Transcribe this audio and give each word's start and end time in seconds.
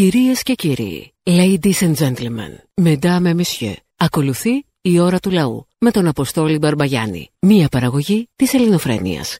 Κυρίες 0.00 0.42
και 0.42 0.54
κύριοι, 0.54 1.12
ladies 1.38 1.80
and 1.86 1.94
gentlemen, 2.04 2.52
mesdames 2.86 3.26
et 3.30 3.36
messieurs, 3.40 3.78
ακολουθεί 3.96 4.64
η 4.80 5.00
ώρα 5.00 5.18
του 5.18 5.30
λαού 5.30 5.66
με 5.78 5.90
τον 5.90 6.06
Αποστόλη 6.06 6.58
Μπαρμπαγιάννη, 6.58 7.30
μία 7.40 7.68
παραγωγή 7.70 8.28
της 8.36 8.54
ελληνοφρένειας. 8.54 9.38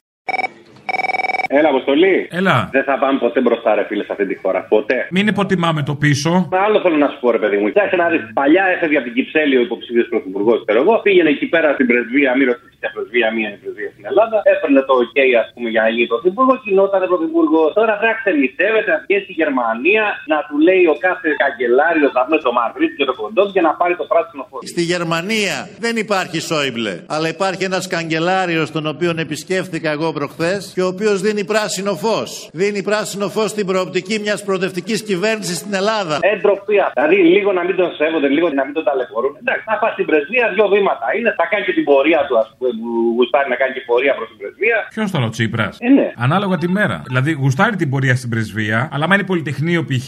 Έλα, 1.57 1.69
Αποστολή. 1.69 2.27
Έλα. 2.39 2.69
Δεν 2.71 2.83
θα 2.83 2.95
πάμε 3.01 3.19
ποτέ 3.19 3.39
μπροστά, 3.41 3.75
ρε 3.75 3.83
φίλε, 3.87 4.03
σε 4.03 4.11
αυτή 4.11 4.25
τη 4.31 4.35
χώρα. 4.41 4.59
Ποτέ. 4.75 5.07
Μην 5.11 5.27
υποτιμάμε 5.27 5.81
το 5.83 5.95
πίσω. 6.03 6.31
Άλλο 6.65 6.77
θέλω 6.83 6.97
να 7.05 7.09
σου 7.11 7.19
πω, 7.21 7.31
ρε 7.31 7.39
παιδί 7.43 7.57
μου. 7.57 7.67
Κοιτάξτε 7.71 7.95
να 7.95 8.07
δεις. 8.11 8.21
Παλιά 8.33 8.65
έφευγε 8.75 8.97
από 8.97 9.05
την 9.07 9.15
Κυψέλη 9.17 9.55
ο 9.57 9.61
υποψήφιος 9.67 10.07
πρωθυπουργός, 10.11 10.57
ξέρω 10.65 10.79
εγώ. 10.83 10.93
Πήγαινε 11.05 11.29
εκεί 11.29 11.47
πέρα 11.53 11.73
στην 11.73 11.85
πρεσβεία, 11.89 12.31
μη 12.37 12.43
ρωτήσει 12.51 12.70
για 12.81 12.89
πρεσβεία, 12.95 13.27
μία 13.35 13.47
είναι 13.49 13.59
πρεσβεία 13.63 13.89
στην 13.95 14.03
Ελλάδα. 14.11 14.37
Έπαιρνε 14.53 14.81
το 14.89 14.93
OK, 15.03 15.17
ας 15.43 15.47
πούμε, 15.53 15.67
για 15.73 15.81
να 15.85 15.89
γίνει 15.93 16.07
πρωθυπουργό. 16.13 16.53
Κοινόταν 16.65 17.01
πρωθυπουργό. 17.13 17.63
Τώρα 17.79 17.93
πρέπει 17.99 18.13
να 18.13 18.19
ξενιστεύεται 18.21 18.89
να 18.93 18.97
βγει 19.03 19.17
στη 19.25 19.33
Γερμανία 19.41 20.03
να 20.31 20.37
του 20.47 20.55
λέει 20.67 20.83
ο 20.93 20.95
κάθε 21.07 21.27
καγκελάριο 21.43 22.07
να 22.17 22.21
πούμε 22.25 22.37
το 22.47 22.51
Μαδρίτη 22.57 22.95
και 22.99 23.07
το 23.09 23.15
κοντό 23.21 23.43
για 23.55 23.63
να 23.67 23.71
πάρει 23.79 23.95
το 24.01 24.05
πράσινο 24.11 24.43
φως. 24.49 24.61
Στη 24.73 24.83
Γερμανία 24.93 25.55
δεν 25.83 25.95
υπάρχει 26.05 26.37
Σόιμπλε, 26.49 26.93
αλλά 27.15 27.27
υπάρχει 27.35 27.63
ένας 27.69 27.83
καγκελάριος 27.93 28.67
τον 28.75 28.85
οποίο 28.93 29.11
επισκέφθηκα 29.25 29.89
εγώ 29.97 30.07
προχθές 30.17 30.61
και 30.75 30.81
ο 30.85 30.89
οποίος 30.93 31.17
δίνει 31.25 31.43
πράσινο 31.53 31.93
φως. 32.03 32.31
Δίνει 32.61 32.81
πράσινο 32.89 33.27
φως 33.35 33.49
στην 33.55 33.65
προοπτική 33.71 34.15
μιας 34.25 34.39
προοδευτικής 34.47 34.99
κυβέρνησης 35.09 35.57
στην 35.61 35.73
Ελλάδα. 35.81 36.15
Εντροπία. 36.35 36.85
Δηλαδή 36.95 37.17
λίγο 37.35 37.49
να 37.57 37.63
μην 37.67 37.75
τον 37.75 37.89
σέβονται, 37.97 38.29
λίγο 38.35 38.47
να 38.59 38.63
μην 38.65 38.73
τον 38.77 38.83
ταλαιπωρούν. 38.87 39.33
Εντάξει, 39.41 39.63
θα 39.69 39.75
πας 39.81 39.91
στην 39.95 40.05
πρεσβεία, 40.09 40.45
δύο 40.55 40.67
βήματα 40.73 41.05
είναι. 41.17 41.29
Θα 41.39 41.45
κάνει 41.51 41.63
και 41.67 41.73
την 41.79 41.85
πορεία 41.89 42.21
του, 42.27 42.35
ας 42.41 42.47
πούμε, 42.57 42.69
που 42.70 42.70
γουστάρει 43.17 43.49
να 43.53 43.57
κάνει 43.61 43.73
και 43.77 43.83
πορεία 43.89 44.13
προς 44.17 44.27
την 44.31 44.37
πρεσβεία. 44.41 44.77
Ποιος 44.93 45.11
τώρα 45.13 45.25
ο 45.25 45.29
Τσίπρας; 45.35 45.73
Ε, 45.79 45.89
ναι. 45.97 46.07
Ανάλογα 46.25 46.55
τη 46.57 46.67
μέρα. 46.77 46.97
Δηλαδή 47.09 47.31
γουστάρει 47.31 47.75
την 47.81 47.89
πορεία 47.89 48.15
στην 48.15 48.29
πρεσβεία, 48.29 48.89
αλλά 48.93 49.03
άμα 49.05 49.13
είναι 49.15 49.23
πολυτεχνείο 49.31 49.81
π.χ. 49.89 50.07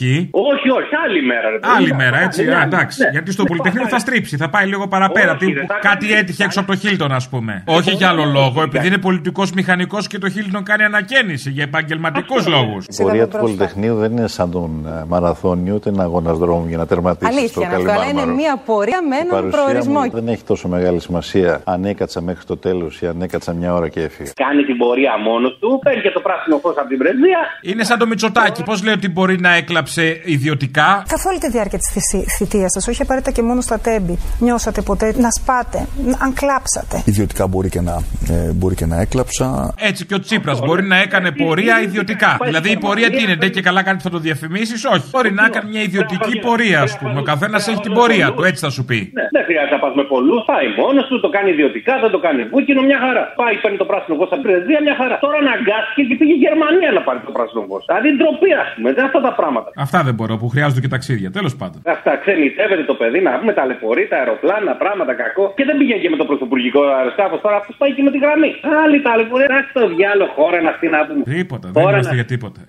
Όχι, 0.52 0.68
όχι, 0.80 0.94
άλλη 1.06 1.22
μέρα. 1.32 1.48
Ρε, 1.54 1.60
παιδί. 1.60 1.74
Άλλη 1.78 1.94
μέρα, 2.02 2.18
έτσι. 2.22 2.44
Ναι, 2.44 2.54
Α, 2.56 2.58
ναι, 2.58 2.64
εντάξει. 2.64 3.04
ναι. 3.04 3.10
Γιατί 3.10 3.32
στο 3.32 3.42
Ναι, 3.42 3.48
πολυτεχνείο 3.48 3.82
πάει. 3.82 3.92
θα 3.92 4.00
στρίψει, 4.00 4.38
θα 4.38 4.50
πάει 4.50 4.66
λίγο 4.66 4.88
παραπέρα. 4.88 5.32
Όχι, 5.32 5.46
Τι- 5.46 5.52
ρε, 5.54 5.66
θα 5.66 5.78
κάτι 5.82 6.06
κάνει- 6.08 6.20
έτυχε 6.20 6.44
έξω 6.44 6.60
από 6.60 6.72
το 6.72 6.78
Χίλτον, 6.78 7.12
ας 7.12 7.30
πούμε. 7.30 7.64
Όχι 7.68 7.92
για 7.92 8.10
άλλο 8.10 8.26
λόγο, 8.26 8.62
επειδή 8.62 8.88
είναι 8.88 8.98
πολιτικός 8.98 9.52
μηχανικός 9.52 10.08
και 10.08 10.18
το 10.18 10.30
Χίλτον 10.30 10.64
κάνει 10.64 10.84
ανακαίνιση 10.84 11.50
για 11.50 11.64
επαγγελματικούς 11.64 12.48
λόγους. 12.48 12.86
Η 12.86 13.04
πορεία 13.04 13.28
του 13.28 13.38
Πολυτεχνείου 13.38 13.96
δεν 13.96 14.12
είναι 14.12 14.28
σαν 14.28 14.52
τον 14.52 14.86
ε, 14.88 15.04
μαραθώνιο, 15.08 15.74
ούτε 15.74 15.90
ένα 15.90 16.04
αγώνας 16.04 16.38
δρόμου 16.38 16.68
για 16.68 16.78
να 16.78 16.86
τερματίσει 16.86 17.32
το 17.32 17.38
Αλήθεια 17.38 17.66
είναι 17.66 17.76
αυτό, 17.76 17.92
αλλά 17.92 17.94
είναι 17.94 18.04
Καλιμάρμαρο. 18.04 18.36
μια 18.38 18.62
πορεία 18.66 19.00
με 19.10 19.16
Η 19.16 19.20
έναν 19.20 19.30
παρουσία 19.32 19.64
προορισμό. 19.64 20.00
μου 20.00 20.10
δεν 20.12 20.28
έχει 20.28 20.44
τόσο 20.44 20.68
μεγάλη 20.68 21.00
σημασία 21.00 21.62
αν 21.64 21.86
έκατσα 21.86 22.22
μέχρι 22.22 22.46
το 22.46 22.53
τέλος 22.58 23.02
ή 23.02 23.08
αν 23.08 23.22
έκατσα 23.22 23.54
μια 23.54 23.74
ώρα 23.74 23.88
και 23.90 24.02
έφυγα. 24.02 24.32
Κάνει 24.36 24.64
την 24.64 24.78
πορεία 24.78 25.18
μόνος 25.18 25.58
του, 25.60 25.80
παίρνει 25.84 26.02
και 26.02 26.12
το 26.12 26.20
πράσινο 26.20 26.58
φως 26.58 26.76
από 26.78 26.88
την 26.88 26.98
πρεσβεία. 26.98 27.40
Είναι 27.62 27.84
σαν 27.84 27.98
το 28.00 28.08
Μητσοτάκι. 28.08 28.64
Πώς 28.64 28.84
λέει 28.84 28.94
ότι 28.94 29.10
μπορεί 29.10 29.40
να 29.40 29.56
έκλαψε 29.56 30.22
ιδιωτικά; 30.24 31.04
Καθ' 31.08 31.26
όλη 31.26 31.38
τη 31.38 31.50
διάρκεια 31.50 31.78
της 31.78 31.90
θητείας 32.38 32.72
σας, 32.72 32.88
όχι 32.88 33.02
απαραίτητα 33.02 33.32
και 33.32 33.42
μόνο 33.42 33.62
στα 33.62 33.80
τέμπη, 33.80 34.18
νιώσατε 34.40 34.82
ποτέ 34.82 35.14
να 35.18 35.30
σπάτε, 35.40 35.88
αν 36.24 36.34
κλάψατε; 36.34 37.04
Ιδιωτικά 37.06 37.48
μπορεί 37.48 37.70
και 37.70 37.82
να, 37.82 37.96
ε, 38.30 38.52
μπορεί 38.52 38.76
και 38.76 38.86
να 38.86 39.02
έκλαψα. 39.02 39.74
Έτσι 39.80 40.06
και 40.06 40.14
ο 40.14 40.20
Τσίπρας 40.20 40.60
μπορεί 40.60 40.84
να 40.84 40.98
έκανε 40.98 41.32
πορεία 41.32 41.82
ιδιωτικά. 41.82 42.38
Δηλαδή 42.44 42.72
η 42.72 42.78
πορεία 42.78 43.10
τι 43.10 43.22
είναι, 43.24 43.36
ντε 43.36 43.50
και 43.50 43.62
καλά 43.62 43.84
κάνει 43.84 43.98
που 43.98 44.04
θα 44.04 44.10
το 44.10 44.18
διαφημίσεις, 44.18 44.86
όχι. 44.86 45.06
Μπορεί 45.12 45.32
να 45.34 45.46
έκανε 45.46 45.70
μια 45.70 45.82
ιδιωτική 45.82 46.40
πορεία, 46.40 46.82
ας 46.82 46.98
πούμε. 46.98 47.20
Ο 47.20 47.24
καθένας 47.24 47.68
έχει 47.68 47.80
την 47.80 47.94
πορεία 47.94 48.34
του, 48.34 48.44
έτσι 48.44 48.62
θα 48.66 48.70
σου 48.70 48.86
πει. 48.86 49.12
Ναι, 49.14 49.26
δεν 49.36 49.44
χρειάζεται 49.48 49.76
να 49.76 49.82
πας 49.84 49.94
με 49.96 50.04
πολλούς, 50.04 50.42
πάει 50.46 50.68
μόνος 50.82 51.06
του, 51.10 51.20
το 51.20 51.30
κάνει 51.30 51.50
ιδιωτικά, 51.50 51.94
δεν 52.04 52.12
το 52.12 52.20
κάνει 52.20 52.43
βούκινο, 52.52 52.82
μια 52.90 53.00
χαρά. 53.06 53.24
Πάει, 53.40 53.56
παίρνει 53.64 53.78
το 53.84 53.88
πράσινο 53.92 54.14
φω 54.20 54.24
από 54.28 54.34
την 54.40 54.46
πρεσβεία, 54.48 54.80
μια 54.88 54.96
χαρά. 55.02 55.16
Τώρα 55.26 55.38
αναγκάστηκε 55.46 56.02
και 56.10 56.16
πήγε 56.20 56.34
η 56.40 56.42
Γερμανία 56.46 56.90
να 56.98 57.02
πάρει 57.08 57.20
το 57.30 57.32
πράσινο 57.38 57.62
φω. 57.70 57.78
Δηλαδή 57.90 58.08
ντροπή, 58.18 58.52
ας 58.64 58.70
πούμε, 58.76 58.90
δεν 58.98 59.04
αυτά 59.10 59.20
τα 59.28 59.32
πράγματα. 59.40 59.70
Αυτά 59.86 60.00
δεν 60.08 60.14
μπορώ 60.18 60.34
που 60.42 60.48
χρειάζονται 60.54 60.82
και 60.86 60.92
ταξίδια. 60.96 61.30
Τέλος 61.38 61.54
πάντων. 61.60 61.80
Αυτά 61.96 62.12
ξενιτεύεται 62.24 62.84
το 62.92 62.96
παιδί 63.00 63.20
να 63.28 63.32
πούμε 63.40 63.52
ταλαιπωρεί 63.60 64.04
τα 64.12 64.16
αεροπλάνα, 64.22 64.72
πράγματα 64.84 65.14
κακό. 65.24 65.44
Και 65.58 65.64
δεν 65.68 65.76
πήγαινε 65.80 66.00
και 66.04 66.10
με 66.14 66.18
το 66.22 66.26
πρωθυπουργικό 66.30 66.82
αεροσκάφος 67.00 67.40
τώρα, 67.46 67.56
αυτός 67.62 67.76
πάει 67.82 67.92
και 67.98 68.04
με 68.08 68.12
τη 68.16 68.20
γραμμή. 68.26 68.52
Άλλη 68.84 68.98
ταλαιπωρεί, 69.08 69.44
εντάξει 69.50 69.70
το 69.80 69.84
διάλογο 69.96 70.32
χώρα 70.38 70.58
να 70.66 70.70
αυτή 70.74 70.86
να 70.96 71.00
πούμε. 71.08 71.24
Τίποτα, 71.38 71.68
δεν 71.74 71.82
Τώρα 71.84 71.94
είμαστε 71.96 72.14
να- 72.16 72.20
για 72.20 72.28
τίποτα. 72.34 72.62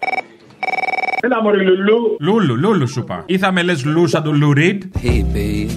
Έλα 1.27 1.43
μωρή 1.43 1.61
λουλού. 1.65 2.17
Λούλου, 2.21 2.57
λούλου 2.57 2.89
σου 2.89 3.01
είπα. 3.01 3.23
Ή 3.27 3.39
θα 3.39 3.53
με 3.53 3.63
λες 3.63 3.85
λου 3.85 4.07
σαν 4.07 4.23
τον 4.23 4.35
Λου 4.37 4.53
Ριντ. 4.53 4.83
Hey, 5.03 5.21
babe, 5.35 5.71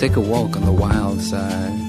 take 0.00 0.16
a 0.22 0.24
walk 0.32 0.50
on 0.58 0.64
the 0.70 0.76
wild 0.82 1.20
side. 1.32 1.87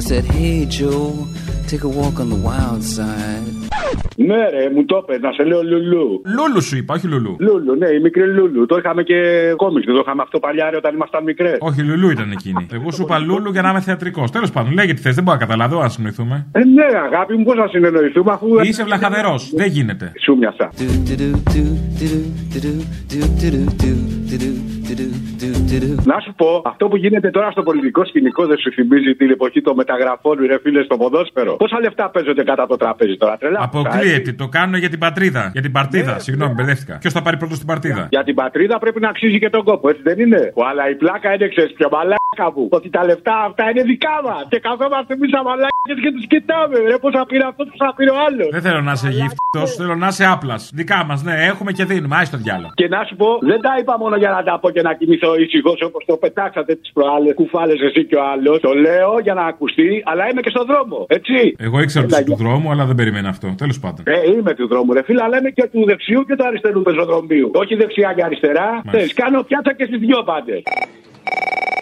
I 0.00 0.02
said, 0.02 0.24
Hey, 0.24 0.64
Joe, 0.64 1.28
Take 1.70 1.84
a 1.84 1.88
walk 1.88 2.18
on 2.18 2.28
the 2.30 2.40
wild 2.48 2.82
side. 2.82 3.70
Ναι, 4.16 4.48
ρε, 4.48 4.70
μου 4.74 4.84
το 4.84 4.96
είπε, 5.02 5.18
να 5.18 5.32
σε 5.32 5.42
λέω 5.44 5.62
Λουλού. 5.62 6.22
Λούλου 6.36 6.62
σου 6.62 6.76
είπα, 6.76 6.94
όχι 6.94 7.06
Λουλού. 7.06 7.36
Λούλου, 7.38 7.74
ναι, 7.74 7.88
η 7.88 8.00
μικρή 8.00 8.26
Λούλου. 8.26 8.66
Το 8.66 8.76
είχαμε 8.76 9.02
και 9.02 9.18
κόμιξ, 9.56 9.86
δεν 9.86 9.94
το 9.94 10.00
είχαμε 10.04 10.22
αυτό 10.22 10.38
παλιά, 10.38 10.70
ρε, 10.70 10.76
όταν 10.76 10.94
ήμασταν 10.94 11.22
μικρέ. 11.24 11.56
Όχι, 11.60 11.82
Λουλού 11.82 12.10
ήταν 12.10 12.30
εκείνη. 12.30 12.66
Εγώ 12.72 12.90
σου 12.90 13.02
είπα 13.02 13.18
Λούλου 13.18 13.50
για 13.50 13.62
να 13.62 13.70
είμαι 13.70 13.80
θεατρικό. 13.80 14.24
Τέλο 14.32 14.48
πάντων, 14.52 14.72
λέγε 14.72 14.94
τι 14.94 15.00
θε, 15.00 15.10
δεν 15.10 15.24
μπορώ 15.24 15.38
να 15.38 15.44
καταλάβω, 15.46 15.80
αν 15.80 15.90
συνοηθούμε. 15.90 16.46
Ε, 16.52 16.64
ναι, 16.64 16.86
αγάπη 17.04 17.36
μου, 17.36 17.44
πώ 17.44 17.54
να 17.54 17.66
συνεννοηθούμε 17.66 18.32
αφού. 18.32 18.46
Είσαι 18.62 18.84
βλαχαδερό, 18.84 19.34
δεν 19.54 19.68
γίνεται. 19.68 20.12
Σου 20.20 20.36
μοιάσα. 20.36 20.70
Να 26.04 26.20
σου 26.20 26.34
πω, 26.36 26.62
αυτό 26.64 26.88
που 26.88 26.96
γίνεται 26.96 27.30
τώρα 27.30 27.50
στο 27.50 27.62
πολιτικό 27.62 28.04
σκηνικό 28.04 28.46
δεν 28.46 28.58
σου 28.58 28.70
θυμίζει 28.72 29.14
την 29.14 29.30
εποχή 29.30 29.60
των 29.60 29.74
μεταγραφών, 29.76 30.38
ρε 30.46 30.58
φίλε, 30.62 30.82
στο 30.82 30.96
ποδόσφαιρο. 30.96 31.56
Πόσα 31.60 31.80
λεφτά 31.80 32.10
παίζονται 32.10 32.44
κάτω 32.44 32.62
από 32.62 32.70
το 32.70 32.76
τραπέζι 32.76 33.16
τώρα, 33.16 33.36
τρελά. 33.36 33.58
Αποκλείεται, 33.62 34.32
το 34.32 34.48
κάνουν 34.48 34.74
για 34.74 34.88
την 34.88 34.98
πατρίδα. 34.98 35.50
Για 35.52 35.62
την 35.62 35.72
παρτίδα, 35.72 36.18
συγγνώμη, 36.18 36.52
μπερδεύτηκα. 36.54 36.98
Ποιος 36.98 37.12
θα 37.12 37.22
πάρει 37.22 37.36
πρώτο 37.36 37.54
στην 37.54 37.66
παρτίδα. 37.66 38.06
Για 38.10 38.24
την 38.24 38.34
πατρίδα 38.34 38.78
πρέπει 38.78 39.00
να 39.00 39.08
αξίζει 39.08 39.38
και 39.38 39.50
τον 39.50 39.64
κόπο, 39.64 39.88
έτσι 39.88 40.02
δεν 40.02 40.18
είναι; 40.18 40.52
Ο, 40.54 40.64
αλλά 40.70 40.90
η 40.90 40.94
πλάκα 40.94 41.34
είναι 41.34 41.48
ξέρεις 41.48 41.72
πιο 41.72 41.88
μαλάκα 41.92 42.19
μου. 42.38 42.68
Ότι 42.70 42.90
τα 42.90 43.04
λεφτά 43.04 43.36
αυτά 43.48 43.70
είναι 43.70 43.82
δικά 43.82 44.16
μας. 44.24 44.44
Και 44.48 44.58
καθόμαστε 44.58 45.14
εμείς 45.14 45.30
σαν 45.34 45.42
μαλάκες 45.48 45.98
και 46.04 46.10
τους 46.14 46.26
κοιτάμε. 46.32 46.78
Ρε, 46.90 46.98
πώς 47.02 47.12
θα 47.18 47.26
πήρε 47.30 47.44
αυτό, 47.50 47.62
πώς 47.70 47.78
θα 47.84 47.94
πήρε 47.96 48.10
ο 48.10 48.18
άλλος. 48.26 48.48
Δεν 48.56 48.62
θέλω 48.66 48.80
να 48.88 48.92
είσαι 48.92 49.10
γύφτο, 49.18 49.60
θέλω 49.78 49.94
να 50.04 50.08
είσαι 50.12 50.24
άπλας. 50.34 50.62
Δικά 50.74 50.98
μας, 51.08 51.18
ναι, 51.22 51.34
έχουμε 51.50 51.70
και 51.72 51.84
δίνουμε. 51.90 52.16
Άι 52.18 52.26
το 52.34 52.38
διάλογο. 52.44 52.72
Και 52.80 52.88
να 52.88 53.00
σου 53.08 53.14
πω, 53.20 53.28
δεν 53.50 53.60
τα 53.66 53.72
είπα 53.80 53.94
μόνο 54.02 54.16
για 54.22 54.30
να 54.36 54.40
τα 54.48 54.54
πω 54.60 54.70
και 54.74 54.82
να 54.82 54.92
κοιμηθώ 54.98 55.30
ήσυχος 55.44 55.78
όπως 55.88 56.04
το 56.10 56.16
πετάξατε 56.16 56.72
τις 56.80 56.90
προάλλες. 56.96 57.34
Κουφάλες 57.34 57.80
εσύ 57.88 58.02
και 58.08 58.16
ο 58.16 58.24
άλλος. 58.32 58.60
Το 58.60 58.72
λέω 58.86 59.12
για 59.26 59.34
να 59.34 59.44
ακουστεί, 59.52 60.02
αλλά 60.10 60.22
είμαι 60.28 60.40
και 60.40 60.50
στον 60.54 60.66
δρόμο. 60.70 60.98
Έτσι. 61.08 61.36
Εγώ 61.58 61.80
ήξερα 61.80 62.04
ότι 62.04 62.14
είσαι 62.14 62.24
του 62.24 62.36
δρόμου, 62.42 62.70
αλλά 62.70 62.84
δεν 62.84 62.96
περιμένα 63.00 63.28
αυτό. 63.28 63.54
Τέλος 63.62 63.78
πάντων. 63.82 64.02
Ε, 64.06 64.30
είμαι 64.30 64.54
του 64.54 64.66
δρόμου, 64.72 64.92
ρε 64.92 65.02
φίλε, 65.02 65.22
αλλά 65.22 65.36
είμαι 65.38 65.50
και 65.50 65.64
του 65.72 65.84
δεξιού 65.90 66.20
και 66.28 66.34
του 66.36 66.44
αριστερού 66.46 66.82
πεζοδρομίου. 66.82 67.50
Όχι 67.54 67.74
δεξιά 67.74 68.12
και 68.16 68.24
αριστερά. 68.24 68.82
Θες, 68.90 69.12
κάνω 69.14 69.42
πιάτσα 69.42 69.72
και 69.74 69.84
στις 69.84 69.98
δυο 69.98 70.22
πάντες. 70.30 70.62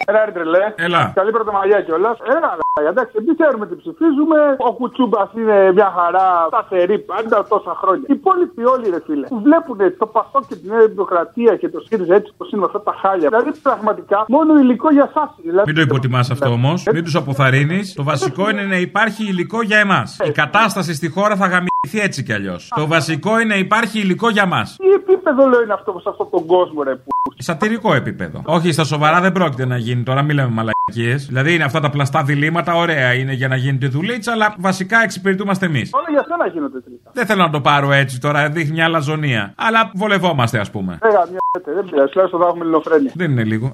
Έλα, 0.09 0.25
ρε 0.25 0.31
τρελέ. 0.37 0.63
Έλα. 0.75 1.01
Καλή 1.19 1.31
πρωτομαγιά 1.37 1.79
κιόλας. 1.85 2.17
Έλα, 2.35 2.49
ρε, 2.81 2.89
εντάξει, 2.93 3.13
εμεί 3.21 3.31
ξέρουμε 3.39 3.65
τι 3.69 3.75
ψηφίζουμε. 3.81 4.37
Ο 4.67 4.71
Κουτσούμπας 4.77 5.29
είναι 5.39 5.57
μια 5.77 5.89
χαρά 5.97 6.27
σταθερή 6.51 6.97
πάντα 7.11 7.37
τόσα 7.53 7.73
χρόνια. 7.81 8.05
Οι 8.11 8.13
υπόλοιποι 8.19 8.63
όλοι, 8.73 8.85
ρε 8.95 9.01
φίλε, 9.05 9.27
που 9.31 9.39
βλέπουν 9.47 9.77
το 10.01 10.05
Πασό 10.15 10.39
και 10.47 10.55
την 10.61 10.67
Νέα 10.71 10.87
Δημοκρατία 10.93 11.53
και 11.61 11.69
το 11.69 11.79
ΣΥΡΙΖΑ 11.85 12.15
έτσι 12.19 12.31
πώ 12.37 12.43
είναι 12.51 12.61
με 12.63 12.67
αυτά 12.69 12.81
τα 12.87 12.93
χάλια. 13.01 13.27
Δηλαδή, 13.29 13.51
πραγματικά, 13.67 14.25
μόνο 14.27 14.51
υλικό 14.63 14.89
για 14.97 15.05
εσάς. 15.09 15.29
Δηλαδή, 15.47 15.65
Μην 15.69 15.75
το 15.75 15.81
υποτιμάς 15.81 16.27
αυτό 16.35 16.49
όμως. 16.49 16.77
Μην 16.93 17.03
τους 17.03 17.15
αποθαρρύνεις. 17.15 17.93
Το 17.93 18.03
βασικό 18.03 18.49
είναι 18.49 18.63
να 18.73 18.77
υπάρχει 18.87 19.23
υλικό 19.31 19.61
για 19.61 19.77
εμάς. 19.77 20.17
Η 20.29 20.31
κατάσταση 20.31 20.93
στη 20.93 21.09
χώρα 21.09 21.35
θα 21.35 21.45
γαμιθεί 21.45 21.68
έτσι 22.01 22.23
κι 22.23 22.33
αλλιώς. 22.33 22.71
Το 22.75 22.87
βασικό 22.87 23.39
είναι 23.39 23.53
να 23.53 23.59
υπάρχει 23.59 23.99
υλικό 23.99 24.29
για 24.29 24.45
μας. 24.45 24.75
Τι 24.77 24.89
επίπεδο 24.89 25.47
λέω 25.47 25.61
είναι 25.61 25.73
αυτό 25.73 25.99
σε 26.01 26.09
αυτόν 26.09 26.29
τον 26.29 26.45
κόσμο, 26.45 26.83
ρε 26.83 26.95
που. 26.95 27.07
Σατυρικό 27.37 27.93
επίπεδο. 27.93 28.41
Όχι, 28.45 28.71
στα 28.71 28.83
σοβαρά 28.83 29.21
δεν 29.21 29.31
πρόκειται 29.31 29.65
να 29.65 29.77
γίνει 29.77 30.03
τώρα, 30.03 30.21
μην 30.21 30.35
λέμε 30.35 30.49
μαλακίες. 30.49 31.25
Δηλαδή 31.25 31.53
είναι 31.53 31.63
αυτά 31.63 31.79
τα 31.79 31.89
πλαστά 31.89 32.23
διλήμματα, 32.23 32.75
ωραία 32.75 33.13
είναι 33.13 33.33
για 33.33 33.47
να 33.47 33.55
γίνεται 33.55 33.87
δουλίτσα, 33.87 34.31
αλλά 34.31 34.55
βασικά 34.57 35.03
εξυπηρετούμαστε 35.03 35.65
εμείς. 35.65 35.89
Όλα 35.93 36.05
για 36.09 36.25
σένα 36.27 36.47
γίνονται 36.47 36.79
τελικά. 36.79 37.11
Δεν 37.13 37.25
θέλω 37.25 37.41
να 37.41 37.49
το 37.49 37.61
πάρω 37.61 37.91
έτσι 37.91 38.19
τώρα, 38.19 38.49
δείχνει 38.49 38.71
μια 38.73 38.85
αλαζονία. 38.85 39.53
Αλλά 39.57 39.91
βολευόμαστε, 39.95 40.59
ας 40.59 40.71
πούμε. 40.71 40.97
Έγα, 41.01 41.27
μια 41.31 41.39
δεν 41.65 41.89
πειράζει, 41.89 42.11
τουλάχιστον 42.11 42.39
θα 42.39 42.45
έχουμε 42.47 42.61
ελληνοφρένεια. 42.61 43.11
Δεν 43.15 43.31
είναι 43.31 43.43
λίγο. 43.43 43.71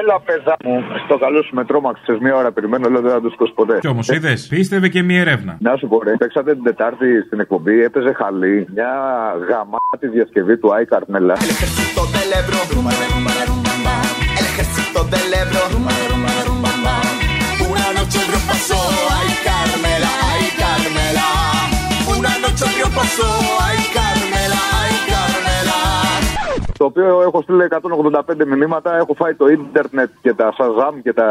Έλα, 0.00 0.20
παιδά 0.20 0.56
μου. 0.64 0.74
Στο 1.04 1.18
καλό 1.18 1.42
σου 1.42 1.54
με 1.54 1.64
τρόμαξε 1.64 2.18
μία 2.20 2.34
ώρα 2.36 2.52
περιμένω, 2.52 2.88
λέω 2.88 3.00
δεν 3.00 3.10
θα 3.10 3.20
το 3.20 3.28
σηκώσει 3.28 3.52
ποτέ. 3.52 3.78
Κι 3.78 3.88
όμως 3.88 4.08
είδες, 4.08 4.46
πίστευε 4.46 4.88
και 4.88 5.02
μία 5.02 5.20
έρευνα. 5.20 5.56
Να 5.60 5.76
σου 5.76 5.88
πω, 5.88 6.02
ρε, 6.02 6.12
παίξατε 6.16 6.54
την 6.54 6.62
Τετάρτη 6.62 7.22
στην 7.26 7.40
εκπομπή, 7.40 7.82
έπαιζε 7.82 8.12
χαλή 8.12 8.66
μια 8.74 8.92
γαμάτη 9.48 10.06
διασκευή 10.12 10.58
του 10.58 10.74
Άι 10.74 10.84
Καρμέλα. 10.84 11.34
del 12.14 12.32
Ebro. 12.40 12.60
El 14.38 14.46
ejército 14.50 15.00
del 15.12 15.30
Ebro. 15.42 15.62
Una 22.18 22.38
noche 22.38 22.64
el 22.66 22.72
río 22.76 22.88
pasó, 22.98 23.28
ay 23.68 23.78
Το 26.82 26.88
οποίο 26.88 27.22
έχω 27.22 27.42
στείλει 27.42 27.66
185 27.70 28.46
μηνύματα, 28.46 28.96
έχω 28.96 29.14
φάει 29.14 29.34
το 29.34 29.46
ίντερνετ 29.46 30.10
και 30.22 30.34
τα 30.34 30.52
Shazam 30.58 30.94
και 31.02 31.12
τα. 31.12 31.28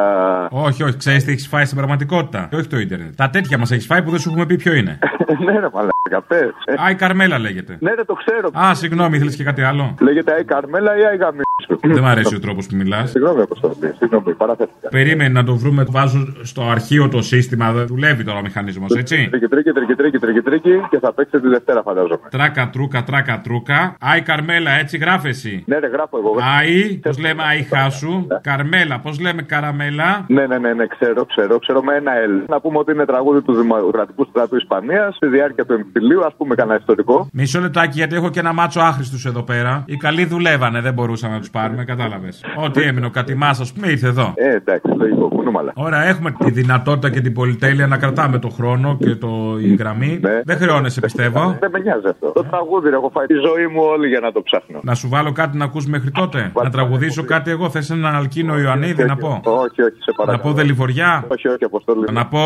Όχι, 0.51 0.83
όχι, 0.83 0.97
ξέρεις 0.97 1.23
τι 1.23 1.31
έχεις 1.31 1.47
φάει 1.47 1.65
στην 1.65 1.77
πραγματικότητα. 1.77 2.47
Και 2.49 2.55
όχι 2.55 2.67
το 2.67 2.79
ίντερνετ. 2.79 3.13
Τα 3.15 3.29
τέτοια 3.29 3.57
μας 3.57 3.71
έχεις 3.71 3.85
φάει 3.85 4.03
που 4.03 4.09
δεν 4.09 4.19
σου 4.19 4.29
έχουμε 4.29 4.45
πει 4.45 4.55
ποιο 4.55 4.73
είναι. 4.73 4.99
ναι, 5.45 5.59
ρε, 5.59 5.67
μαλά. 6.09 6.21
πες. 6.27 6.53
Ε, 6.65 6.73
Α, 6.85 6.89
η 6.89 6.95
Καρμέλα 6.95 7.39
λέγεται. 7.39 7.77
Ναι, 7.79 7.95
δεν 7.95 8.05
το 8.05 8.13
ξέρω. 8.13 8.49
Α, 8.59 8.73
συγγνώμη, 8.73 9.15
ήθελε 9.15 9.31
και 9.31 9.43
κάτι 9.43 9.61
άλλο; 9.61 9.95
Λέγεται 9.99 10.33
Άι 10.33 10.43
Καρμέλα 10.43 10.97
ή 10.97 11.05
Άι 11.05 11.17
Γαμίσου. 11.17 11.93
Δεν 11.93 12.03
μ' 12.03 12.05
αρέσει 12.05 12.35
ο 12.35 12.39
τρόπος 12.39 12.67
που 12.67 12.75
μιλάς. 12.75 13.09
Συγγνώμη, 13.09 13.41
Αποστολή. 13.41 13.93
Συγγνώμη, 13.97 14.33
παραθέτηκα. 14.33 14.89
Περίμενε 14.89 15.29
να 15.29 15.43
το 15.43 15.55
βρούμε, 15.55 15.85
το 15.85 15.91
βάζω 15.91 16.33
στο 16.41 16.61
αρχείο 16.69 17.09
το 17.09 17.21
σύστημα. 17.21 17.71
Δεν 17.71 17.87
δουλεύει 17.87 18.23
τώρα 18.23 18.37
ο 18.39 18.41
μηχανισμός, 18.41 18.95
έτσι; 18.95 19.27
Τρίκι, 19.31 19.47
τρίκι, 19.47 19.71
τρίκι, 19.71 19.93
τρίκι, 19.95 20.17
τρίκι, 20.19 20.41
τρίκι 20.41 20.81
και 20.89 20.99
θα 20.99 21.13
παίξετε 21.13 21.39
τη 21.41 21.47
Δευτέρα, 21.47 21.81
φαντάζομαι. 21.81 22.19
Τράκα, 22.29 22.69
τρούκα, 22.69 23.03
τράκα, 23.03 23.41
τρούκα. 23.43 23.95
Ay 23.99 24.21
Carmela, 24.21 24.71
έτσι 24.71 24.97
γράφεσαι. 24.97 25.63
Ναι, 25.65 25.79
ναι, 25.79 25.87
γράφω 25.87 26.17
εγώ. 26.17 26.35
Άι, 26.59 26.97
πώς 26.97 27.19
λέμε 27.19 27.43
Άι 27.43 27.63
Χάσου; 27.63 28.27
Καρμέλα, 28.41 28.99
πώς 28.99 29.19
λέμε 29.19 29.41
Καραμέλα; 29.41 30.25
Ναι, 30.27 30.45
ναι, 30.45 30.57
ναι, 30.57 30.73
ναι, 30.73 30.85
ξέρω, 30.87 31.25
ξέρω, 31.25 31.59
ξέρω 31.59 31.81
με 31.83 31.95
ένα 31.95 32.11
L. 32.27 32.43
Να 32.47 32.59
πούμε 32.61 32.77
ότι 32.77 32.91
είναι 32.91 33.05
τραγούδι 33.05 33.41
του 33.41 33.53
Δημοκρατικού 33.53 34.25
Στρατού 34.29 34.55
Ισπανίας 34.55 35.15
στη 35.15 35.27
διάρκεια 35.27 35.65
του 35.65 35.73
εμφυλίου, 35.93 36.25
ας 36.25 36.33
πούμε 36.37 36.55
κανένα 36.55 36.77
ιστορικό. 36.79 37.29
Μισό 37.33 37.59
λεπτάκι, 37.59 37.97
γιατί 37.97 38.15
έχω 38.15 38.29
και 38.29 38.39
ένα 38.39 38.53
μάτσο 38.53 38.79
άχρηστους 38.79 39.27
εδώ 39.27 39.43
πέρα. 39.43 39.83
Οι 39.85 39.95
καλοί 39.97 40.25
δουλεύανε, 40.25 40.81
δεν 40.81 40.93
μπορούσαμε 40.93 41.33
να 41.33 41.39
τους 41.39 41.49
πάρουμε, 41.49 41.83
κατάλαβες. 41.85 42.43
Ό,τι 42.65 42.81
έμεινε 42.81 43.05
ο 43.05 43.09
κατιμάς, 43.09 43.59
ας 43.59 43.73
πούμε, 43.73 43.87
ήρθε 43.87 44.07
εδώ. 44.07 44.33
Ε, 44.35 44.55
εντάξει, 44.55 44.91
λογικό, 44.97 45.27
κουνούμαλα. 45.27 45.71
Ωραία, 45.75 46.03
έχουμε 46.03 46.31
τη 46.31 46.51
δυνατότητα 46.51 47.09
και 47.09 47.21
την 47.21 47.33
πολυτέλεια 47.33 47.87
να 47.87 47.97
κρατάμε 47.97 48.39
το 48.39 48.49
χρόνο 48.49 48.97
και 48.99 49.15
το, 49.15 49.57
η 49.61 49.75
γραμμή. 49.75 50.19
Δεν 50.43 50.57
χρεώνεσαι, 50.57 50.99
πιστεύω. 51.01 51.57
Δεν 51.59 51.69
με 51.73 51.79
νοιάζει 51.79 52.07
αυτό. 52.09 52.31
Το 52.31 52.43
τραγούδι 52.43 52.89
ρε, 52.89 52.95
έχω 52.95 53.09
φάει 53.13 53.25
τη 53.25 53.33
ζωή 53.33 53.67
μου 53.67 53.81
όλη 53.83 54.07
για 54.07 54.19
να 54.19 54.31
το 54.31 54.41
ψάχνω. 54.41 54.79
Να 54.83 54.93
σου 54.95 55.09
βάλω 55.09 55.31
κάτι 55.31 55.57
να 55.57 55.65
ακούς 55.65 55.85
μέχρι 55.85 56.11
τότε. 56.11 56.51
Να 56.63 56.69
τραγουδήσω 56.69 57.23
κάτι 57.23 57.51
εγώ. 57.51 57.69
Θες 57.69 57.89
ένα 57.89 58.09
αλκίνο 58.17 58.59
Ιωαννίδη 58.59 59.03
να 59.05 59.15
πω; 59.15 59.39
Όχι, 59.43 59.81
όχι, 59.81 59.95
σε 59.99 60.11
Να 60.17 60.25
παρακαλώ. 60.25 60.49
πω 60.49 60.55
Δελιβοριά; 60.57 61.25
Όχι, 61.27 61.47
όχι, 61.47 61.63
αποστολή. 61.63 62.05
Να 62.11 62.25
πω 62.25 62.39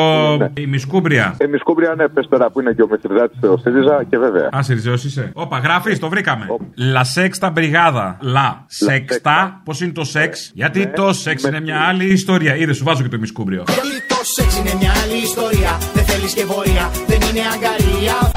η 0.53 0.65
Μισκούμπρια. 0.65 1.35
Ε, 1.37 1.47
Μισκούμπρια, 1.47 1.93
ναι, 1.97 2.07
πες 2.07 2.27
τώρα 2.29 2.49
που 2.49 2.59
είναι 2.61 2.71
και 2.73 2.81
ο 2.81 2.87
Μεθριδάτη 2.89 3.34
στο 3.37 3.57
ΣΥΡΙΖΑ 3.57 4.03
και 4.09 4.17
βέβαια. 4.17 4.49
Α, 4.57 4.61
Σιριζέο 4.61 4.93
είσαι. 4.93 5.31
Όπα, 5.33 5.57
γράφεις, 5.57 5.99
το 5.99 6.09
βρήκαμε. 6.09 6.45
Λα 6.75 7.03
σέξτα 7.03 7.49
μπριγάδα. 7.49 8.17
Λα 8.21 8.65
σέξτα. 8.67 9.61
Πώς 9.63 9.81
είναι 9.81 9.91
το 9.91 10.03
σεξ; 10.03 10.51
Γιατί 10.53 10.87
το 10.87 11.13
σεξ 11.13 11.43
είναι 11.43 11.59
μια 11.59 11.79
άλλη 11.79 12.05
ιστορία. 12.05 12.55
Είδε, 12.55 12.73
σου 12.73 12.83
βάζω 12.83 13.03
και 13.03 13.09
το 13.09 13.17
μισκούμπριο. 13.19 13.63
Γιατί 13.67 14.07
το 14.07 14.15
σεξ 14.21 14.59
είναι 14.59 14.73
μια 14.79 14.91
άλλη 15.03 15.21
ιστορία. 15.23 15.77
Δεν 15.93 16.03
θέλεις 16.03 16.33
και 16.33 16.45
βορεία, 16.45 16.89
δεν 17.07 17.19
είναι 17.21 17.41
αγκαρία. 17.53 18.31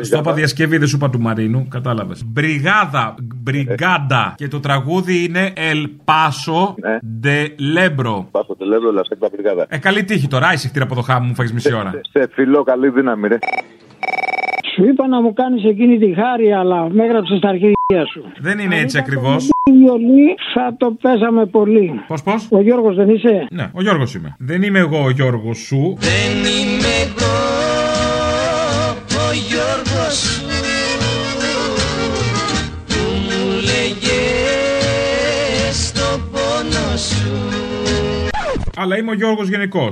Στο 0.00 0.18
είπα 0.18 0.32
διασκευή, 0.32 0.78
δεν 0.78 0.88
σου 0.88 0.96
είπα 0.96 1.10
του 1.10 1.20
Μαρίνου, 1.20 1.68
κατάλαβες. 1.68 2.24
Μπριγάδα, 2.24 3.14
μπριγκάντα. 3.34 4.34
Και 4.36 4.48
το 4.48 4.60
τραγούδι 4.60 5.24
είναι 5.24 5.52
El 5.56 5.86
Paso 6.04 6.74
de 7.22 7.46
Lebro. 7.76 8.24
Πάσο 8.30 8.56
τελεύω, 8.58 8.90
λασέκτα 8.92 9.28
μπριγάδα. 9.32 9.66
Ε, 9.68 9.78
καλή 9.78 10.04
τύχη 10.04 10.28
τώρα, 10.28 10.52
ήσυχτη 10.52 10.80
από 10.80 10.94
το 10.94 11.00
χάμο 11.00 11.26
μου, 11.26 11.34
φάγεις 11.34 11.52
μισή 11.52 11.74
ώρα. 11.74 11.90
Σε 12.10 12.28
φιλό, 12.32 12.62
καλή 12.62 12.90
δύναμη, 12.90 13.28
ρε. 13.28 13.38
Σου 14.74 14.84
είπα 14.84 15.08
να 15.08 15.22
μου 15.22 15.32
κάνεις 15.32 15.64
εκείνη 15.64 15.98
τη 15.98 16.14
χάρη, 16.14 16.52
αλλά 16.52 16.88
με 16.90 17.04
έγραψες 17.04 17.38
στα 17.38 17.48
αρχίδια 17.48 18.06
σου. 18.12 18.24
Δεν 18.40 18.58
είναι 18.58 18.76
έτσι 18.78 18.98
ακριβώς. 18.98 19.48
Η 19.48 19.72
βιολί 19.72 20.34
θα 20.54 20.74
το 20.78 20.96
παίζαμε 21.02 21.46
πολύ. 21.46 22.00
Πώς, 22.06 22.22
πώς; 22.22 22.48
Ο 22.50 22.60
Γιώργος 22.60 22.96
δεν 22.96 23.08
είσαι; 23.08 23.46
Ναι, 23.50 23.70
ο 23.74 23.82
Γιώργος 23.82 24.14
είμαι. 24.14 24.36
Δεν 24.38 24.62
είμαι 24.62 24.78
εγώ 24.78 25.04
ο 25.04 25.10
Γιώργος 25.10 25.58
σου. 25.58 25.96
Δεν 25.98 26.38
είμαι 26.38 26.94
εγώ 27.04 27.36
ο 29.24 29.32
Γιώργος 29.48 30.14
σου 30.14 30.46
που 32.86 33.00
μου 33.26 33.40
λέγες 33.70 34.32
το 35.92 36.08
πόνο 36.32 36.96
σου 36.96 37.32
Αλλά 38.76 38.96
είμαι 38.98 39.10
ο 39.10 39.14
Γιώργος 39.14 39.48
γενικώ. 39.48 39.88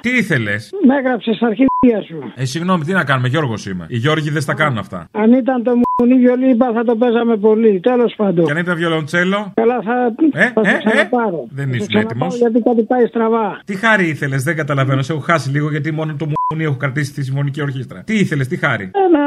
Τι 0.00 0.10
ήθελες; 0.10 0.70
Με 0.86 0.96
έγραψες 0.96 1.36
στα 1.36 1.46
αρχίδια 1.46 1.69
σου. 1.88 2.32
Ε, 2.34 2.44
συγγνώμη, 2.44 2.84
τι 2.84 2.92
να 2.92 3.04
κάνουμε, 3.04 3.28
Γιώργος 3.28 3.66
είμαι. 3.66 3.86
Οι 3.88 3.96
Γιώργοι 3.96 4.30
δεν 4.30 4.42
στα 4.42 4.54
κάνουν 4.54 4.78
αυτά. 4.78 5.08
Αν 5.12 5.32
ήταν 5.32 5.62
το 5.62 5.72
μουνί 5.74 6.14
βιολί, 6.18 6.50
είπα 6.50 6.72
θα 6.74 6.84
το 6.84 6.96
παίζαμε 6.96 7.36
πολύ. 7.36 7.80
Τέλος 7.80 8.14
πάντων. 8.16 8.44
Και 8.44 8.50
αν 8.50 8.56
ήταν 8.56 8.76
βιολοντσέλο. 8.76 9.52
Καλά, 9.54 9.82
θα, 9.82 10.14
Ε, 10.32 10.50
θα 10.54 10.60
ε, 10.60 10.68
σε 10.68 10.76
ε. 10.76 10.78
ξαναπάρω. 10.84 11.46
Δεν 11.50 11.66
Θα 11.66 11.72
σε 11.72 11.76
ήσουν 11.76 11.88
ξαναπάρω 11.88 12.08
έτοιμος. 12.08 12.36
Γιατί 12.36 12.60
κάτι 12.60 12.82
πάει 12.82 13.06
στραβά. 13.06 13.60
Τι 13.64 13.74
χάρη 13.74 14.08
ήθελες, 14.08 14.42
δεν 14.42 14.56
καταλαβαίνω. 14.56 15.02
Σε 15.02 15.12
έχω 15.12 15.20
χάσει 15.20 15.50
λίγο 15.50 15.70
γιατί 15.70 15.92
μόνο 15.92 16.14
το 16.18 16.26
μουνί 16.26 16.64
έχω 16.64 16.76
κρατήσει 16.76 17.10
στη 17.10 17.22
συμφωνική 17.24 17.62
ορχήστρα. 17.62 18.02
Τι 18.04 18.14
ήθελες, 18.14 18.48
τι 18.48 18.56
χάρη; 18.56 18.84
Ε, 18.84 18.98
να 19.16 19.24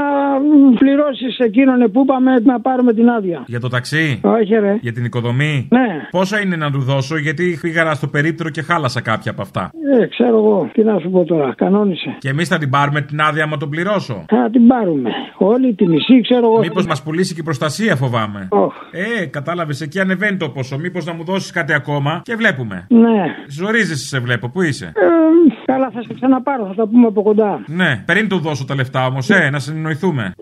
πληρώσεις 0.80 1.38
εκείνον 1.40 1.92
που 1.92 2.02
είπαμε 2.02 2.40
να 2.40 2.60
πάρουμε 2.62 2.94
την 2.94 3.10
άδεια. 3.10 3.44
Για 3.48 3.60
το 3.60 3.68
ταξί; 3.70 4.20
Όχι, 4.24 4.54
ρε. 4.54 4.78
Για 4.82 4.92
την 4.94 5.06
οικοδομή; 5.06 5.68
Ναι. 5.72 5.88
Πόσα 6.12 6.40
είναι 6.42 6.56
να 6.56 6.72
του 6.72 6.80
δώσω, 6.80 7.18
γιατί 7.18 7.58
πήγα 7.62 7.94
στο 7.94 8.08
περίπτερο 8.08 8.50
και 8.50 8.62
χάλασα 8.62 9.02
κάποια 9.02 9.32
από 9.32 9.42
αυτά. 9.42 9.72
Ε, 10.02 10.06
ξέρω 10.06 10.38
εγώ. 10.38 10.70
Τι 10.74 10.84
να 10.84 11.00
σου 11.00 11.10
πω 11.10 11.24
τώρα. 11.24 11.54
Κανόνισε. 11.58 12.16
Και 12.20 12.30
εμείς 12.30 12.43
θα 12.50 12.58
την 12.58 12.70
πάρουμε 12.70 13.02
την 13.02 13.22
άδεια 13.22 13.44
άμα 13.44 13.58
τον 13.58 13.70
πληρώσω. 13.70 14.26
Θα 14.28 14.50
την 14.52 14.68
πάρουμε. 14.68 15.10
Όλη 15.38 15.74
τη 15.74 15.88
μισή, 15.88 16.22
ξέρω 16.22 16.46
εγώ. 16.46 16.60
Μήπως 16.60 16.86
μας 16.86 17.04
πουλήσει 17.04 17.34
και 17.34 17.40
η 17.40 17.44
προστασία, 17.44 17.96
φοβάμαι. 17.96 18.48
Οχ. 18.50 18.74
Ε, 18.92 19.26
κατάλαβες, 19.26 19.82
εκεί 19.82 20.00
ανεβαίνει 20.00 20.38
το 20.38 20.50
ποσό. 20.50 20.78
Μήπως 20.78 21.06
να 21.06 21.14
μου 21.14 21.24
δώσεις 21.24 21.52
κάτι 21.52 21.74
ακόμα 21.74 22.22
και 22.24 22.36
βλέπουμε. 22.36 22.86
Ναι. 22.90 23.24
Ζορίζεσαι, 23.48 24.06
σε 24.06 24.20
βλέπω. 24.20 24.50
Πού 24.50 24.62
είσαι; 24.62 24.86
Ε, 24.86 25.64
καλά, 25.66 25.90
θα 25.94 26.02
σε 26.02 26.14
ξαναπάρω. 26.14 26.66
Θα 26.66 26.74
τα 26.74 26.88
πούμε 26.88 27.08
από 27.08 27.22
κοντά. 27.22 27.64
Ναι, 27.68 28.04
πριν 28.06 28.30
του 28.30 28.40
δώσω 28.40 28.66
τα 28.66 28.76
λεφτά 28.76 29.06
όμως, 29.06 29.30
ε, 29.30 29.50
να 29.50 29.60
συνεννοηθούμε. 29.60 30.34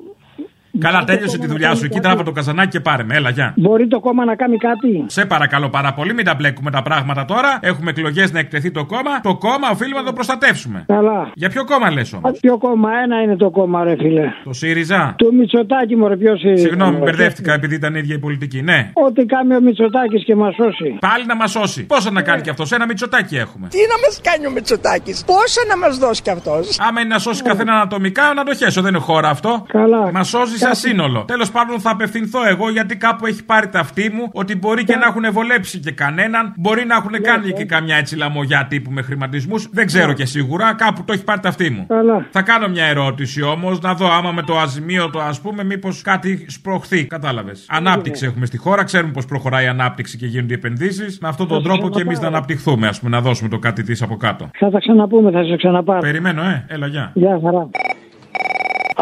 Καλά, 0.82 1.04
τέλειωσε 1.04 1.38
τη 1.38 1.48
δουλειά 1.48 1.76
σου. 1.76 1.86
Εκεί 1.86 2.00
τράβα 2.00 2.24
το 2.24 2.32
καζανάκι 2.32 2.70
και 2.70 2.80
πάρε 2.80 3.04
με. 3.04 3.16
Έλα, 3.16 3.30
γεια. 3.30 3.54
Μπορεί 3.58 3.88
το 3.88 4.00
κόμμα 4.00 4.26
να 4.26 4.36
κάνει 4.36 4.58
κάτι. 4.58 5.04
Σε 5.08 5.26
παρακαλώ 5.26 5.70
πάρα 5.70 5.94
πολύ, 5.94 6.14
μην 6.14 6.26
τα 6.26 6.36
μπλέκουμε 6.36 6.72
τα 6.72 6.82
πράγματα 6.82 7.26
τώρα. 7.26 7.60
Έχουμε 7.62 7.90
εκλογές 7.90 8.32
να 8.32 8.40
εκτεθεί 8.40 8.72
το 8.72 8.86
κόμμα. 8.86 9.22
Το 9.22 9.36
κόμμα 9.36 9.68
οφείλουμε 9.72 10.00
να 10.00 10.06
το 10.06 10.14
προστατεύσουμε. 10.14 10.84
Καλά. 10.88 11.32
Για 11.34 11.50
ποιο 11.50 11.66
κόμμα 11.66 11.92
λες 11.92 12.14
όμως; 12.14 12.40
Ποιο 12.40 12.58
κόμμα, 12.58 12.90
ένα 13.04 13.22
είναι 13.22 13.36
το 13.36 13.50
κόμμα, 13.50 13.84
ρε 13.84 13.96
φίλε. 13.96 14.26
Το 14.44 14.54
ΣΥΡΙΖΑ; 14.54 15.16
Του 15.18 15.34
Μητσοτάκη, 15.36 15.96
μωρέ, 15.96 16.16
ποιος 16.18 16.44
είναι; 16.44 16.56
Συγγνώμη, 16.56 16.98
μπερδεύτηκα 16.98 17.54
επειδή 17.54 17.76
ήταν 17.76 17.96
ίδια 17.96 18.16
η 18.16 18.20
πολιτική. 18.20 18.62
Ναι. 18.62 18.90
Ό,τι 18.94 19.26
κάνει 19.26 19.56
ο 19.56 19.62
Μητσοτάκης 19.62 20.24
και 20.24 20.36
μας 20.36 20.56
σώσει. 20.56 20.98
Πάλι 21.00 21.26
να 21.26 21.36
μας 21.36 21.52
σώσει. 21.52 21.86
Πόσα 21.86 22.12
να 22.12 22.22
κάνει 22.22 22.42
κι 22.42 22.50
αυτός, 22.50 22.72
ένα 22.72 22.86
μυτσοτάκι 22.86 23.36
έχουμε. 23.36 23.68
Τι 23.68 23.78
να 23.78 23.98
μας 24.08 24.22
κάνει 24.24 24.48
ο 24.48 24.52
Μητσοτάκης, 24.52 25.24
πόσα 25.26 25.62
να 25.70 25.78
μας 25.78 25.98
δώσει 25.98 26.22
κι 26.22 26.30
αυτός; 26.30 26.80
Άμα 26.88 27.00
είναι 27.02 27.10
να 27.10 27.20
σώσει 27.20 27.44
καθένα 27.44 27.74
ανατομικά, 27.74 28.34
να 28.36 28.44
το 28.44 28.56
χέσω. 28.56 28.82
Δεν 28.82 28.94
είναι 28.94 29.04
χώρα 29.04 29.30
αυτό. 29.30 29.66
Καλά. 29.68 30.12
Μας 30.12 30.28
σώζει 30.28 30.58
σαν 30.76 30.90
σύνολο. 30.90 31.24
Τέλος 31.28 31.52
πάντων, 31.52 31.80
θα 31.80 31.92
απευθυνθώ 31.92 32.48
εγώ 32.48 32.70
γιατί 32.70 32.98
κάπου 32.98 33.26
έχει 33.26 33.46
πάρει 33.46 33.70
ταυτή 33.70 34.12
μου 34.14 34.30
ότι 34.32 34.56
μπορεί 34.56 34.84
και 34.84 34.96
να 34.96 35.06
έχουν 35.06 35.24
βολέψει 35.32 35.80
και 35.80 35.92
κανέναν. 35.92 36.54
Μπορεί 36.58 36.86
να 36.86 36.96
έχουν 36.96 37.12
κάνει 37.22 37.52
και 37.52 37.66
καμιά 37.66 37.96
έτσι 37.96 38.16
λαμογιά 38.16 38.66
τύπου 38.70 38.92
με 38.92 39.02
χρηματισμούς. 39.02 39.70
Δεν 39.72 39.86
ξέρω 39.86 40.14
και 40.14 40.26
σίγουρα. 40.26 40.74
Κάπου 40.74 41.04
το 41.06 41.14
έχει 41.14 41.24
πάρει 41.24 41.40
ταυτή 41.40 41.70
μου. 41.70 41.86
Καλά. 41.88 42.28
Θα 42.32 42.42
κάνω 42.42 42.68
μια 42.68 42.86
ερώτηση 42.86 43.42
όμως, 43.42 43.82
να 43.82 43.94
δω 43.94 44.12
άμα 44.12 44.32
με 44.32 44.42
το 44.42 44.58
αζημίωτο 44.58 45.20
ας 45.20 45.42
πούμε, 45.42 45.64
μήπως 45.64 46.02
κάτι 46.02 46.46
σπροχθεί. 46.48 47.06
Κατάλαβες. 47.06 47.66
Ανάπτυξη 47.70 48.26
έχουμε 48.26 48.46
στη 48.46 48.58
χώρα, 48.58 48.84
ξέρουμε 48.84 49.12
πώς 49.12 49.26
προχωράει 49.26 49.66
η 49.66 49.68
ανάπτυξη 49.68 50.18
και 50.18 50.26
γίνονται 50.26 50.54
οι 50.54 50.58
επενδύσεις. 50.58 51.20
Με 51.20 51.28
αυτόν 51.28 51.48
τον 51.48 51.64
τρόπο 51.64 51.90
και 51.90 52.02
εμείς 52.02 52.20
να 52.20 52.28
αναπτυχθούμε, 52.28 52.88
ας 52.88 53.00
πούμε, 53.00 53.12
να 53.12 53.22
δώσουμε 53.22 53.50
το 53.50 53.60
κάτι 53.60 53.84
της 53.84 54.02
από 54.02 54.16
κάτω. 54.16 54.50
Θα 54.60 54.70
τα 54.70 54.80
ξαναπούμε, 54.80 55.32
θα 55.32 55.44
σε 55.44 55.56
ξαναπάρω. 55.56 56.00
Περιμένω, 56.00 56.42
ε, 56.42 56.66
έλα, 56.68 56.88
γεια. 56.88 57.12
Γεια 57.14 57.40
χαρά. 57.44 57.70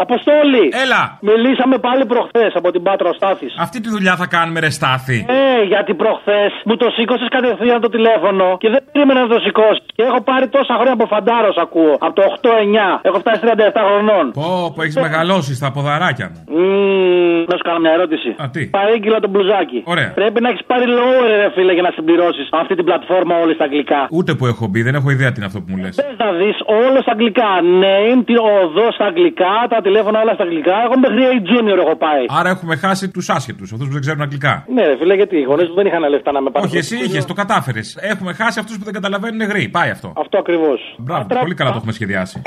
Αποστόλη! 0.04 0.64
Έλα! 0.84 1.02
Μιλήσαμε 1.30 1.76
πάλι 1.86 2.02
προχθές 2.12 2.52
από 2.60 2.68
την 2.74 2.82
Πάτρα 2.86 3.08
ο 3.12 3.14
Στάθης. 3.18 3.52
Αυτή 3.66 3.78
τη 3.84 3.88
δουλειά 3.94 4.14
θα 4.20 4.26
κάνουμε, 4.34 4.58
ρε 4.64 4.70
Στάθη. 4.78 5.18
Ε, 5.28 5.62
γιατί 5.72 5.92
προχθές 6.02 6.50
μου 6.66 6.76
το 6.82 6.86
σήκωσες 6.96 7.28
κατευθείαν 7.36 7.80
το 7.80 7.88
τηλέφωνο 7.96 8.46
και 8.62 8.68
δεν 8.74 8.80
περίμενα 8.92 9.20
να 9.26 9.28
το 9.34 9.38
σηκώσεις. 9.46 9.84
Και 9.96 10.02
έχω 10.10 10.20
πάρει 10.30 10.46
τόσα 10.56 10.74
χρόνια 10.78 10.94
από 10.98 11.06
φαντάρος, 11.14 11.56
ακούω. 11.64 11.94
Από 12.06 12.14
το 12.18 12.22
8-9. 12.22 13.00
Έχω 13.08 13.18
φτάσει 13.22 13.40
37 13.44 13.82
χρονών. 13.88 14.24
Πω, 14.40 14.72
που 14.74 14.80
έχεις 14.82 14.96
μεγαλώσει 15.06 15.52
στα 15.60 15.68
ποδαράκια 15.74 16.26
μου. 16.32 16.40
Μμμ, 16.56 17.29
να 17.52 17.56
σου 17.58 17.64
κάνω 17.68 17.78
μια 17.84 17.92
ερώτηση. 17.98 18.30
Α, 18.42 18.44
τι; 18.54 18.62
Παρήγγειλα 18.78 19.18
το 19.24 19.28
μπλουζάκι. 19.32 19.78
Ωραία. 19.94 20.10
Πρέπει 20.20 20.38
να 20.44 20.48
έχεις 20.52 20.64
πάρει 20.70 20.86
lower, 20.98 21.30
ρε 21.42 21.48
φίλε, 21.54 21.72
για 21.76 21.84
να 21.88 21.90
συμπληρώσεις 21.96 22.46
αυτή 22.62 22.72
την 22.78 22.84
πλατφόρμα 22.88 23.34
όλη 23.42 23.52
στα 23.58 23.64
αγγλικά. 23.68 24.00
Ούτε 24.18 24.30
που 24.38 24.44
έχω 24.52 24.64
μπει, 24.70 24.80
δεν 24.88 24.94
έχω 24.98 25.08
ιδέα 25.16 25.30
τι 25.32 25.36
είναι 25.38 25.48
αυτό 25.50 25.58
που 25.62 25.68
μου 25.72 25.78
λες. 25.84 25.94
Θες 26.00 26.16
να 26.24 26.28
δεις 26.40 26.56
όλο 26.84 26.98
στα 27.04 27.12
αγγλικά. 27.16 27.50
Name, 27.84 28.20
τη 28.28 28.34
οδό 28.62 28.86
στα 28.96 29.06
αγγλικά, 29.10 29.54
τα 29.72 29.78
τηλέφωνα 29.86 30.18
όλα 30.24 30.34
στα 30.38 30.44
αγγλικά. 30.46 30.76
Εγώ 30.86 30.94
μέχρι 31.04 31.20
A 31.32 31.36
Junior 31.48 31.78
έχω 31.84 31.96
πάει. 32.06 32.24
Άρα 32.38 32.48
έχουμε 32.54 32.74
χάσει 32.84 33.04
τους 33.14 33.26
άσχετους, 33.36 33.68
αυτούς 33.72 33.86
που 33.88 33.94
δεν 33.96 34.02
ξέρουν 34.06 34.22
αγγλικά. 34.26 34.54
Ναι, 34.76 34.82
ρε 34.90 34.96
φίλε, 35.00 35.14
γιατί 35.20 35.34
οι 35.42 35.46
γονείς 35.50 35.68
μου 35.68 35.74
δεν 35.74 35.86
είχαν 35.86 36.02
λεφτά 36.14 36.30
να 36.32 36.40
με 36.44 36.50
πάρουν. 36.50 36.68
Όχι, 36.68 36.78
εσύ 36.82 36.96
είχες, 37.04 37.24
το 37.30 37.34
κατάφερες. 37.42 37.86
Έχουμε 38.12 38.32
χάσει 38.40 38.58
αυτούς 38.62 38.76
που 38.78 38.84
δεν 38.84 38.94
καταλαβαίνουν 38.98 39.40
γρήγορα. 39.40 39.68
Πάει 39.78 39.90
αυτό. 39.90 40.12
Αυτό 40.16 40.38
ακριβώς. 40.38 40.80
Μπράβο, 40.98 41.26
πολύ 41.40 41.54
καλά 41.54 41.70
το 41.70 41.76
έχουμε 41.76 41.92
σχεδιάσει. 41.92 42.42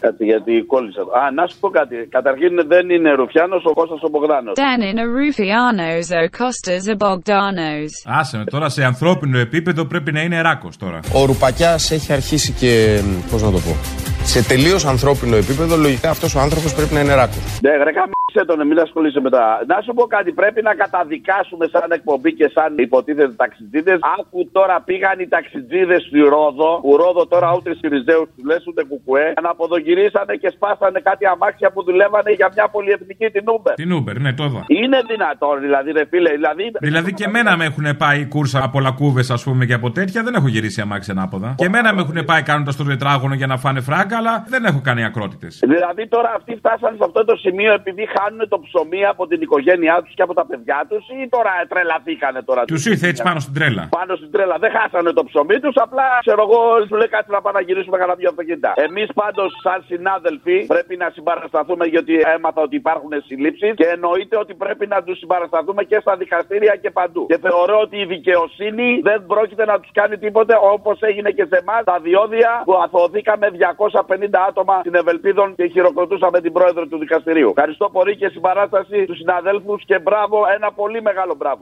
Κάτι 0.00 0.24
γιατί 0.24 0.64
κόλλησα. 0.66 1.00
Α, 1.00 1.30
να 1.30 1.46
σου 1.46 1.56
πω 1.60 1.68
κάτι. 1.68 1.96
Καταρχήν 2.10 2.66
δεν 2.66 2.90
είναι 2.90 3.10
Ρουφιάνος 3.12 3.64
ο 3.64 3.72
Κώστας 3.72 4.02
ο 4.02 4.08
Μπογδάνος. 4.08 4.54
Dan 4.56 4.80
in 4.90 4.98
a 5.04 5.06
Rufianos 5.18 6.06
o 6.18 6.22
Costas 6.38 6.84
a 6.92 6.96
Bogdanos. 7.04 7.90
Άσε 8.04 8.36
με 8.38 8.44
τώρα 8.44 8.68
σε 8.68 8.84
ανθρώπινο 8.84 9.38
επίπεδο 9.38 9.84
πρέπει 9.84 10.12
να 10.12 10.20
είναι 10.22 10.40
ράκος 10.40 10.76
τώρα. 10.76 11.00
Ο 11.14 11.24
Ρουπακιάς 11.24 11.90
έχει 11.90 12.12
αρχίσει 12.12 12.52
και. 12.52 13.00
Πώς 13.30 13.42
να 13.42 13.50
το 13.50 13.58
πω. 13.58 14.15
Σε 14.34 14.40
τελείως 14.52 14.84
ανθρώπινο 14.84 15.36
επίπεδο, 15.36 15.76
λογικά 15.76 16.10
αυτός 16.10 16.34
ο 16.34 16.40
άνθρωπος 16.40 16.74
πρέπει 16.74 16.94
να 16.94 17.00
είναι 17.00 17.14
ράκος. 17.14 17.60
Ναι, 17.62 17.70
ρε 17.70 17.92
Σε 18.38 18.44
τον, 18.44 18.66
μην 18.66 18.78
ασχολείσαι 18.86 19.20
με 19.26 19.30
τα. 19.36 19.42
Να 19.72 19.76
σου 19.84 19.92
πω 19.98 20.04
κάτι, 20.16 20.30
πρέπει 20.40 20.60
να 20.68 20.72
καταδικάσουμε 20.82 21.64
σαν 21.74 21.88
εκπομπή 21.98 22.30
και 22.38 22.46
σαν 22.54 22.70
υποτίθεται 22.86 23.34
ταξιτζίδες. 23.42 23.98
Άκου 24.18 24.38
τώρα 24.58 24.76
πήγαν 24.88 25.16
οι 25.22 25.28
ταξιτζίδες 25.34 26.00
στη 26.08 26.20
Ρόδο, 26.34 26.70
που 26.84 26.90
Ρόδο 27.02 27.22
τώρα 27.34 27.48
ούτε 27.56 27.70
Σιριζέους 27.80 28.26
τους 28.34 28.44
λες 28.48 28.62
ούτε 28.68 28.82
κουκουέ, 28.90 29.26
αναποδογυρίσανε 29.40 30.34
και 30.42 30.50
σπάσανε 30.56 31.00
κάτι 31.08 31.24
αμάξια 31.32 31.68
που 31.74 31.80
δουλεύανε 31.88 32.30
για 32.38 32.48
μια 32.54 32.66
πολυεθνική 32.74 33.26
την 33.36 33.44
Uber. 33.54 33.74
Την 33.82 33.90
Uber, 33.98 34.16
ναι, 34.24 34.30
το 34.38 34.44
είδα. 34.48 34.60
Είναι 34.80 34.98
δυνατόν, 35.12 35.54
δηλαδή, 35.66 35.88
ρε 35.98 36.04
φίλε, 36.10 36.30
δηλαδή. 36.38 36.64
Δηλαδή 36.88 37.10
και 37.18 37.24
εμένα 37.30 37.50
με 37.60 37.64
έχουν 37.70 37.86
πάει 38.02 38.20
κούρσα 38.34 38.58
από 38.66 38.76
λακκούβες, 38.86 39.28
ας 39.36 39.42
πούμε, 39.46 39.62
και 39.68 39.76
από 39.80 39.88
τέτοια. 39.98 40.20
Δεν 40.26 40.34
έχω 40.38 40.48
γυρίσει 40.54 40.80
αμάξι 40.80 41.10
ανάποδα. 41.14 41.48
Και 41.60 41.66
εμένα 41.70 41.88
με 41.94 42.00
έχουν 42.04 42.18
πάει 42.30 42.42
κάνοντας 42.50 42.76
το 42.76 42.84
τετράγωνο 42.84 43.34
για 43.34 43.48
να 43.52 43.56
φάνε 43.64 43.80
φράγκα, 43.88 44.15
αλλά 44.16 44.44
δεν 44.48 44.64
έχω 44.64 44.80
κάνει 44.84 45.04
ακρότητες. 45.04 45.52
Δηλαδή 45.62 46.08
τώρα 46.08 46.32
αυτοί 46.36 46.52
φτάσαν 46.56 46.92
σε 46.98 47.04
αυτό 47.08 47.24
το 47.24 47.36
σημείο 47.36 47.72
επειδή 47.72 48.08
χάνουν 48.14 48.48
το 48.48 48.58
ψωμί 48.60 49.04
από 49.06 49.26
την 49.26 49.40
οικογένειά 49.42 50.02
τους 50.02 50.14
και 50.14 50.22
από 50.22 50.34
τα 50.34 50.46
παιδιά 50.46 50.78
τους 50.88 51.04
ή 51.08 51.28
τώρα 51.28 51.52
τρελαθήκανε 51.68 52.42
τώρα. 52.42 52.64
Τους 52.64 52.86
ήρθε 52.86 53.06
έτσι 53.08 53.22
πάνω 53.22 53.40
στην 53.40 53.54
τρέλα. 53.54 53.88
Πάνω 53.98 54.16
στην 54.16 54.30
τρέλα. 54.30 54.56
Δεν 54.58 54.70
χάσανε 54.76 55.12
το 55.12 55.24
ψωμί 55.24 55.58
τους, 55.60 55.74
απλά 55.76 56.06
ξέρω 56.26 56.42
εγώ, 56.48 56.60
σου 56.88 56.96
λέει 57.00 57.08
κάτι 57.08 57.30
να 57.30 57.40
πάμε 57.40 57.58
να 57.58 57.64
γυρίσουμε 57.66 57.96
κανένα 58.00 58.16
δύο 58.20 58.28
αυτοκίνητα. 58.28 58.72
Εμείς 58.76 59.08
πάντως, 59.14 59.50
σαν 59.62 59.84
συνάδελφοι, 59.90 60.56
πρέπει 60.66 60.96
να 60.96 61.08
συμπαρασταθούμε 61.14 61.84
γιατί 61.94 62.14
έμαθα 62.34 62.60
ότι 62.66 62.76
υπάρχουν 62.76 63.12
συλλήψεις 63.26 63.72
και 63.74 63.86
εννοείται 63.96 64.36
ότι 64.44 64.54
πρέπει 64.54 64.86
να 64.86 65.02
τους 65.02 65.18
συμπαρασταθούμε 65.18 65.82
και 65.90 65.98
στα 66.00 66.16
δικαστήρια 66.16 66.74
και 66.82 66.90
παντού. 66.90 67.26
Και 67.26 67.38
θεωρώ 67.46 67.76
ότι 67.80 67.96
η 67.96 68.06
δικαιοσύνη 68.14 69.00
δεν 69.02 69.26
πρόκειται 69.26 69.64
να 69.64 69.80
τους 69.80 69.90
κάνει 69.92 70.16
τίποτε 70.18 70.54
όπως 70.72 70.96
έγινε 71.00 71.30
και 71.30 71.44
σε 71.50 71.56
εμάς 71.62 71.84
τα 71.84 71.98
διόδια 72.06 72.62
που 72.64 72.74
αθωωθήκαμε 72.84 73.46
250 73.50 74.05
άτομα 74.48 74.78
στην 74.80 74.94
Ευελπίδων 74.94 75.54
και 75.54 75.66
χειροκροτούσαμε 75.66 76.40
την 76.40 76.52
πρόεδρο 76.52 76.86
του 76.86 76.98
δικαστηρίου. 76.98 77.48
Ευχαριστώ 77.48 77.88
πολύ 77.92 78.16
και 78.16 78.28
συμπαράσταση 78.28 79.04
του 79.04 79.14
συναδέλφους 79.14 79.84
και 79.84 79.98
μπράβο, 79.98 80.42
ένα 80.56 80.72
πολύ 80.72 81.02
μεγάλο 81.02 81.34
μπράβο. 81.34 81.60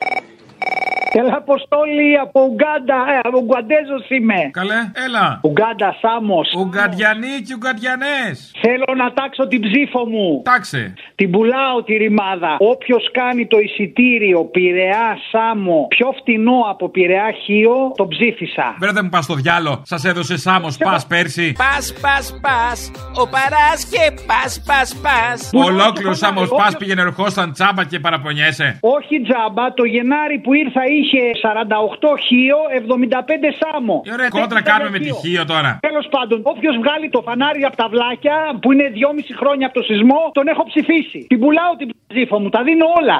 Έλα, 1.20 1.36
Αποστόλη 1.36 2.18
από 2.24 2.38
Ουγγάντα. 2.48 2.98
Ε, 3.14 3.18
από 3.28 3.38
Ουγγαντέζος 3.42 4.04
είμαι. 4.16 4.40
Καλέ, 4.60 4.80
έλα. 5.06 5.26
Ουγγάντα, 5.48 5.90
Σάμος. 6.00 6.48
Ουγγαντιανοί 6.62 7.34
και 7.46 7.54
Ουγγαντιανές. 7.58 8.34
Θέλω 8.64 8.88
να 9.02 9.12
τάξω 9.12 9.46
την 9.52 9.60
ψήφο 9.66 10.00
μου. 10.12 10.42
Τάξε. 10.44 10.94
Την 11.14 11.30
πουλάω 11.30 11.82
τη 11.86 11.94
ρημάδα. 11.94 12.52
Όποιος 12.58 13.10
κάνει 13.12 13.46
το 13.46 13.58
εισιτήριο 13.58 14.40
Πειραιά 14.44 15.08
Σάμο 15.30 15.86
πιο 15.88 16.08
φτηνό 16.18 16.58
από 16.72 16.88
Πειραιά 16.88 17.30
Χίο, 17.42 17.92
τον 17.96 18.08
ψήφισα. 18.08 18.66
Βέβαια 18.78 18.94
δεν 18.94 19.04
μου 19.04 19.10
πας 19.10 19.24
στο 19.24 19.34
διάλο. 19.34 19.82
Σας 19.84 20.04
έδωσε 20.04 20.36
Σάμος 20.36 20.76
πας 20.76 21.06
πέρσι. 21.06 21.52
Πας, 21.64 21.94
πας, 22.02 22.26
πας. 22.44 22.78
Ο 23.22 23.24
παράς 23.34 23.80
και 23.92 24.04
πας, 24.26 24.62
πας, 24.66 24.88
πας. 25.04 25.50
Ολόκληρος 25.68 26.18
Σάμος 26.18 26.48
πας 26.48 26.76
πήγαινε 26.76 27.02
ερχόσταν 27.02 27.52
τσάμπα 27.52 27.84
και 27.84 27.98
παραπονιέσαι. 27.98 28.78
Όχι 28.80 29.14
τζάμπα, 29.26 29.74
το 29.74 29.84
Γενάρη 29.84 30.38
που 30.38 30.52
ήρθα 30.54 30.82
είχε 30.96 31.03
48 31.42 32.18
χίο, 32.26 32.58
75 32.88 33.50
σάμο. 33.60 34.02
Ε, 34.04 34.12
Ωραία, 34.12 34.28
κόντρα 34.28 34.62
κάνουμε 34.62 34.90
με 34.90 34.98
τη 34.98 35.10
χίο 35.22 35.44
τώρα. 35.44 35.78
Τέλος 35.80 36.06
πάντων, 36.10 36.40
όποιος 36.42 36.76
βγάλει 36.76 37.08
το 37.10 37.20
φανάρι 37.26 37.62
από 37.64 37.76
τα 37.76 37.88
βλάκια 37.88 38.36
που 38.60 38.72
είναι 38.72 38.86
2,5 38.94 39.34
χρόνια 39.40 39.66
από 39.66 39.74
το 39.78 39.84
σεισμό, 39.88 40.30
τον 40.32 40.46
έχω 40.48 40.64
ψηφίσει. 40.70 41.20
Την 41.28 41.38
πουλάω 41.40 41.72
την 41.76 41.88
ψήφο 42.06 42.38
μου, 42.40 42.48
τα 42.48 42.62
δίνω 42.62 42.86
όλα. 43.00 43.18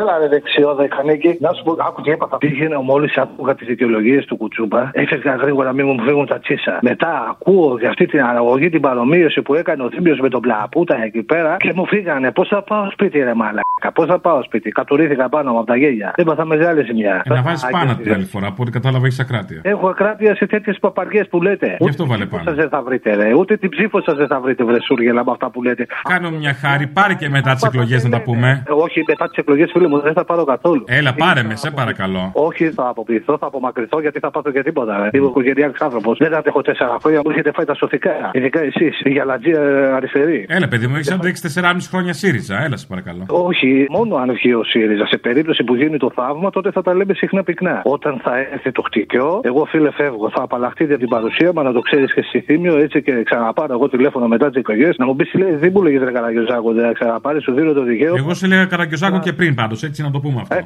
Έλα 0.00 0.18
ρε 0.18 0.28
δεξιό 0.28 0.74
δεκανίκη. 0.74 1.36
Να 1.40 1.52
σου 1.52 1.62
πω, 1.62 1.76
άκου 1.88 2.00
τι 2.02 2.10
έπαθα. 2.10 2.38
Πήγαινε 2.38 2.76
μόλις 2.84 3.16
άκουγα 3.16 3.54
τις 3.54 3.66
δικαιολογίε 3.66 4.24
του 4.24 4.36
κουτσούμπα. 4.36 4.90
Έφευγα 4.92 5.34
γρήγορα 5.34 5.72
μην 5.72 5.86
μου 5.86 6.02
φύγουν 6.06 6.26
τα 6.26 6.38
τσίσα. 6.38 6.78
Μετά 6.82 7.26
ακούω 7.30 7.76
για 7.78 7.88
αυτή 7.88 8.06
την 8.06 8.22
αναγωγή, 8.22 8.68
την 8.68 8.80
παρομοίωση 8.80 9.42
που 9.42 9.54
έκανε 9.54 9.82
ο 9.82 9.90
Θήμιος 9.90 10.18
με 10.18 10.28
τον 10.28 10.40
Πλαπούτα 10.40 11.02
εκεί 11.04 11.22
πέρα 11.22 11.56
και 11.56 11.72
μου 11.74 11.86
φύγανε. 11.86 12.30
Πώς 12.30 12.48
θα 12.48 12.62
πάω 12.62 12.90
σπίτι, 12.90 13.18
ρε 13.18 13.34
μαλάκα. 13.34 13.92
Πώς 13.94 14.06
θα 14.06 14.18
πάω 14.18 14.42
σπίτι. 14.42 14.70
Κατουρήθηκα 14.70 15.28
πάνω 15.28 15.52
μου 15.52 15.58
από 15.58 15.66
τα 15.66 15.76
γέλια. 15.76 16.12
Έπαθα 16.16 16.44
μεγάλη 16.44 16.82
ζημιά. 16.84 17.22
Ε, 17.24 17.34
να 17.34 17.42
βάζεις 17.42 17.66
πάνω 17.70 17.94
την 17.94 18.12
άλλη 18.12 18.24
φορά, 18.24 18.46
από 18.46 18.62
ό,τι 18.62 18.70
κατάλαβα 18.70 19.06
έχεις 19.06 19.20
ακράτεια. 19.20 19.60
Έχω 19.62 19.88
ακράτεια 19.88 20.34
σε 20.34 20.46
τέτοιες 20.46 20.78
παπαριές 20.78 21.28
που 21.28 21.42
λέτε. 21.42 21.76
Γι' 21.78 21.88
αυτό 21.88 22.06
βάλε 22.06 22.26
πάνω. 22.26 22.42
Σα 22.44 22.52
δεν 22.52 22.68
θα 22.68 22.82
βρείτε, 22.82 23.14
ρε. 23.14 23.34
Ούτε 23.34 23.56
την 23.56 23.68
ψήφο 23.68 24.02
σα 24.02 24.14
δεν 24.14 24.26
θα 24.26 24.40
βρείτε, 24.40 24.64
βρεσούργελα 24.64 25.24
με 25.24 25.30
αυτά 25.30 25.50
που 25.50 25.62
λέτε. 25.62 25.86
Κάνω 26.08 26.30
μια 26.30 26.54
χάρη, 26.54 26.86
πάρε 26.86 27.14
και 27.14 27.28
μετά 27.28 27.54
τις 27.54 27.62
εκλογές 27.62 28.04
να 28.04 28.10
τα 28.10 28.22
πούμε. 28.22 28.62
Ε, 28.68 28.72
Όχι, 28.72 29.04
μετά 29.06 29.28
τις 29.28 29.36
εκλογές, 29.36 29.70
φίλε 29.82 29.94
μου, 29.94 30.00
δεν 30.00 30.12
θα 30.12 30.24
πάρω 30.24 30.44
καθόλου. 30.44 30.84
Έλα, 30.86 31.14
πάρε 31.14 31.42
με, 31.42 31.56
σε 31.56 31.70
παρακαλώ. 31.70 32.30
Όχι, 32.34 32.70
θα 32.70 32.88
αποποιηθώ, 32.88 33.38
θα 33.38 33.46
απομακρυνθώ 33.46 34.00
γιατί 34.00 34.18
θα 34.18 34.30
πάθω 34.30 34.50
και 34.50 34.62
τίποτα. 34.62 34.92
Ρε. 35.02 35.18
Είμαι 35.18 35.26
οικογενειακός 35.26 35.80
άνθρωπος. 35.80 36.18
Δεν 36.18 36.34
αντέχω 36.34 36.62
τέσσερα 36.62 36.96
χρόνια 37.02 37.20
μου 37.24 37.30
έχετε 37.30 37.50
φάει 37.52 37.64
τα 37.64 37.74
σωτικά. 37.74 38.30
Ειδικά 38.32 38.60
εσείς, 38.60 39.00
η 39.04 39.10
γαλατζία 39.10 39.60
αριστερή. 39.96 40.46
Έλα, 40.48 40.68
παιδί 40.68 40.86
μου, 40.86 40.94
έχεις 40.94 41.10
αντέξει 41.10 41.42
4,5 41.54 41.88
χρόνια 41.90 42.12
ΣΥΡΙΖΑ. 42.12 42.64
Έλα, 42.64 42.76
σε 42.76 42.86
παρακαλώ. 42.86 43.24
Όχι, 43.28 43.86
μόνο 43.90 44.16
αν 44.16 44.32
βγει 44.32 44.54
ο 44.54 44.64
ΣΥΡΙΖΑ. 44.64 45.06
Σε 45.06 45.16
περίπτωση 45.16 45.64
που 45.64 45.74
γίνει 45.74 45.96
το 45.96 46.10
θαύμα, 46.14 46.50
τότε 46.50 46.70
θα 46.70 46.82
τα 46.82 46.94
λέμε 46.94 47.14
συχνά 47.14 47.42
πυκνά. 47.42 47.80
Όταν 47.84 48.20
θα 48.24 48.32
έρθει 48.52 48.72
το 48.72 48.82
χτυκιό, 48.82 49.40
εγώ 49.42 49.64
φίλε 49.64 49.90
φεύγω. 49.90 50.30
Θα 50.34 50.42
απαλλαχτείτε 50.42 50.92
από 50.92 51.00
την 51.00 51.08
παρουσία 51.08 51.50
μου, 51.54 51.62
να 51.62 51.72
το 51.72 51.80
ξέρεις 51.80 52.14
και 52.14 52.22
στη 52.22 52.40
θύμιο, 52.40 52.76
έτσι 52.78 53.02
και 53.02 53.22
ξαναπάρω 53.22 53.72
εγώ 53.72 53.88
τηλέφωνο 53.88 54.26
μετά 54.28 54.46
τις 54.48 54.56
εκλογές. 54.56 54.96
Να 54.98 55.06
μου 55.06 55.16
πεις, 55.16 55.34
λέει, 55.34 55.54
δεν 55.54 55.70
μου 55.74 55.82
λέγε 55.82 55.98
ρε 55.98 56.12
Καραγκιόζάκο, 56.12 56.72
δεν 56.72 56.94
ξαναπάρει, 56.94 57.42
σου 57.42 57.52
δίνω 57.52 57.72
το 57.72 57.82
δικαίωμα. 57.82 58.18
Εγώ 58.18 58.34
σε 58.34 58.46
λέγα 58.46 58.64
Καραγκιόζάκο 58.64 59.18
και 59.18 59.32
πριν 59.32 59.54
πάντω, 59.62 59.76
έτσι 59.86 60.02
να 60.02 60.10
το 60.10 60.20
πούμε 60.20 60.40
αυτό. 60.40 60.56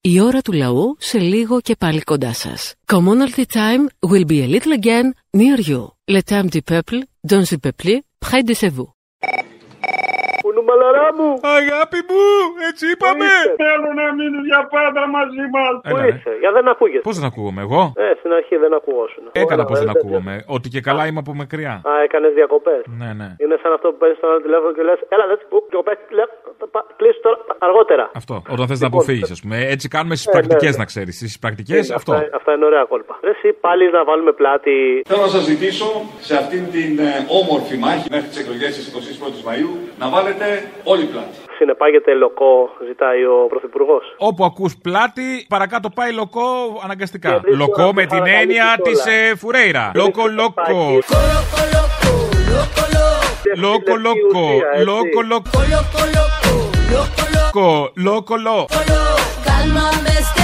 Η 0.00 0.20
ώρα 0.20 0.40
του 0.40 0.52
λαού 0.52 0.96
σε 0.98 1.18
λίγο 1.18 1.60
και 1.60 1.76
πάλι 1.76 2.00
κοντά 2.00 2.32
σας. 2.32 2.74
Commonalty 2.86 3.44
time 3.52 4.10
will 4.10 4.26
be 4.26 4.42
a 4.42 4.58
little 4.58 4.80
again 4.80 5.10
near 5.36 5.68
you. 5.68 5.86
Le 6.14 6.20
temps 6.22 6.48
du 6.54 6.62
peuple, 6.72 6.98
dans 7.30 7.44
le 7.50 7.58
peuple, 7.64 7.92
près 8.18 8.42
de 8.42 8.68
vous. 8.76 9.01
Κουνούμαλαρά 10.72 11.08
μου! 11.18 11.30
Αγάπη 11.58 12.00
μου, 12.08 12.24
έτσι 12.68 12.84
είπαμε! 12.92 13.28
Θέλω 13.64 13.88
να 14.00 14.06
μείνει 14.16 14.40
για 14.50 14.62
πάντα 14.76 15.02
μαζί 15.16 15.44
μας! 15.54 15.72
Πού 15.88 15.96
είσαι, 16.08 16.32
για 16.42 16.50
δεν 16.56 16.66
ακούγεσαι. 16.72 17.04
Πώς 17.08 17.16
δεν 17.18 17.26
ακούγομαι 17.30 17.60
εγώ; 17.66 17.82
Ε, 18.04 18.06
στην 18.18 18.32
αρχή 18.38 18.56
δεν 18.64 18.72
ακουγόσουν. 18.78 19.24
Έκανα 19.42 19.64
πώς 19.68 19.78
δεν 19.82 19.90
ακούγομαι. 19.96 20.34
Ότι 20.56 20.68
και 20.74 20.80
καλά 20.88 21.02
είμαι 21.08 21.20
από 21.24 21.32
μακριά. 21.42 21.74
Α, 21.90 21.92
έκανες 22.06 22.32
διακοπές. 22.38 22.82
Ναι, 23.00 23.10
ναι. 23.20 23.28
Είναι 23.42 23.56
σαν 23.62 23.72
αυτό 23.76 23.86
που 23.90 23.98
παίρνει 24.00 24.16
στο 24.18 24.26
άλλο 24.28 24.40
τηλέφωνο 24.46 24.72
και 24.76 24.82
λες: 24.88 24.98
Έλα, 25.14 25.24
δεν 25.30 25.38
που 25.50 25.58
διακοπέ. 25.70 25.94
Κλείσει 27.00 27.20
τώρα 27.26 27.38
αργότερα. 27.68 28.04
Αυτό. 28.20 28.34
Όταν 28.54 28.66
θες 28.70 28.80
να 28.80 28.86
Λοιπόν, 28.86 29.00
αποφύγεις, 29.00 29.30
ας 29.36 29.40
πούμε. 29.42 29.56
Έτσι 29.74 29.86
κάνουμε 29.94 30.14
στις 30.18 30.26
ναι, 30.26 30.32
πρακτικές, 30.36 30.72
ναι. 30.74 30.82
να 30.82 30.84
ξέρεις. 30.92 31.14
Στις 31.16 31.38
πρακτικές 31.44 31.86
Είναι, 31.86 31.94
αυτό. 31.98 32.12
Αυτά, 32.12 32.36
αυτά 32.38 32.50
είναι 32.54 32.64
ωραία 32.70 32.84
κόλπα. 32.92 33.14
Ρε, 33.26 33.30
εσύ 33.30 33.48
πάλι 33.66 33.84
να 33.96 34.04
βάλουμε 34.08 34.32
πλάτη. 34.40 34.76
Θέλω 35.08 35.22
να 35.28 35.32
σας 35.36 35.44
ζητήσω 35.50 35.88
σε 36.26 36.34
αυτήν 36.36 36.62
την 36.74 36.92
ε, 36.98 37.10
όμορφη 37.40 37.76
μάχη 37.84 38.06
μέχρι 38.14 38.28
τις 38.28 38.38
εκλογές 38.42 38.72
της 38.76 38.84
21η 38.94 39.40
Μαου 39.48 39.70
να 39.98 40.06
βάλετε 40.14 40.46
όλη 40.84 41.04
πλάτη. 41.04 41.36
Συνεπάγεται 41.58 42.14
λοκό, 42.14 42.70
ζητάει 42.86 43.24
ο 43.24 43.46
Πρωθυπουργό. 43.48 44.00
Όπου 44.16 44.44
ακού 44.44 44.70
πλάτη, 44.82 45.46
παρακάτω 45.48 45.88
πάει 45.94 46.12
λοκό 46.12 46.42
αναγκαστικά. 46.84 47.28
Και 47.28 47.34
δύσκολα 47.34 47.56
Λοκό 47.56 47.82
να 47.82 47.92
με 47.92 48.00
την 48.00 48.08
παρακαλείς 48.08 48.40
έννοια 48.40 48.76
κιόλας. 48.82 49.04
τη 49.04 49.10
ε, 49.10 49.36
Φουρέιρα. 49.36 49.90
Λοκο 49.94 50.26
λοκο. 50.28 50.98
Λοκο 53.56 53.96
λοκο. 53.96 54.46
Λοκο 54.84 55.20
λοκο. 55.22 55.50
Λοκο 57.94 58.36
λοκο. 58.36 58.66
Cálmame 59.46 60.06
este 60.20 60.41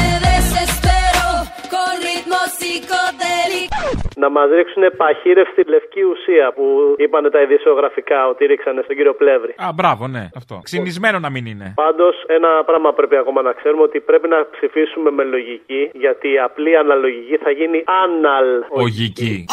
Να 4.22 4.28
μα 4.30 4.42
ρίξουν 4.44 4.82
παχύρευστη 4.96 5.62
λευκή 5.74 6.02
ουσία 6.12 6.46
που 6.56 6.64
είπαν 6.98 7.30
τα 7.30 7.40
ειδησιογραφικά 7.42 8.28
ότι 8.28 8.46
ρίξανε 8.46 8.80
στον 8.84 8.96
κύριο 8.96 9.14
Πλεύρη. 9.14 9.54
Α, 9.66 9.68
μπράβο, 9.74 10.06
ναι, 10.06 10.24
αυτό. 10.36 10.60
Ξυνισμένο 10.62 11.18
να 11.18 11.30
μην 11.30 11.46
είναι. 11.46 11.72
Πάντως, 11.74 12.14
ένα 12.26 12.50
πράγμα 12.64 12.92
πρέπει 12.92 13.16
ακόμα 13.16 13.42
να 13.42 13.52
ξέρουμε 13.52 13.82
ότι 13.82 14.00
πρέπει 14.00 14.28
να 14.28 14.46
ψηφίσουμε 14.50 15.10
με 15.10 15.24
λογική, 15.24 15.90
γιατί 15.92 16.28
η 16.32 16.38
απλή 16.38 16.76
αναλογική 16.76 17.36
θα 17.36 17.50
γίνει 17.50 17.84
αναλ. 18.04 18.48
Ογική. 18.68 19.44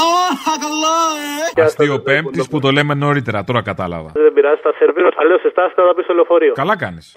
Αστείο 1.64 2.00
πέμπτης 2.00 2.48
που 2.50 2.60
το 2.60 2.70
λέμε 2.72 2.94
νωρίτερα, 2.94 3.44
τώρα 3.44 3.62
κατάλαβα. 3.62 4.10
Δεν 4.14 4.34
πειράζει, 4.34 4.62
θα 4.62 4.74
σερβίρω. 4.78 5.10
Αλλιώ 5.16 5.38
σε 5.38 5.50
στάση 5.50 5.74
να 5.78 5.84
τα 5.88 5.94
πει 5.96 6.02
στο 6.04 6.14
λεωφορείο. 6.14 6.54
Καλά 6.54 6.78
κάνεις. 6.78 7.14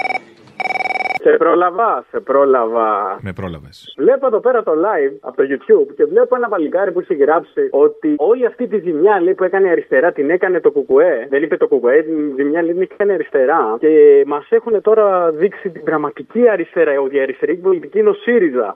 Σε 1.31 1.37
πρόλαβα, 1.37 2.05
σε 2.11 2.21
πρόλαβα. 2.21 3.19
Με 3.21 3.33
πρόλαβες. 3.33 3.95
Βλέπω 3.99 4.27
εδώ 4.27 4.41
πέρα 4.41 4.63
το 4.63 4.73
live 4.73 5.17
από 5.21 5.37
το 5.37 5.43
YouTube 5.51 5.95
και 5.97 6.05
βλέπω 6.05 6.37
ένα 6.37 6.49
παλικάρι 6.49 6.93
που 6.93 7.01
είχε 7.01 7.15
γράψει 7.15 7.69
ότι 7.71 8.15
όλη 8.17 8.47
αυτή 8.47 8.67
τη 8.67 8.79
ζημιά 8.79 9.21
λέει, 9.21 9.35
που 9.35 9.45
έκανε 9.45 9.69
αριστερά 9.69 10.13
την 10.13 10.31
έκανε 10.31 10.61
το 10.61 10.71
κουκουέ. 10.71 11.27
Δεν 11.31 11.43
είπε 11.43 11.57
το 11.57 11.69
κουκουέ, 11.69 12.03
την 12.03 12.35
ζημιά 12.37 12.63
λέει, 12.63 12.73
την 12.73 12.83
έκανε 12.83 13.13
αριστερά. 13.13 13.77
Και 13.79 14.23
μας 14.27 14.47
έχουν 14.51 14.81
τώρα 14.83 15.31
δείξει 15.31 15.71
την 15.71 15.83
πραγματική 15.83 16.49
αριστερά. 16.49 17.01
Ότι 17.01 17.17
η 17.17 17.21
αριστερή 17.21 17.55
πολιτική 17.55 17.99
είναι 17.99 18.09
ο 18.09 18.15
ΣΥΡΙΖΑ. 18.15 18.75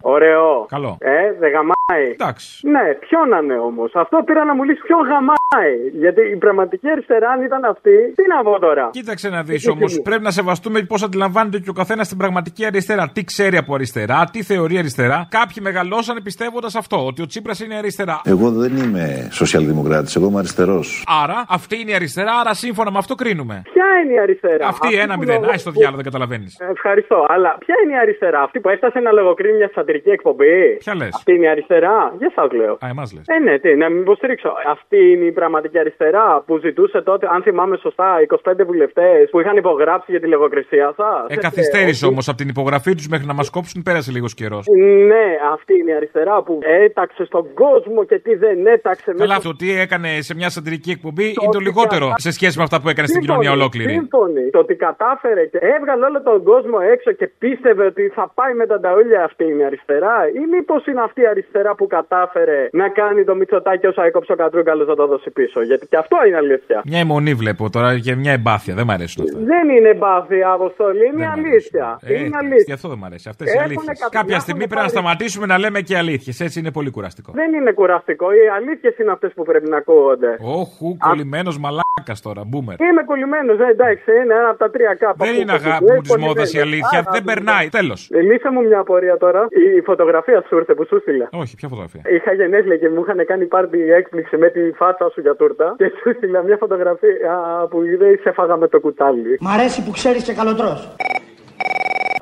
Ωραίο. 0.00 0.66
Καλό. 0.68 0.96
Ε, 1.00 1.32
δεν 1.38 1.50
γαμάει. 1.50 1.81
Εντάξει. 2.00 2.68
Ναι, 2.68 2.94
ποιο 3.00 3.24
να 3.30 3.38
είναι 3.38 3.58
όμως. 3.58 3.92
Αυτό 3.94 4.22
πήρα 4.26 4.44
να 4.44 4.54
μου 4.54 4.62
λύσει 4.62 4.80
ποιο 4.82 4.96
γαμάει. 4.96 5.74
Γιατί 5.92 6.20
η 6.20 6.36
πραγματική 6.36 6.88
αριστερά, 6.90 7.28
αν 7.30 7.42
ήταν 7.42 7.64
αυτή, 7.64 8.12
τι 8.14 8.22
να 8.36 8.42
πω 8.42 8.58
τώρα; 8.58 8.88
Κοίταξε 8.92 9.28
να 9.28 9.42
δεις 9.42 9.68
όμως. 9.68 10.00
Πρέπει 10.08 10.22
να 10.22 10.30
σεβαστούμε 10.30 10.82
πώς 10.82 11.02
αντιλαμβάνεται 11.02 11.58
και 11.58 11.70
ο 11.70 11.72
καθένας 11.72 12.08
την 12.08 12.16
πραγματική 12.16 12.64
αριστερά. 12.64 13.10
Τι 13.14 13.24
ξέρει 13.24 13.56
από 13.56 13.74
αριστερά, 13.74 14.24
τι 14.32 14.42
θεωρεί 14.42 14.78
αριστερά. 14.78 15.26
Κάποιοι 15.30 15.56
μεγαλώσανε 15.60 16.20
πιστεύοντας 16.20 16.74
αυτό, 16.74 17.06
ότι 17.06 17.22
ο 17.22 17.26
Τσίπρας 17.26 17.60
είναι 17.60 17.76
αριστερά. 17.76 18.20
Εγώ 18.24 18.50
δεν 18.50 18.76
είμαι 18.76 19.28
σοσιαλδημοκράτης, 19.32 20.16
εγώ 20.16 20.26
είμαι 20.26 20.38
αριστερός. 20.38 21.04
Άρα 21.22 21.44
αυτή 21.48 21.80
είναι 21.80 21.90
η 21.90 21.94
αριστερά, 21.94 22.32
άρα 22.40 22.54
σύμφωνα 22.54 22.90
με 22.90 22.98
αυτό 22.98 23.14
κρίνουμε. 23.14 23.62
Ποια 23.72 23.84
είναι 24.04 24.12
η 24.12 24.18
αριστερά; 24.18 24.66
Αυτή 24.66 24.94
ένα 24.94 25.14
που 25.14 25.20
μηδέν. 25.20 25.34
λογο- 25.40 25.50
Άι 25.50 25.58
στο 25.58 25.70
διάλογο, 25.70 25.96
δεν 25.96 26.04
καταλαβαίνεις. 26.04 26.60
Ε, 26.60 26.66
Ευχαριστώ. 26.70 27.26
Αλλά 27.28 27.56
ποια 27.58 27.74
είναι 27.84 27.92
η 27.92 27.98
αριστερά, 28.04 28.40
αυτή 28.42 28.60
που 28.60 28.68
έφτασε 28.68 28.98
να 28.98 29.10
λογοκρίνει 29.12 29.56
μια 29.56 29.70
σατυρική 29.74 30.10
εκπομπή; 30.10 30.76
Ποια 30.78 30.94
λες; 30.94 31.14
Αυτή 31.14 31.32
είναι 31.34 31.44
η 31.46 31.48
αριστερά. 31.48 31.81
Για 32.18 32.30
σας 32.34 32.50
λέω. 32.52 32.72
Α, 32.72 32.86
εμάς 32.94 33.08
λες. 33.14 33.24
Ε, 33.34 33.38
ναι, 33.46 33.58
τι, 33.58 33.70
να 33.82 33.88
μην 33.90 34.00
υποστηρίξω. 34.00 34.50
Αυτή 34.74 35.00
είναι 35.12 35.24
η 35.24 35.32
πραγματική 35.32 35.78
αριστερά 35.78 36.42
που 36.46 36.58
ζητούσε 36.58 37.02
τότε, 37.02 37.26
αν 37.34 37.42
θυμάμαι 37.42 37.76
σωστά, 37.76 38.08
25 38.50 38.64
βουλευτές 38.66 39.30
που 39.30 39.40
είχαν 39.40 39.56
υπογράψει 39.56 40.10
για 40.10 40.20
τη 40.20 40.26
λογοκρισία 40.26 40.92
σας. 40.96 41.24
Ε, 41.28 41.36
καθυστέρησε 41.36 42.06
όμως 42.06 42.28
από 42.28 42.36
την 42.36 42.48
υπογραφή 42.48 42.94
τους 42.94 43.08
μέχρι 43.08 43.26
να 43.26 43.34
μας 43.34 43.50
κόψουν, 43.50 43.82
πέρασε 43.82 44.10
λίγος 44.10 44.34
καιρός. 44.34 44.64
Ναι, 45.10 45.26
αυτή 45.54 45.72
είναι 45.78 45.90
η 45.90 45.94
αριστερά 45.94 46.42
που 46.42 46.58
έταξε 46.62 47.24
στον 47.24 47.44
κόσμο 47.54 48.04
και 48.04 48.18
τι 48.18 48.34
δεν 48.34 48.66
έταξε 48.66 49.12
Καλά, 49.12 49.34
μέσα. 49.34 49.48
το 49.48 49.56
τι 49.56 49.68
έκανε 49.84 50.08
σε 50.20 50.34
μια 50.34 50.50
σατυρική 50.50 50.90
εκπομπή 50.90 51.24
είναι 51.24 51.52
το 51.52 51.58
λιγότερο 51.58 52.06
σε 52.16 52.30
σχέση 52.30 52.54
με 52.58 52.64
αυτά 52.66 52.80
που 52.80 52.88
έκανε 52.88 53.06
στην 53.06 53.22
Σύμφωνοι, 53.22 53.38
κοινωνία 53.40 53.60
ολόκληρη. 53.60 53.92
Σύμφωνοι. 53.92 54.50
Το 54.50 54.58
ότι 54.58 54.74
κατάφερε 54.86 55.44
και 55.52 55.58
έβγαλε 55.76 56.04
όλο 56.04 56.22
τον 56.22 56.38
κόσμο 56.50 56.78
έξω 56.94 57.10
και 57.12 57.26
πίστευε 57.42 57.84
ότι 57.92 58.04
θα 58.16 58.24
πάει 58.34 58.54
με 58.60 58.66
τα 58.66 58.80
ταούλια 58.80 59.20
αυτή 59.24 59.44
είναι 59.44 59.62
η 59.62 59.64
αριστερά, 59.70 60.16
ή 60.40 60.42
μήπως 60.54 60.80
είναι 60.86 61.02
αυτή 61.08 61.20
η 61.20 61.26
αριστερά 61.26 61.61
που 61.78 61.86
κατάφερε 61.86 62.68
να 62.72 62.88
κάνει 62.88 63.24
το 63.24 63.34
Μητσοτάκι 63.34 63.86
όσο 63.86 64.02
έκοψε 64.02 64.32
ο 64.32 64.36
Κατρούγκαλο 64.36 64.84
να 64.84 64.94
το 64.94 65.06
δώσει 65.06 65.30
πίσω. 65.30 65.62
Γιατί 65.62 65.86
και 65.86 65.96
αυτό 65.96 66.16
είναι 66.26 66.36
αλήθεια. 66.36 66.82
Μια 66.84 66.98
αιμονή 66.98 67.34
βλέπω 67.34 67.70
τώρα 67.70 67.98
και 67.98 68.14
μια 68.14 68.32
εμπάθεια. 68.32 68.74
Δεν 68.74 68.84
μ' 68.86 68.90
αρέσουν 68.90 69.24
αυτά. 69.24 69.38
Δεν 69.38 69.68
είναι 69.76 69.88
εμπάθεια, 69.88 70.50
Αποστολή, 70.50 71.06
είναι 71.14 71.26
αλήθεια. 71.36 71.98
Ε, 72.02 72.18
είναι 72.24 72.36
αλήθεια. 72.42 72.64
Γι' 72.66 72.72
αυτό 72.72 72.88
δεν 72.88 72.98
μ' 72.98 73.04
αρέσει. 73.04 73.28
Αυτές 73.28 73.46
οι 73.46 73.50
Έχουνε 73.50 73.64
αλήθειες. 73.64 73.98
κα- 73.98 74.08
Κάποια 74.18 74.28
έχουν 74.30 74.40
στιγμή 74.40 74.66
πρέπει 74.70 74.74
να 74.74 74.86
πάρει- 74.88 74.90
σταματήσουμε 74.96 75.46
να 75.46 75.58
λέμε 75.58 75.80
και 75.80 75.96
αλήθειες. 75.96 76.40
Έτσι 76.40 76.58
είναι 76.60 76.70
πολύ 76.70 76.90
κουραστικό. 76.90 77.32
Δεν 77.34 77.52
είναι 77.54 77.72
κουραστικό. 77.72 78.26
Οι 78.32 78.38
αλήθειες 78.56 78.98
είναι 78.98 79.10
αυτές 79.12 79.32
που 79.36 79.42
πρέπει 79.44 79.68
να 79.68 79.76
ακούγονται. 79.76 80.36
Όχου, 80.40 80.96
κολλημένος 80.96 81.58
μαλάκας 81.58 82.20
τώρα, 82.22 82.42
μπούμερ. 82.46 82.76
Είμαι 82.80 83.02
κολλημένος, 83.10 83.58
ε, 83.58 83.66
εντάξει, 83.70 84.10
είναι 84.24 84.34
ένα 84.34 84.48
από 84.48 84.58
τα 84.58 84.70
τρία 84.70 84.94
κάπου. 84.94 85.24
Δεν 85.24 85.34
είναι 85.40 85.52
αγάπη 85.52 85.84
μου 85.92 86.00
της 86.00 86.16
μόδας 86.16 86.52
η 86.52 86.58
αλήθεια. 86.60 86.98
Δεν 87.12 87.24
περνάει. 87.24 87.68
Τέλος. 87.68 88.08
Λύσα 88.30 88.52
μου 88.52 88.60
μια 88.62 88.78
απορία 88.78 89.16
τώρα. 89.16 89.46
Η 89.76 89.80
φωτογραφία 89.80 90.44
σου 90.48 90.56
ήρθε 90.56 90.74
που 90.74 90.84
σου 90.86 90.98
στείλα. 91.00 91.28
Όχι, 91.32 91.51
ποια 91.56 91.68
φωτογραφία; 91.68 92.02
Είχα 92.16 92.32
γενέθλια 92.32 92.76
και 92.76 92.88
μου 92.88 93.00
είχαν 93.02 93.26
κάνει 93.26 93.44
πάρτι 93.46 93.78
έκπληξη 94.00 94.36
με 94.36 94.48
τη 94.50 94.62
φάτσα 94.80 95.10
σου 95.12 95.20
για 95.20 95.34
τούρτα. 95.36 95.74
Και 95.78 95.88
σου 95.98 96.14
στείλα 96.16 96.42
μια 96.42 96.56
φωτογραφία 96.56 97.34
που 97.70 97.78
δεν 97.98 98.18
σε 98.22 98.30
φάγα 98.32 98.56
με 98.56 98.68
το 98.68 98.80
κουτάλι. 98.80 99.38
Μ' 99.40 99.48
αρέσει 99.48 99.84
που 99.84 99.90
ξέρεις 99.90 100.22
και 100.24 100.34
καλοτρός. 100.34 100.80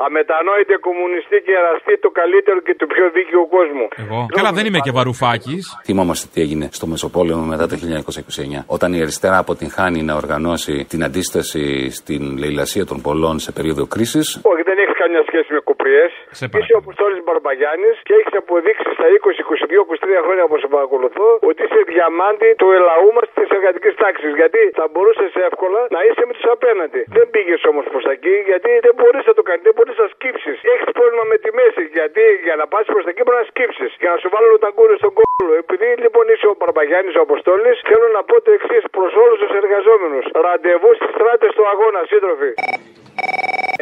Αμετανόητε 0.06 0.74
κομμουνιστή 0.86 1.38
και 1.46 1.52
εραστή 1.60 1.94
του 2.02 2.10
καλύτερου 2.20 2.60
και 2.66 2.74
του 2.78 2.86
πιο 2.94 3.04
δίκαιου 3.16 3.46
κόσμου. 3.56 3.86
Εγώ. 4.04 4.26
Καλά, 4.38 4.50
δεν 4.52 4.64
είμαι 4.66 4.80
και 4.86 4.90
βαρουφάκης. 4.90 5.62
Θυμόμαστε 5.86 6.28
τι 6.32 6.40
έγινε 6.40 6.68
στο 6.78 6.86
Μεσοπόλεμο 6.86 7.44
μετά 7.52 7.66
το 7.66 7.76
1929. 7.76 8.64
Όταν 8.66 8.92
η 8.92 9.00
αριστερά 9.00 9.38
αποτυγχάνει 9.38 10.02
να 10.02 10.14
οργανώσει 10.14 10.74
την 10.88 11.04
αντίσταση 11.04 11.90
στην 11.90 12.22
λαιλασία 12.38 12.84
των 12.86 13.00
πολλών 13.06 13.38
σε 13.38 13.52
περίοδο 13.52 13.86
κρίσης. 13.86 14.26
Όχι, 14.52 14.62
δεν 14.70 14.78
έχει 14.82 14.94
καμιά 15.02 15.22
σχέση 15.28 15.52
με 15.56 15.60
κουπριέ. 15.90 16.04
Σε 16.38 16.46
Είσαι 16.58 16.74
ο 16.78 16.80
Αποστόλης 16.84 17.20
Μπαρμπαγιάννης 17.24 17.96
και 18.06 18.12
έχεις 18.18 18.34
αποδείξει 18.42 18.88
στα 18.96 19.06
20, 19.16 19.42
22, 19.52 19.82
23 19.84 20.24
χρόνια 20.24 20.44
που 20.48 20.56
σε 20.62 20.68
παρακολουθώ 20.76 21.28
ότι 21.48 21.60
είσαι 21.64 21.80
διαμάντη 21.92 22.50
του 22.60 22.68
ελαού 22.78 23.08
μας 23.16 23.26
της 23.38 23.48
εργατικής 23.56 23.94
τάξης. 24.02 24.32
Γιατί 24.40 24.60
θα 24.78 24.84
μπορούσες 24.92 25.30
εύκολα 25.48 25.80
να 25.96 26.00
είσαι 26.06 26.22
με 26.28 26.32
τους 26.36 26.46
απέναντι. 26.56 27.00
Δεν 27.16 27.26
πήγες 27.34 27.60
όμως 27.70 27.84
προς 27.92 28.02
τα 28.06 28.12
εκεί 28.18 28.36
γιατί 28.50 28.70
δεν 28.86 28.94
μπορείς 28.98 29.24
να 29.30 29.34
το 29.38 29.42
κάνεις, 29.48 29.62
δεν 29.68 29.74
μπορείς 29.76 29.96
να 30.02 30.06
σκύψεις. 30.14 30.56
Έχεις 30.72 30.90
πρόβλημα 30.98 31.24
με 31.32 31.36
τη 31.42 31.50
μέση 31.58 31.82
γιατί 31.98 32.24
για 32.46 32.54
να 32.60 32.64
πας 32.72 32.84
προς 32.92 33.02
τα 33.04 33.10
εκεί 33.12 33.22
πρέπει 33.26 33.40
να 33.42 33.46
σκύψεις. 33.52 33.90
Για 34.02 34.10
να 34.14 34.18
σου 34.22 34.28
βάλω 34.34 34.58
τα 34.64 34.70
κούρες 34.76 34.98
στον 35.02 35.12
κόλλο. 35.18 35.52
Επειδή 35.64 35.86
λοιπόν 36.04 36.24
είσαι 36.32 36.46
ο 36.52 36.54
Μπαρμπαγιάννης 36.58 37.14
ο 37.20 37.22
Αποστόλης, 37.28 37.76
θέλω 37.90 38.06
να 38.16 38.22
πω 38.28 38.36
το 38.44 38.50
εξής 38.58 38.84
προς 38.96 39.12
όλους 39.22 39.38
τους 39.42 39.52
εργαζόμενους. 39.62 40.24
Ραντεβού 40.44 40.90
στις 40.98 41.10
στράτες 41.14 41.50
του 41.56 41.64
αγώνα, 41.72 42.00
σύντροφοι. 42.12 42.52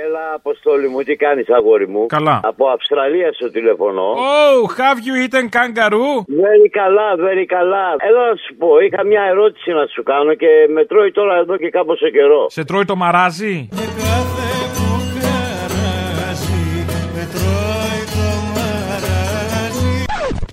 Έλα, 0.05 0.25
Αποστόλη 0.41 0.89
μου, 0.89 1.01
τι 1.03 1.15
κάνεις, 1.25 1.49
αγόρι 1.59 1.89
μου; 1.95 1.98
Καλά. 2.07 2.41
Από 2.43 2.69
Αυστραλία 2.69 3.33
στο 3.33 3.51
τηλεφωνώ. 3.51 4.13
Oh, 4.13 4.67
have 4.81 4.99
you 5.07 5.15
eaten 5.25 5.47
kangaroo? 5.57 6.15
Very 6.45 6.69
καλά, 6.71 7.09
very 7.27 7.45
καλά. 7.57 7.85
Έλα 8.09 8.29
να 8.31 8.37
σου 8.37 8.57
πω, 8.59 8.79
είχα 8.79 9.05
μια 9.05 9.23
ερώτηση 9.23 9.71
να 9.73 9.87
σου 9.87 10.03
κάνω 10.03 10.35
και 10.35 10.51
με 10.75 10.85
τρώει 10.85 11.11
τώρα 11.11 11.35
εδώ 11.37 11.57
και 11.57 11.71
κάποιο 11.71 12.09
καιρό. 12.11 12.47
Σε 12.49 12.65
τρώει 12.65 12.85
το 12.85 12.97
μαράζι; 12.97 13.69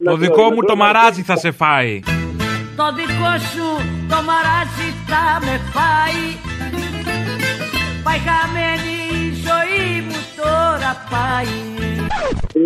Το 0.04 0.15
δικό 0.15 0.52
μου 0.52 0.62
το 0.63 0.76
μαράζι 0.76 1.22
θα 1.22 1.36
σε 1.36 1.52
φάει. 1.52 2.00
Το 2.78 2.86
δικό 2.96 3.34
σου 3.52 3.67
το 4.10 4.15
μαράζι 4.30 4.89
θα 5.08 5.39
με 5.46 5.56
φάει 5.74 6.24
Πάει 8.04 8.20
χαμένη 8.28 8.89
η 8.89 8.95
ζωή 8.95 8.95
μου 8.95 8.95
τώρα 10.86 10.93
πάει 11.13 11.54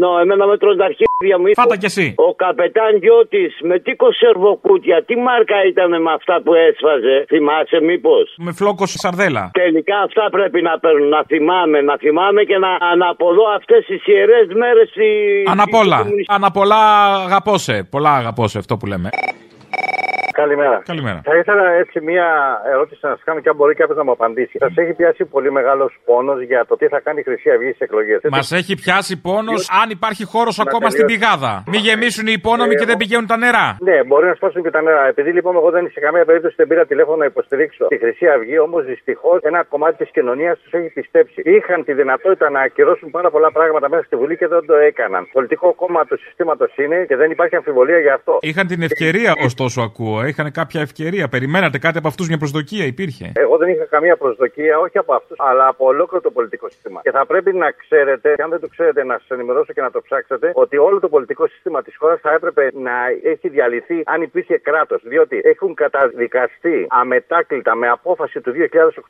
Νο, 0.01 0.12
εμένα 0.23 0.45
με 0.51 0.58
τρως 0.62 0.75
τα 0.79 0.86
αρχίδια 0.89 1.36
μου. 1.39 1.45
Φάτα 1.62 1.77
κι 1.82 1.86
εσύ. 1.91 2.05
Ο 2.27 2.29
καπετάν 2.43 2.91
Γιώτης 3.03 3.53
με 3.69 3.75
τι 3.79 3.91
κονσερβοκούτια, 4.03 4.97
τι 5.08 5.15
μάρκα 5.27 5.58
ήταν 5.71 5.89
με 6.05 6.12
αυτά 6.19 6.36
που 6.43 6.51
έσφαζε. 6.67 7.15
Θυμάσαι 7.32 7.79
μήπως; 7.89 8.25
Με 8.47 8.51
φλόκο 8.60 8.86
σαρδέλα. 8.86 9.43
Τελικά 9.62 9.97
αυτά 10.08 10.23
πρέπει 10.38 10.60
να 10.62 10.73
παίρνουν, 10.84 11.08
να 11.17 11.21
θυμάμαι, 11.32 11.77
να 11.89 11.95
θυμάμαι 12.03 12.41
και 12.49 12.58
να 12.65 12.71
αναποδώ 12.93 13.45
αυτές 13.60 13.82
τις 13.89 14.01
ιερές 14.13 14.47
μέρες. 14.62 14.89
οι- 14.95 15.45
Αναπόλα. 15.55 15.97
οι 15.99 16.01
κομμουνιστές. 16.03 16.36
Αναπολά 16.38 16.82
αγαπώσε. 17.27 17.75
Πολλά 17.93 18.12
αγαπώσε 18.21 18.58
αυτό 18.58 18.73
που 18.77 18.86
λέμε. 18.91 19.10
Καλημέρα. 20.41 20.78
Καλημέρα. 20.91 21.19
Θα 21.30 21.36
ήθελα 21.41 21.65
έτσι 21.84 21.97
μία 22.10 22.28
ερώτηση 22.73 22.99
να 23.08 23.10
σας 23.10 23.21
κάνω 23.28 23.39
και 23.43 23.49
αν 23.49 23.56
μπορεί 23.60 23.73
κάποιος 23.82 23.97
να 23.97 24.04
μου 24.08 24.12
απαντήσει. 24.17 24.56
Σας 24.65 24.73
έχει 24.84 24.93
πιάσει 24.99 25.23
πολύ 25.36 25.52
μεγάλος 25.58 25.91
πόνος 26.06 26.39
για 26.52 26.65
το 26.69 26.73
τι 26.80 26.86
θα 26.93 26.99
κάνει 27.06 27.19
η 27.19 27.23
Χρυσή 27.23 27.49
Αυγή 27.56 27.71
στις 27.75 27.84
εκλογές. 27.88 28.19
Μας 28.38 28.52
έχει 28.60 28.73
πιάσει 28.84 29.13
πόνος 29.28 29.62
αν 29.82 29.88
υπάρχει 29.97 30.23
χώρος 30.34 30.56
Να 30.58 30.63
ακόμα 30.67 30.88
στην 30.89 31.06
τελειώσω. 31.06 31.19
πηγάδα. 31.19 31.52
Μην 31.71 31.80
γεμίσουν 31.88 32.25
οι 32.30 32.36
υπόνομοι 32.41 32.73
και 32.80 32.86
δεν 32.91 32.97
πηγαίνουν 33.02 33.28
τα 33.34 33.38
νερά. 33.43 33.67
Ναι, 33.89 33.97
μπορεί 34.08 34.25
να 34.32 34.36
σπάσουν 34.39 34.62
και 34.65 34.71
τα 34.78 34.82
νερά. 34.82 35.04
Επειδή 35.13 35.32
λοιπόν 35.38 35.54
εγώ 35.60 35.69
δεν 35.75 35.84
σε 35.95 35.99
καμία 36.06 36.25
περίπτωση 36.30 36.56
δεν 36.60 36.67
πήρα 36.67 36.84
τηλέφωνο 36.91 37.17
να 37.23 37.25
υποστηρίξω 37.34 37.84
τη 37.88 37.97
Χρυσή 38.04 38.25
Αυγή, 38.36 38.58
όμως 38.67 38.82
δυστυχώς 38.86 39.38
ένα 39.41 39.60
κομμάτι 39.73 39.95
της 40.04 40.10
κοινωνίας 40.17 40.56
τους 40.62 40.71
έχει 40.78 40.89
πιστέψει. 40.99 41.39
Είχαν 41.56 41.80
τη 41.88 41.93
δυνατότητα 42.02 42.49
να 42.49 42.60
ακυρώσουν 42.67 43.10
πάρα 43.17 43.30
πολλά 43.30 43.52
πράγματα 43.52 43.89
μέσα 43.89 44.04
στη 44.04 44.15
Βουλή 44.15 44.36
και 44.38 44.47
δεν 44.47 44.65
το 44.65 44.75
έκαναν. 44.89 45.23
Πολιτικό 45.38 45.67
κόμμα 45.73 46.02
του 46.06 46.17
συστήματος 46.23 46.71
είναι 46.84 46.97
και 47.10 47.15
δεν 47.15 47.32
υπάρχει 47.32 47.56
αμφιβολία 47.56 47.99
για 47.99 48.13
αυτό. 48.13 48.38
Είχαν 48.41 48.67
την 48.67 48.82
ευκαιρία, 48.82 49.32
ωστόσο, 49.47 49.82
ακούω. 49.82 50.17
Είχαν 50.30 50.52
κάποια 50.52 50.82
ευκαιρία. 50.82 51.28
Περιμένατε 51.28 51.78
κάτι 51.78 51.98
από 51.98 52.08
αυτούς, 52.08 52.28
μια 52.28 52.38
προσδοκία 52.38 52.86
υπήρχε; 52.86 53.32
Εγώ 53.36 53.58
δεν 53.58 53.70
είχα 53.70 53.86
καμία 53.86 54.15
προσδοκία, 54.18 54.80
όχι 54.80 54.98
από 54.98 55.13
αυτούς, 55.13 55.38
αλλά 55.39 55.68
από 55.68 55.86
ολόκληρο 55.86 56.22
το 56.22 56.32
πολιτικό 56.32 56.70
σύστημα. 56.70 57.00
Και 57.04 57.12
θα 57.12 57.26
πρέπει 57.26 57.54
να 57.54 57.72
ξέρετε, 57.72 58.34
και 58.36 58.42
αν 58.42 58.50
δεν 58.50 58.60
το 58.60 58.68
ξέρετε, 58.68 59.04
να 59.04 59.18
σας 59.18 59.30
ενημερώσω 59.30 59.74
και 59.74 59.82
να 59.82 59.92
το 59.92 60.02
ψάξετε, 60.02 60.52
ότι 60.54 60.78
όλο 60.78 61.00
το 61.00 61.10
πολιτικό 61.10 61.48
σύστημα 61.48 61.82
της 61.82 61.96
χώρας 61.98 62.20
θα 62.20 62.32
έπρεπε 62.32 62.70
να 62.74 62.92
έχει 63.24 63.50
διαλυθεί 63.50 64.02
αν 64.06 64.22
υπήρχε 64.22 64.58
κράτος. 64.58 65.02
Διότι 65.04 65.42
έχουν 65.44 65.74
καταδικαστεί 65.74 66.88
αμετάκλητα 66.89 67.76
με 67.76 67.88
απόφαση 67.89 68.42
του 68.42 68.52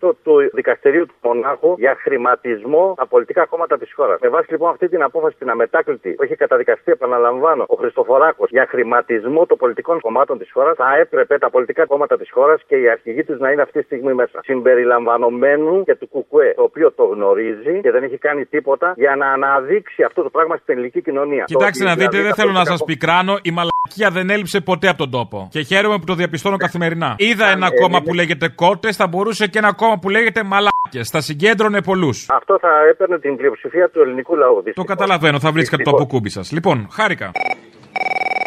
2008 0.01 0.11
του 0.23 0.33
Δικαστηρίου 0.53 1.05
του 1.05 1.15
Μονάχου 1.21 1.75
για 1.77 1.95
χρηματισμό 1.99 2.93
τα 2.97 3.07
πολιτικά 3.07 3.45
κόμματα 3.45 3.77
της 3.77 3.93
χώρας. 3.93 4.19
Με 4.21 4.29
βάση 4.29 4.51
λοιπόν 4.51 4.69
αυτή 4.69 4.89
την 4.89 5.03
απόφαση 5.03 5.35
την 5.37 5.49
αμετάκλητη 5.49 6.09
που 6.09 6.23
έχει 6.23 6.35
καταδικαστεί, 6.35 6.91
επαναλαμβάνω, 6.91 7.63
ο 7.67 7.75
Χριστοφοράκος 7.75 8.49
για 8.49 8.65
χρηματισμό 8.69 9.45
των 9.45 9.57
πολιτικών 9.57 9.99
κομμάτων 9.99 10.37
της 10.37 10.51
χώρας, 10.51 10.75
θα 10.75 10.98
έπρεπε 11.03 11.37
τα 11.37 11.49
πολιτικά 11.49 11.83
κόμματα 11.85 12.15
της 12.17 12.29
χώρας 12.31 12.59
και 12.67 12.75
οι 12.81 12.89
αρχηγοί 12.95 13.23
τους 13.23 13.39
να 13.39 13.51
είναι 13.51 13.61
αυτή 13.61 13.79
τη 13.79 13.85
στιγμή 13.85 14.13
μέσα. 14.13 14.37
Συμπεριλαμβανομένου 14.43 15.83
και 15.83 15.95
του 15.95 16.07
Κουκουέ, 16.13 16.53
το 16.55 16.63
οποίο 16.63 16.87
το 16.99 17.03
γνωρίζει 17.03 17.73
και 17.81 17.91
δεν 17.91 18.03
έχει 18.03 18.17
κάνει 18.17 18.45
τίποτα 18.45 18.93
για 18.95 19.15
να 19.15 19.27
αναδείξει 19.31 20.03
αυτό 20.03 20.23
το 20.23 20.29
πράγμα 20.29 20.55
στην 20.55 20.73
ελληνική 20.73 21.01
κοινωνία. 21.01 21.43
Κοιτάξτε 21.43 21.83
Το 21.83 21.89
να 21.89 21.91
ότι 21.95 21.99
δείτε, 22.01 22.09
δηλαδή 22.11 22.27
δεν 22.27 22.35
τα 22.35 22.41
θέλω 22.41 22.51
να 22.51 22.63
πολιτικά 22.63 22.77
σας 22.77 22.87
πικράνω. 22.89 23.33
Η 23.49 23.51
μαλακία 23.57 24.09
δεν 24.17 24.29
έλειψε 24.35 24.59
ποτέ 24.61 24.87
από 24.87 24.97
τον 24.97 25.11
τόπο. 25.17 25.47
Και 25.51 25.61
χαίρομαι 25.61 25.97
που 25.99 26.05
το 26.05 26.13
διαπιστώνω 26.21 26.57
καθημερινά. 26.57 27.09
Είδα 27.17 27.45
ένα 27.57 27.67
ε, 27.73 27.79
κόμμα 27.81 27.97
είναι- 27.97 28.05
που 28.05 28.13
λέγεται 28.13 28.47
κότες, 28.63 28.95
θα 28.95 29.07
μπορούσε 29.07 29.47
και 29.47 29.57
ένα 29.63 29.73
κόμμα 29.73 29.95
που 30.01 30.09
λέγεται 30.09 30.41
μαλάκες. 30.43 31.09
Θα 31.13 31.21
συγκέντρωνε 31.21 31.81
πολλούς. 31.81 32.17
Αυτό 32.29 32.57
θα 32.59 32.71
έπαιρνε 32.91 33.19
την 33.19 33.35
πλειοψηφία 33.35 33.89
του 33.89 33.99
ελληνικού 34.01 34.35
λαού. 34.35 34.63
Το 34.73 34.83
καταλαβαίνω, 34.83 35.39
θα 35.39 35.51
βρίσκατε 35.51 35.83
το 35.83 35.89
αποκούμπι 35.89 36.29
σας. 36.29 36.51
Λοιπόν, 36.51 36.87
χάρηκα. 36.91 37.31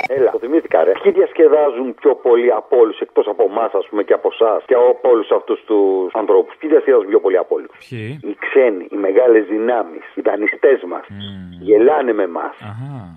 Έλα, 0.07 0.31
το 0.31 0.38
θυμήθηκα, 0.38 0.85
ρε. 0.85 0.93
Ποιοι 1.03 1.12
διασκεδάζουν 1.12 1.95
πιο 2.01 2.15
πολύ 2.15 2.51
από 2.61 2.77
όλους 2.83 2.99
εκτός 2.99 3.27
από 3.33 3.43
εμάς, 3.51 3.71
ας 3.81 3.87
πούμε, 3.88 4.03
και 4.03 4.12
από 4.12 4.29
εσάς 4.35 4.61
και 4.69 4.75
από 4.75 5.09
όλους 5.12 5.31
αυτούς 5.38 5.59
τους 5.69 6.12
ανθρώπους. 6.21 6.53
Ποιοι 6.59 6.71
διασκεδάζουν 6.71 7.09
πιο 7.09 7.21
πολύ 7.21 7.38
από 7.45 7.53
όλους. 7.59 7.71
Ποιοι; 7.88 8.21
Οι 8.29 8.35
ξένοι, 8.45 8.85
οι 8.95 8.97
μεγάλες 9.07 9.45
δυνάμεις, 9.53 10.05
οι 10.15 10.21
δανειστές 10.29 10.79
μας. 10.91 11.05
Γελάνε 11.67 12.12
με 12.12 12.23
εμάς. 12.23 12.55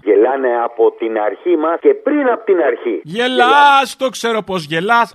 Γελάνε 0.08 0.52
από 0.67 0.84
την 1.00 1.13
αρχή 1.28 1.56
μας 1.63 1.78
και 1.86 1.93
πριν 2.08 2.26
από 2.34 2.43
την 2.50 2.60
αρχή. 2.69 2.95
Γελάς, 3.04 3.88
το 3.98 4.08
ξέρω 4.10 4.39
πως 4.50 4.62
γελάς. 4.71 5.08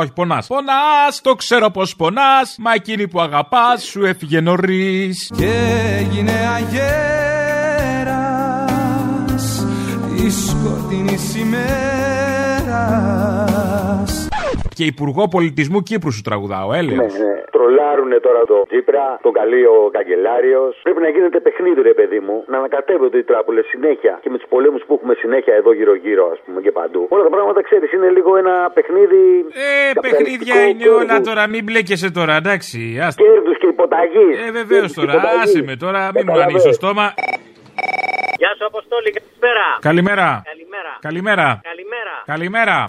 Όχι, 0.00 0.12
πονάς. 0.12 0.46
Πονάς, 0.46 1.20
το 1.20 1.34
ξέρω 1.34 1.70
πως 1.70 1.96
πονάς. 1.96 2.56
Μα 2.64 2.72
εκείνη 2.72 3.08
που 3.08 3.20
αγαπάς 3.20 3.82
σου 3.82 4.04
έφυγε 4.04 4.40
νωρίς. 4.40 5.32
Και 5.38 5.52
έγινε 6.00 6.32
αγέρας 6.56 7.21
της 10.32 10.42
σκοτεινής 10.52 11.24
ημέρας 11.44 11.72
Και 14.78 14.84
υπουργό 14.92 15.22
πολιτισμού 15.36 15.80
Κύπρου 15.88 16.12
σου 16.16 16.22
τραγουδάω, 16.28 16.68
έλεος. 16.80 17.12
Ναι, 17.18 17.24
ναι. 17.24 17.34
Τρολάρουνε 17.54 18.18
τώρα 18.26 18.42
το 18.50 18.56
Τσίπρα, 18.70 19.06
τον 19.24 19.32
καλεί 19.38 19.62
ο 19.74 19.78
καγκελάριος. 19.96 20.72
Πρέπει 20.86 21.00
να 21.06 21.10
γίνεται 21.14 21.38
παιχνίδι, 21.46 21.80
ρε 21.90 21.94
παιδί 21.98 22.20
μου, 22.26 22.36
να 22.50 22.56
ανακατεύονται 22.60 23.18
οι 23.18 23.24
τράπουλες 23.30 23.66
συνέχεια 23.72 24.14
και 24.22 24.30
με 24.32 24.36
τους 24.38 24.48
πολέμους 24.54 24.82
που 24.86 24.92
έχουμε 24.98 25.14
συνέχεια 25.22 25.54
εδώ 25.60 25.70
γύρω-γύρω, 25.78 26.24
ας 26.34 26.40
πούμε 26.44 26.58
και 26.64 26.72
παντού. 26.78 27.02
Όλα 27.14 27.22
τα 27.28 27.32
πράγματα 27.34 27.60
ξέρεις, 27.68 27.88
είναι 27.92 28.08
λίγο 28.16 28.30
ένα 28.42 28.54
παιχνίδι. 28.76 29.22
Ε, 29.66 29.92
παιχνίδια 30.04 30.56
είναι 30.68 30.86
όλα 31.00 31.16
τώρα, 31.28 31.42
μην 31.52 31.62
μπλέκεσαι 31.66 32.08
τώρα, 32.18 32.34
εντάξει. 32.42 32.78
Άστα. 33.06 33.22
Κέρδους 33.22 33.56
και 33.60 33.68
υποταγής. 33.74 34.36
Ε, 34.46 34.50
βεβαίως 34.58 34.90
τώρα, 34.98 35.12
άσε 35.42 35.60
με 35.68 35.74
τώρα, 35.84 36.00
μην 36.14 36.24
μου 36.28 36.40
ανοίξεις 36.40 36.68
το 36.70 36.72
στόμα. 36.80 37.06
Γεια 38.42 38.54
σου, 38.58 38.66
Αποστόλη, 38.66 39.10
καλησπέρα. 39.10 39.66
Καλημέρα. 39.80 40.42
Καλημέρα. 40.44 40.98
Καλημέρα. 41.00 41.60
Καλημέρα. 41.62 42.22
Καλημέρα. 42.24 42.84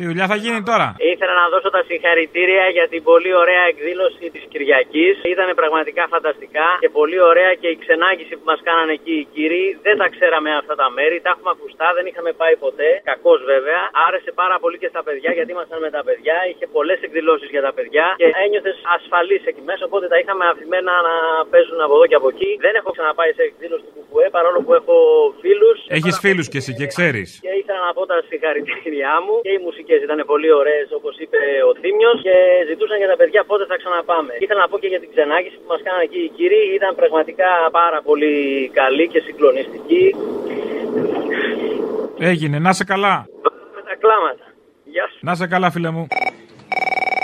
Τι 0.00 0.06
δουλειά 0.12 0.26
θα 0.32 0.38
γίνει 0.44 0.60
τώρα. 0.70 0.88
Ήθελα 1.12 1.34
να 1.42 1.46
δώσω 1.52 1.70
τα 1.76 1.82
συγχαρητήρια 1.88 2.64
για 2.76 2.86
την 2.92 3.00
πολύ 3.10 3.32
ωραία 3.42 3.64
εκδήλωση 3.72 4.24
της 4.34 4.44
Κυριακής. 4.52 5.14
Ήταν 5.34 5.48
πραγματικά 5.60 6.02
φανταστικά 6.14 6.66
και 6.82 6.90
πολύ 6.98 7.18
ωραία 7.30 7.52
και 7.60 7.68
η 7.74 7.76
ξενάγηση 7.82 8.32
που 8.38 8.46
μας 8.50 8.60
κάνανε 8.68 8.92
εκεί 8.98 9.14
οι 9.22 9.26
κύριοι. 9.34 9.66
Δεν 9.86 9.96
τα 10.02 10.06
ξέραμε 10.14 10.50
αυτά 10.60 10.74
τα 10.82 10.88
μέρη, 10.96 11.16
τα 11.24 11.30
έχουμε 11.34 11.50
ακουστά, 11.56 11.86
δεν 11.96 12.04
είχαμε 12.08 12.30
πάει 12.40 12.54
ποτέ. 12.66 12.90
Κακώ 13.10 13.34
βέβαια. 13.52 13.80
Άρεσε 14.06 14.30
πάρα 14.42 14.56
πολύ 14.62 14.76
και 14.82 14.88
στα 14.92 15.02
παιδιά 15.06 15.30
γιατί 15.36 15.50
ήμασταν 15.56 15.78
με 15.86 15.90
τα 15.96 16.02
παιδιά. 16.08 16.36
Είχε 16.50 16.66
πολλές 16.76 16.98
εκδηλώσεις 17.06 17.48
για 17.54 17.62
τα 17.66 17.72
παιδιά 17.76 18.06
και 18.20 18.28
ένιωθες 18.44 18.76
ασφαλής 18.96 19.42
εκεί 19.50 19.62
μέσα. 19.70 19.82
Οπότε 19.88 20.06
τα 20.12 20.18
είχαμε 20.22 20.44
αφημένα 20.52 20.92
να 21.08 21.14
παίζουν 21.52 21.80
από 21.86 21.94
εδώ 21.96 22.06
και 22.10 22.18
από 22.20 22.28
εκεί. 22.34 22.50
Δεν 22.66 22.74
έχω 22.80 22.90
ξαναπάει 22.96 23.30
σε 23.38 23.42
εκδήλωση 23.48 23.84
του 23.86 23.92
Κουκουέ 23.96 24.26
παρόλο 24.36 24.58
που 24.64 24.72
έχω 24.80 24.96
φίλους. 25.42 25.78
Έχεις 25.98 26.16
φίλους 26.24 26.46
και 26.52 26.58
εσύ 26.62 26.72
και 26.78 26.86
ξέρεις. 26.92 27.28
Και 27.44 27.52
ήθελα 27.60 27.80
να 27.88 27.92
πω 27.96 28.02
τα 28.12 28.16
συγχαρητήριά 28.28 29.14
μου 29.24 29.34
και 29.46 29.52
οι 29.56 29.60
μουσικέ 29.90 30.06
ήταν 30.08 30.20
πολύ 30.32 30.50
ωραίες 30.60 30.86
όπως 30.98 31.14
είπε 31.22 31.40
ο 31.68 31.72
Θήμιος 31.80 32.18
και 32.26 32.34
ζητούσαν 32.70 32.96
για 33.02 33.10
τα 33.12 33.16
παιδιά 33.20 33.40
πότε 33.50 33.64
θα 33.70 33.76
ξαναπάμε. 33.82 34.32
Ήθελα 34.44 34.60
να 34.64 34.68
πω 34.70 34.76
και 34.82 34.90
για 34.92 35.00
την 35.02 35.10
ξενάγηση 35.12 35.56
που 35.60 35.68
μας 35.72 35.80
κάνανε 35.86 36.04
εκεί 36.08 36.20
οι 36.26 36.30
κύριοι. 36.36 36.62
Ήταν 36.78 36.92
πραγματικά 37.00 37.50
πάρα 37.80 37.98
πολύ 38.08 38.34
καλή 38.80 39.04
και 39.12 39.20
συγκλονιστική. 39.26 40.04
Έγινε, 42.30 42.56
να 42.66 42.72
σε 42.78 42.84
καλά. 42.92 43.14
Με 43.76 43.82
τα 43.88 43.94
κλάματα. 44.02 44.46
Γεια 44.94 45.06
σου. 45.10 45.18
Να 45.28 45.34
σε 45.34 45.46
καλά, 45.52 45.68
φίλε 45.74 45.90
μου. 45.96 46.06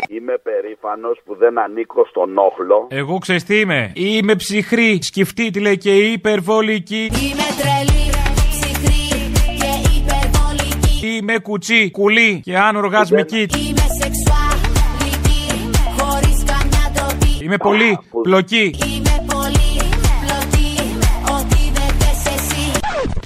Είμαι 0.08 0.36
περήφανος 0.48 1.16
που 1.24 1.32
δεν 1.42 1.58
ανήκω 1.58 2.06
στον 2.10 2.38
όχλο. 2.38 2.86
Εγώ 2.90 3.18
ξέρεις 3.18 3.44
τι 3.44 3.54
είμαι. 3.60 3.92
Είμαι 3.94 4.34
ψυχρή, 4.34 4.98
σκεφτή 5.02 5.50
τη 5.50 5.60
λέει 5.60 5.78
και 5.78 5.94
υπερβολική. 6.16 7.02
Είμαι 7.24 7.48
τρελή, 7.60 8.05
υπερβολική 11.16 11.22
Είμαι 11.22 11.38
κουτσί, 11.38 11.90
κουλή 11.90 12.40
και 12.44 12.58
αν 12.58 12.76
οργασμική. 12.76 13.40
Είμαι 13.40 13.86
σεξουαλική, 14.00 15.42
χωρίς 15.98 16.38
καμιά 16.50 16.84
ντροπή 16.92 17.44
Είμαι 17.44 17.56
πολύ 17.56 17.98
πλοκή. 18.22 18.66
Είμαι 18.88 19.16
πολύ 19.34 19.72
πλωτή, 20.22 20.70
ό,τι 21.36 21.62
δεν 21.76 21.90
θες 22.00 22.22
εσύ 22.34 22.64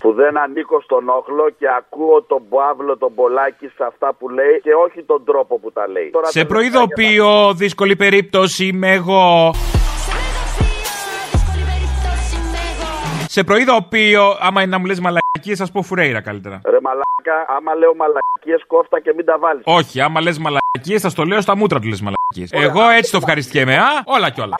Που 0.00 0.12
δεν 0.12 0.38
ανήκω 0.38 0.80
στον 0.80 1.08
όχλο 1.08 1.50
και 1.58 1.66
ακούω 1.78 2.22
τον 2.22 2.42
Παύλο 2.48 2.96
τον 2.96 3.14
Πολάκη 3.14 3.66
σε 3.66 3.84
αυτά 3.86 4.14
που 4.18 4.28
λέει 4.28 4.60
και 4.62 4.74
όχι 4.86 5.02
τον 5.02 5.24
τρόπο 5.24 5.58
που 5.58 5.72
τα 5.72 5.88
λέει. 5.88 6.10
Τώρα 6.10 6.26
Σε 6.26 6.32
τελευταία 6.32 6.56
προειδοποιώ, 6.56 7.54
δύσκολη 7.54 7.96
περίπτωση 7.96 8.64
είμαι 8.66 8.92
εγώ. 8.92 9.54
Σε 13.36 13.44
προειδοποιώ, 13.44 14.36
άμα 14.40 14.62
είναι 14.62 14.70
να 14.70 14.78
μου 14.78 14.84
λες 14.86 15.00
μαλακίες, 15.00 15.29
θα 15.54 15.64
σου 15.66 15.72
πω 15.72 15.82
φουρέιρα 15.82 16.20
καλύτερα. 16.20 16.60
Ρε 16.64 16.78
μαλάκα, 16.80 17.54
άμα 17.56 17.74
λέω 17.74 17.94
μαλακίες 17.94 18.64
κόφτα 18.66 19.00
και 19.00 19.12
μην 19.16 19.24
τα 19.24 19.38
βάλεις. 19.38 19.62
Όχι, 19.64 20.00
άμα 20.00 20.20
λες 20.20 20.38
μαλακίες, 20.38 21.00
θα 21.00 21.08
στο 21.08 21.24
λέω 21.24 21.40
στα 21.40 21.56
μούτρα 21.56 21.78
του 21.80 21.88
λες 21.88 22.00
μαλακίες. 22.00 22.64
Εγώ 22.66 22.88
έτσι 22.88 23.10
το 23.10 23.16
ευχαριστιέμαι, 23.16 23.76
α, 23.76 24.02
όλα 24.04 24.30
κι 24.30 24.40
όλα. 24.40 24.56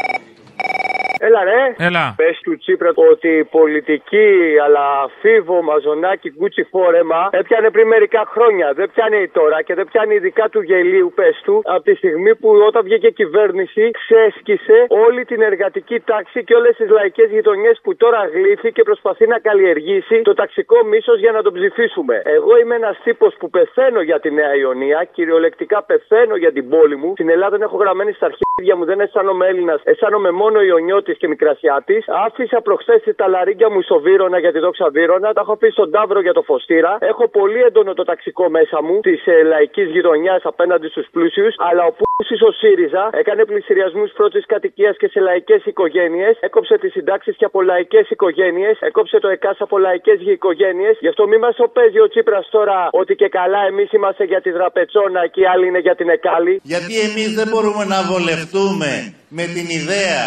Έλα 1.27 1.45
ρε. 1.45 1.63
Έλα. 1.87 2.15
Πες 2.17 2.41
του 2.45 2.57
Τσίπρα 2.59 2.91
ότι 3.13 3.29
η 3.29 3.45
πολιτική 3.45 4.29
αλλά 4.65 4.87
φίβο, 5.21 5.63
μαζονάκι, 5.63 6.29
γκούτσι 6.37 6.63
φόρεμα 6.73 7.29
έπιανε 7.33 7.71
πριν 7.71 7.87
μερικά 7.87 8.23
χρόνια. 8.33 8.73
Δεν 8.73 8.91
πιάνει 8.93 9.29
τώρα 9.29 9.63
και 9.63 9.75
δεν 9.75 9.87
πιάνει 9.91 10.15
ειδικά 10.15 10.49
του 10.49 10.61
γελίου, 10.61 11.13
πες 11.15 11.41
του, 11.45 11.63
από 11.65 11.83
τη 11.83 11.95
στιγμή 11.95 12.35
που 12.35 12.49
όταν 12.67 12.83
βγήκε 12.83 13.07
η 13.07 13.13
κυβέρνηση 13.13 13.91
ξέσκησε 13.91 14.87
όλη 14.89 15.25
την 15.25 15.41
εργατική 15.43 16.01
τάξη 16.01 16.45
και 16.45 16.55
όλες 16.55 16.77
τις 16.77 16.89
λαϊκές 16.91 17.31
γειτονιές 17.31 17.81
που 17.83 17.97
τώρα 17.97 18.21
γλύφει 18.35 18.73
και 18.73 18.83
προσπαθεί 18.83 19.27
να 19.27 19.39
καλλιεργήσει 19.39 20.23
το 20.23 20.35
ταξικό 20.35 20.85
μίσος 20.85 21.19
για 21.19 21.33
να 21.33 21.43
τον 21.43 21.53
ψηφίσουμε. 21.53 22.23
Εγώ 22.25 22.59
είμαι 22.59 22.75
ένας 22.75 23.01
τύπος 23.05 23.35
που 23.39 23.51
πεθαίνω 23.51 24.01
για 24.01 24.21
τη 24.21 24.31
Νέα 24.31 24.55
Ιωνία, 24.57 25.09
κυριολεκτικά 25.13 25.83
πεθαίνω 25.83 26.37
για 26.37 26.53
την 26.53 26.69
πόλη 26.69 26.97
μου. 26.97 27.11
Στην 27.13 27.29
Ελλάδα 27.29 27.51
δεν 27.57 27.63
έχω 27.63 27.77
γραμμένη 27.77 28.13
στα 28.13 28.27
αρχίδια 28.27 28.77
μου, 28.77 28.85
δεν 28.85 29.01
αισθάνομαι 29.01 29.47
Έλληνας, 29.47 29.81
αισθάνομαι 29.85 30.31
μόνο 30.31 30.61
Ιωνιώτης 30.63 31.10
και 31.17 31.29
Μικρασιάτης. 31.29 32.05
Άφησα 32.27 32.61
προχθές 32.61 33.03
τα 33.17 33.29
λαρίγκια 33.29 33.71
μου 33.71 33.83
στο 33.83 34.01
Βύρονα 34.01 34.39
για 34.39 34.53
τη 34.53 34.59
δόξα 34.59 34.89
Βύρονα, 34.91 35.33
τα 35.33 35.41
έχω 35.41 35.53
αφήσει 35.53 35.73
στον 35.73 35.91
Ταύρο 35.91 36.21
για 36.21 36.33
το 36.33 36.43
Φωστήρα. 36.43 36.97
Έχω 37.01 37.29
πολύ 37.29 37.61
έντονο 37.69 37.95
το 37.95 38.05
ταξικό 38.05 38.51
μέσα 38.51 38.83
μου 38.83 39.01
της 39.01 39.27
ε, 39.27 39.43
λαϊκής 39.43 39.89
γειτονιάς 39.91 40.43
απέναντι 40.45 40.89
στους 40.89 41.07
πλούσιους, 41.13 41.55
αλλά 41.59 41.85
ο 41.85 41.93
Πούση 41.99 42.35
ο 42.49 42.53
ΣΥΡΙΖΑ 42.53 43.11
έκανε 43.13 43.45
πλησιριασμού 43.45 44.07
πρώτης 44.15 44.47
κατοικίας 44.47 44.97
και 44.97 45.09
σε 45.09 45.21
λαϊκές 45.21 45.65
οικογένειες, 45.65 46.37
έκοψε 46.41 46.79
τις 46.79 46.93
συντάξεις 46.93 47.37
και 47.37 47.45
από 47.45 47.63
λαϊκές 47.63 48.11
οικογένειες, 48.11 48.79
έκοψε 48.81 49.19
το 49.19 49.29
ΕΚΑΣ 49.29 49.57
από 49.61 49.79
λαϊκές 49.79 50.21
οικογένειε. 50.21 50.91
Γι' 51.01 51.09
αυτό 51.09 51.27
μη 51.27 51.39
μας 51.39 51.57
παίζει 51.73 52.01
ο 52.01 52.09
Τσίπρας 52.09 52.49
τώρα 52.51 52.89
ότι 52.91 53.15
και 53.15 53.29
καλά 53.29 53.61
εμείς 53.67 53.93
είμαστε 53.93 54.25
για 54.25 54.41
τη 54.41 54.51
δραπετσόνα 54.51 55.27
και 55.27 55.41
οι 55.41 55.47
άλλοι 55.47 55.67
είναι 55.67 55.79
για 55.79 55.95
την 55.95 56.09
Εκάλη. 56.09 56.61
Γιατί 56.63 57.01
εμείς 57.01 57.35
δεν 57.35 57.49
μπορούμε 57.49 57.85
να 57.85 58.03
βολευτούμε 58.03 59.20
με 59.39 59.45
την 59.55 59.67
ιδέα 59.81 60.25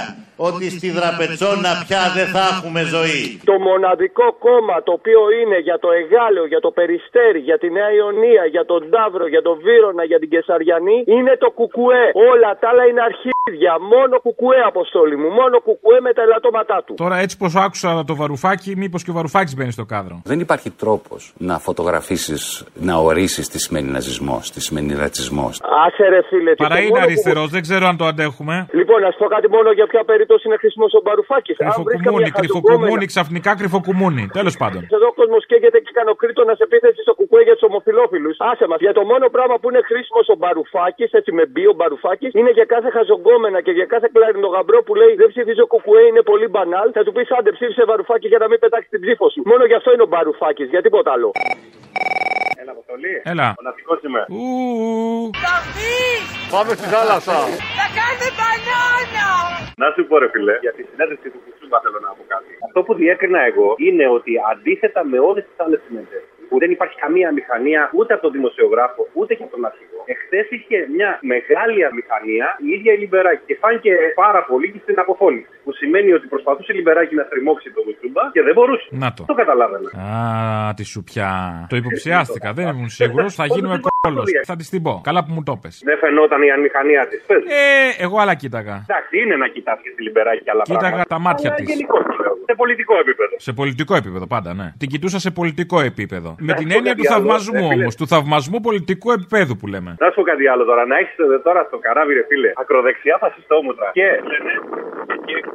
ότι 0.49 0.65
στη 0.77 0.89
Δραπετσόνα 0.97 1.71
πια 1.85 2.03
δεν 2.17 2.27
θα 2.35 2.43
έχουμε 2.53 2.81
ζωή. 2.95 3.23
Το 3.51 3.55
μοναδικό 3.69 4.27
κόμμα 4.47 4.75
το 4.87 4.91
οποίο 4.99 5.21
είναι 5.39 5.57
για 5.67 5.77
το 5.83 5.89
Εγάλεο, 6.01 6.45
για 6.53 6.61
το 6.65 6.71
Περιστέρι, 6.79 7.39
για 7.49 7.57
τη 7.61 7.67
Νέα 7.77 7.89
Ιωνία, 7.99 8.43
για 8.55 8.63
τον 8.71 8.81
Ταύρο, 8.93 9.25
για 9.33 9.41
τον 9.47 9.55
Βύρονα, 9.65 10.03
για 10.11 10.19
την 10.21 10.29
Κεσαριανή 10.33 10.97
είναι 11.15 11.33
το 11.43 11.49
Κουκουέ. 11.59 12.03
Όλα 12.31 12.49
τα 12.61 12.67
άλλα 12.71 12.83
είναι 12.89 13.01
αρχίδια. 13.11 13.73
Μόνο 13.93 14.15
Κουκουέ, 14.25 14.59
αποστόλη 14.71 15.15
μου. 15.21 15.29
Μόνο 15.39 15.55
Κουκουέ 15.67 15.97
με 16.07 16.11
τα 16.17 16.21
ελαττώματά 16.27 16.77
του. 16.85 16.93
Τώρα 17.03 17.17
έτσι 17.23 17.35
πως 17.41 17.51
άκουσα 17.65 17.89
το 18.09 18.15
βαρουφάκι, 18.21 18.71
μήπως 18.81 19.01
και 19.03 19.11
ο 19.13 19.15
βαρουφάκης 19.19 19.53
μπαίνει 19.57 19.71
στο 19.77 19.85
κάδρο. 19.93 20.15
Δεν 20.31 20.39
υπάρχει 20.45 20.69
τρόπος 20.83 21.21
να 21.49 21.55
φωτογραφίσεις, 21.59 22.41
να 22.87 22.95
ορίσεις 23.09 23.45
τι 23.51 23.59
σημαίνει 23.59 23.87
ναζισμό, 23.91 24.37
τι 24.53 24.59
σημαίνει 24.67 24.93
ρατσισμό. 25.03 25.47
Άσε 25.85 26.03
ρε 26.13 26.21
φίλε. 26.29 26.51
τι 26.55 26.61
Παρά 26.63 26.75
το 26.75 26.81
είναι 26.81 26.89
μόνο 26.89 26.99
που- 27.01 27.07
αριστερός, 27.09 27.47
δεν 27.55 27.61
ξέρω 27.67 27.85
αν 27.91 27.97
το 27.97 28.05
αντέχουμε. 28.05 28.55
Λοιπόν, 28.79 28.92
να 29.05 29.09
σου 29.11 29.19
πω 29.21 29.27
κάτι 29.35 29.47
μόνο 29.55 29.69
για 29.79 29.87
ποια 29.91 30.01
περίπτωση 30.11 30.43
είναι 30.47 30.57
χρήσιμο 30.63 30.87
ο 30.99 31.01
Μπαρουφάκης. 31.05 31.55
Κρυφοκουμούνι, 31.57 32.29
κρυφοκουμούνι, 32.39 33.05
ξαφνικά 33.13 33.51
κρυφοκουμούνι. 33.59 34.23
Τέλος 34.39 34.55
πάντων. 34.61 34.81
Εδώ 34.97 35.07
ο 35.13 35.15
κόσμος 35.19 35.41
καίγεται 35.49 35.79
και 35.85 35.91
κανοκρίτονα 35.99 36.53
σε 36.59 36.63
επίθεση 36.69 36.99
στο 37.05 37.13
κουκουέ 37.19 37.41
για 37.47 37.55
τους 37.57 37.65
ομοφυλόφιλους. 37.69 38.35
Άσε 38.51 38.65
μας. 38.69 38.79
Για 38.85 38.93
το 38.97 39.03
μόνο 39.11 39.25
πράγμα 39.35 39.55
που 39.59 39.67
είναι 39.69 39.81
χρήσιμος 39.89 40.25
ο 40.33 40.35
Μπαρουφάκης, 40.41 41.11
έτσι 41.19 41.31
με 41.37 41.43
μπει 41.51 41.63
ο 41.71 41.73
Μπαρουφάκης, 41.77 42.31
είναι 42.39 42.51
για 42.57 42.65
κάθε 42.73 42.89
χαζογκόμενα 42.95 43.59
και 43.65 43.71
για 43.79 43.85
κάθε 43.93 44.07
κλαρινογαμπρό 44.13 44.79
που 44.85 44.93
λέει 44.95 45.13
Δεν 45.21 45.27
ψηφίζω 45.33 45.65
κουκουέ, 45.73 46.01
είναι 46.09 46.21
πολύ 46.31 46.47
μπανάλ. 46.47 46.87
Θα 46.93 47.03
του 47.05 47.11
πεις 47.15 47.31
άντε 47.37 47.51
ψήφισε 47.51 47.83
Μπαρουφάκη 47.87 48.27
για 48.27 48.39
να 48.43 48.47
μην 48.49 48.59
πετάξει 48.63 48.89
την 48.89 49.01
ψήφο 49.01 49.25
σου. 49.33 49.41
Μόνο 49.45 49.63
γι' 49.69 49.77
αυτό 49.79 49.89
είναι 49.93 50.05
ο 50.07 50.09
Μπαρουφάκης, 50.11 50.67
για 50.73 50.81
τίποτα 50.81 51.11
άλλο. 51.15 51.31
Έλα, 52.93 53.01
Αποστολή. 53.01 53.15
Έλα. 53.33 53.47
Ο 53.59 53.63
ναυτικός 53.67 53.99
είμαι. 54.05 54.21
Ου. 54.35 55.29
Πάμε 56.55 56.71
στη 56.79 56.87
θάλασσα. 56.93 57.37
Θα 57.79 57.87
κάνετε 57.97 58.27
μπανάνα! 58.37 59.29
Να 59.81 59.87
σου 59.95 60.01
πω, 60.07 60.15
ρε 60.23 60.29
φιλέ, 60.33 60.55
για 60.65 60.73
τη 60.77 60.83
συνέντευξη 60.89 61.27
του 61.33 61.39
Κουτσούμπα 61.43 61.77
θέλω 61.83 61.99
να 62.07 62.11
πω 62.17 62.23
κάτι. 62.33 62.51
Αυτό 62.67 62.79
που 62.85 62.93
διέκρινα 63.01 63.39
εγώ 63.49 63.67
είναι 63.87 64.05
ότι 64.17 64.31
αντίθετα 64.51 65.01
με 65.11 65.17
όλες 65.29 65.43
τις 65.47 65.57
άλλες 65.63 65.79
συνέντευξεις, 65.85 66.43
που 66.49 66.55
δεν 66.61 66.69
υπάρχει 66.75 66.95
καμία 67.03 67.29
μηχανία 67.37 67.81
ούτε 67.97 68.11
από 68.15 68.23
τον 68.25 68.33
δημοσιογράφο 68.37 69.01
ούτε 69.19 69.31
και 69.37 69.43
από 69.45 69.53
τον 69.55 69.63
αρχηγό, 69.69 69.92
Εχθές 70.13 70.45
είχε 70.55 70.77
μια 70.95 71.09
μεγάλη 71.33 71.79
αμηχανία 71.89 72.47
η 72.65 72.67
ίδια 72.75 72.91
η 72.95 72.97
Λιμπεράκη 73.03 73.43
και 73.49 73.55
φάνηκε 73.63 73.91
πάρα 74.23 74.41
πολύ 74.49 74.67
και 74.73 74.79
στην 74.85 74.97
αποφώνηση. 75.03 75.47
Που 75.65 75.71
σημαίνει 75.81 76.11
ότι 76.17 76.25
προσπαθούσε 76.33 76.69
η 76.73 76.75
Λιμπεράκη 76.79 77.13
να 77.21 77.23
στριμώξει 77.29 77.67
τον 77.75 77.83
Κουτσούμπα 77.85 78.23
και 78.35 78.41
δεν 78.47 78.53
μπορούσε. 78.57 78.87
Να 79.03 79.09
το. 79.15 79.23
Το 79.31 79.35
καταλάβαινα. 79.41 79.89
Α, 80.07 80.73
τη 80.77 80.83
σουπιά. 80.93 81.31
Το 81.71 81.75
υποψιάστηκα, 81.81 82.49
δεν 82.57 82.65
ήμουν 82.73 82.89
σίγουρος. 82.99 83.31
Θα 83.39 83.45
γίνουμε 83.53 83.77
κόλος. 83.87 84.27
Θα 84.49 84.55
της 84.55 84.69
την 84.69 84.81
πω. 84.85 84.93
Καλά 85.03 85.21
που 85.25 85.31
μου 85.35 85.43
το 85.43 85.53
πες. 85.61 85.81
Δεν 85.89 85.97
φαινόταν 85.97 86.41
η 86.47 86.51
αμηχανία 86.51 87.07
της. 87.09 87.21
Ε, 87.27 88.03
εγώ 88.05 88.15
άλλα 88.19 88.35
κοίταγα. 88.35 88.75
Εντάξει, 88.89 89.13
είναι 89.21 89.35
να 89.35 89.47
κοιτάς 89.47 89.79
και 89.83 89.89
τη 89.95 90.03
Λιμπεράκη 90.03 90.43
και 90.43 90.51
άλλα 90.53 90.61
Κοίταγα 90.63 90.79
πράγματα. 90.81 91.09
τα 91.15 91.19
μάτια 91.19 91.49
Αλλά 91.49 91.57
της. 91.59 91.67
γενικώς 91.73 92.01
το 92.09 92.13
λέω. 92.23 92.31
Σε 92.45 92.55
πολιτικό 92.55 92.93
επίπεδο. 93.03 93.35
Σε 93.37 93.53
πολιτικό 93.53 93.95
επίπεδο, 93.95 94.27
πάντα, 94.27 94.53
ναι. 94.53 94.73
Την 94.77 94.89
κοιτούσα 94.89 95.19
σε 95.19 95.31
πολιτικό 95.31 95.79
επίπεδο. 95.79 96.35
Με 96.39 96.53
την 96.53 96.67
πω 96.67 96.73
έννοια 96.75 96.91
κάτι 96.93 97.07
του 97.07 97.13
άλλος, 97.13 97.25
θαυμασμού 97.27 97.65
ε, 97.65 97.67
φίλε. 97.69 97.81
όμως. 97.81 97.95
Του 97.95 98.07
θαυμασμού 98.07 98.59
πολιτικού 98.59 99.11
επίπεδου 99.11 99.57
που 99.57 99.67
λέμε. 99.67 99.92
Να 100.01 100.07
σου 100.09 100.15
πω 100.19 100.23
κάτι 100.31 100.45
άλλο 100.51 100.63
τώρα. 100.69 100.83
Να 100.91 100.95
έχεις 101.01 101.15
τώρα 101.47 101.61
στο 101.69 101.77
καράβι, 101.85 102.13
ρε 102.19 102.25
φίλε, 102.29 102.51
ακροδεξιά 102.61 103.15
φασιστόμουτρα. 103.23 103.89
Και. 103.97 104.07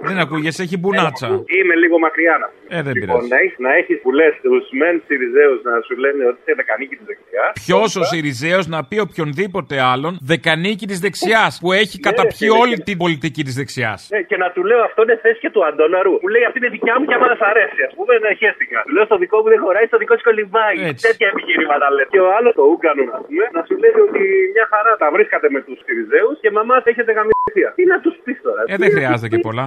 Δεν 0.08 0.18
ακούγεσαι, 0.24 0.62
έχει 0.62 0.76
μπουνάτσα. 0.82 1.28
Είμαι 1.58 1.74
λίγο 1.82 1.96
μακριά 2.06 2.34
να 2.42 2.46
πούμε. 2.52 2.66
Ε, 2.78 2.82
δεν 2.86 2.92
Λοιπόν, 2.94 3.06
πειράζει. 3.06 3.28
να 3.34 3.38
έχει 3.44 3.54
να 3.66 3.70
έχεις 3.80 3.96
που 4.02 4.10
λες 4.18 4.32
τους 4.44 4.64
μεν 4.80 4.94
Σιριζέους 5.06 5.58
να 5.68 5.72
σου 5.86 5.94
λένε 6.04 6.22
ότι 6.30 6.38
είσαι 6.42 6.54
δεκανίκη 6.62 6.94
της 7.00 7.06
δεξιάς. 7.10 7.52
Ποιος 7.66 7.88
ο 8.00 8.02
Σιριζέος 8.10 8.64
να 8.74 8.78
πει 8.88 8.96
οποιονδήποτε 9.06 9.74
άλλον 9.92 10.12
δεκανίκη 10.32 10.84
της 10.90 10.98
δεξιάς 11.06 11.52
που 11.62 11.68
έχει 11.82 11.96
Ναι, 11.98 12.04
καταπιεί 12.08 12.48
φίλε, 12.50 12.58
όλη 12.62 12.76
και- 12.78 12.86
την 12.88 12.96
πολιτική 13.02 13.42
της 13.48 13.54
δεξιάς. 13.60 14.00
Ναι, 14.12 14.20
και 14.30 14.36
να 14.42 14.48
του 14.54 14.62
λέω 14.70 14.80
αυτό 14.88 15.00
είναι 15.04 15.16
θέση 15.24 15.38
και 15.44 15.50
του 15.54 15.62
Αντώναρου. 15.68 16.14
Μου 16.24 16.28
λέει 16.34 16.44
αυτή 16.48 16.56
είναι 16.60 16.70
δικιά 16.76 16.94
μου 16.98 17.04
και 17.08 17.14
άμα 17.18 17.26
δεν 17.32 17.38
σ' 17.42 17.46
αρέσει, 17.52 17.80
ας 17.88 17.92
πούμε, 17.98 18.12
να 18.24 18.30
χαίστηκα. 18.40 18.78
Του 18.86 18.92
λέω 18.96 19.04
στο 19.10 19.16
δικό 19.24 19.36
μου 19.42 19.48
δεν 19.54 19.60
χωράει, 19.64 19.86
στο 19.90 19.98
δικό 20.02 20.12
σου 20.18 20.24
κολυμπάει. 20.28 20.76
Έτσι. 20.90 21.02
Τέτοια 21.08 21.26
επιχειρήματα 21.32 21.86
λες. 21.96 22.06
Και 22.14 22.20
ο 22.26 22.28
άλλος 22.36 22.52
το 22.58 22.64
Ούγκανο 22.72 23.02
να 23.12 23.18
πούμε, 23.26 23.44
να 23.56 23.60
σου 23.68 23.74
λέει 23.82 23.94
ότι 24.08 24.24
μια 24.54 24.66
χαρά 24.72 24.92
τα 25.02 25.08
βρίσκατε 25.14 25.46
με 25.54 25.60
τους 25.66 25.78
Σιριζέους 25.84 26.36
και 26.42 26.50
μαμάς 26.50 26.82
έχετε 26.90 27.10
γαμιστία. 27.18 27.70
Τι 27.78 27.84
να 27.92 28.00
τους 28.00 28.14
πεις 28.24 28.38
τώρα. 28.46 28.62
Ε, 28.66 28.76
δεν 28.82 28.90
χρειάζεται 28.96 29.28
και 29.28 29.38
πολλά. 29.48 29.66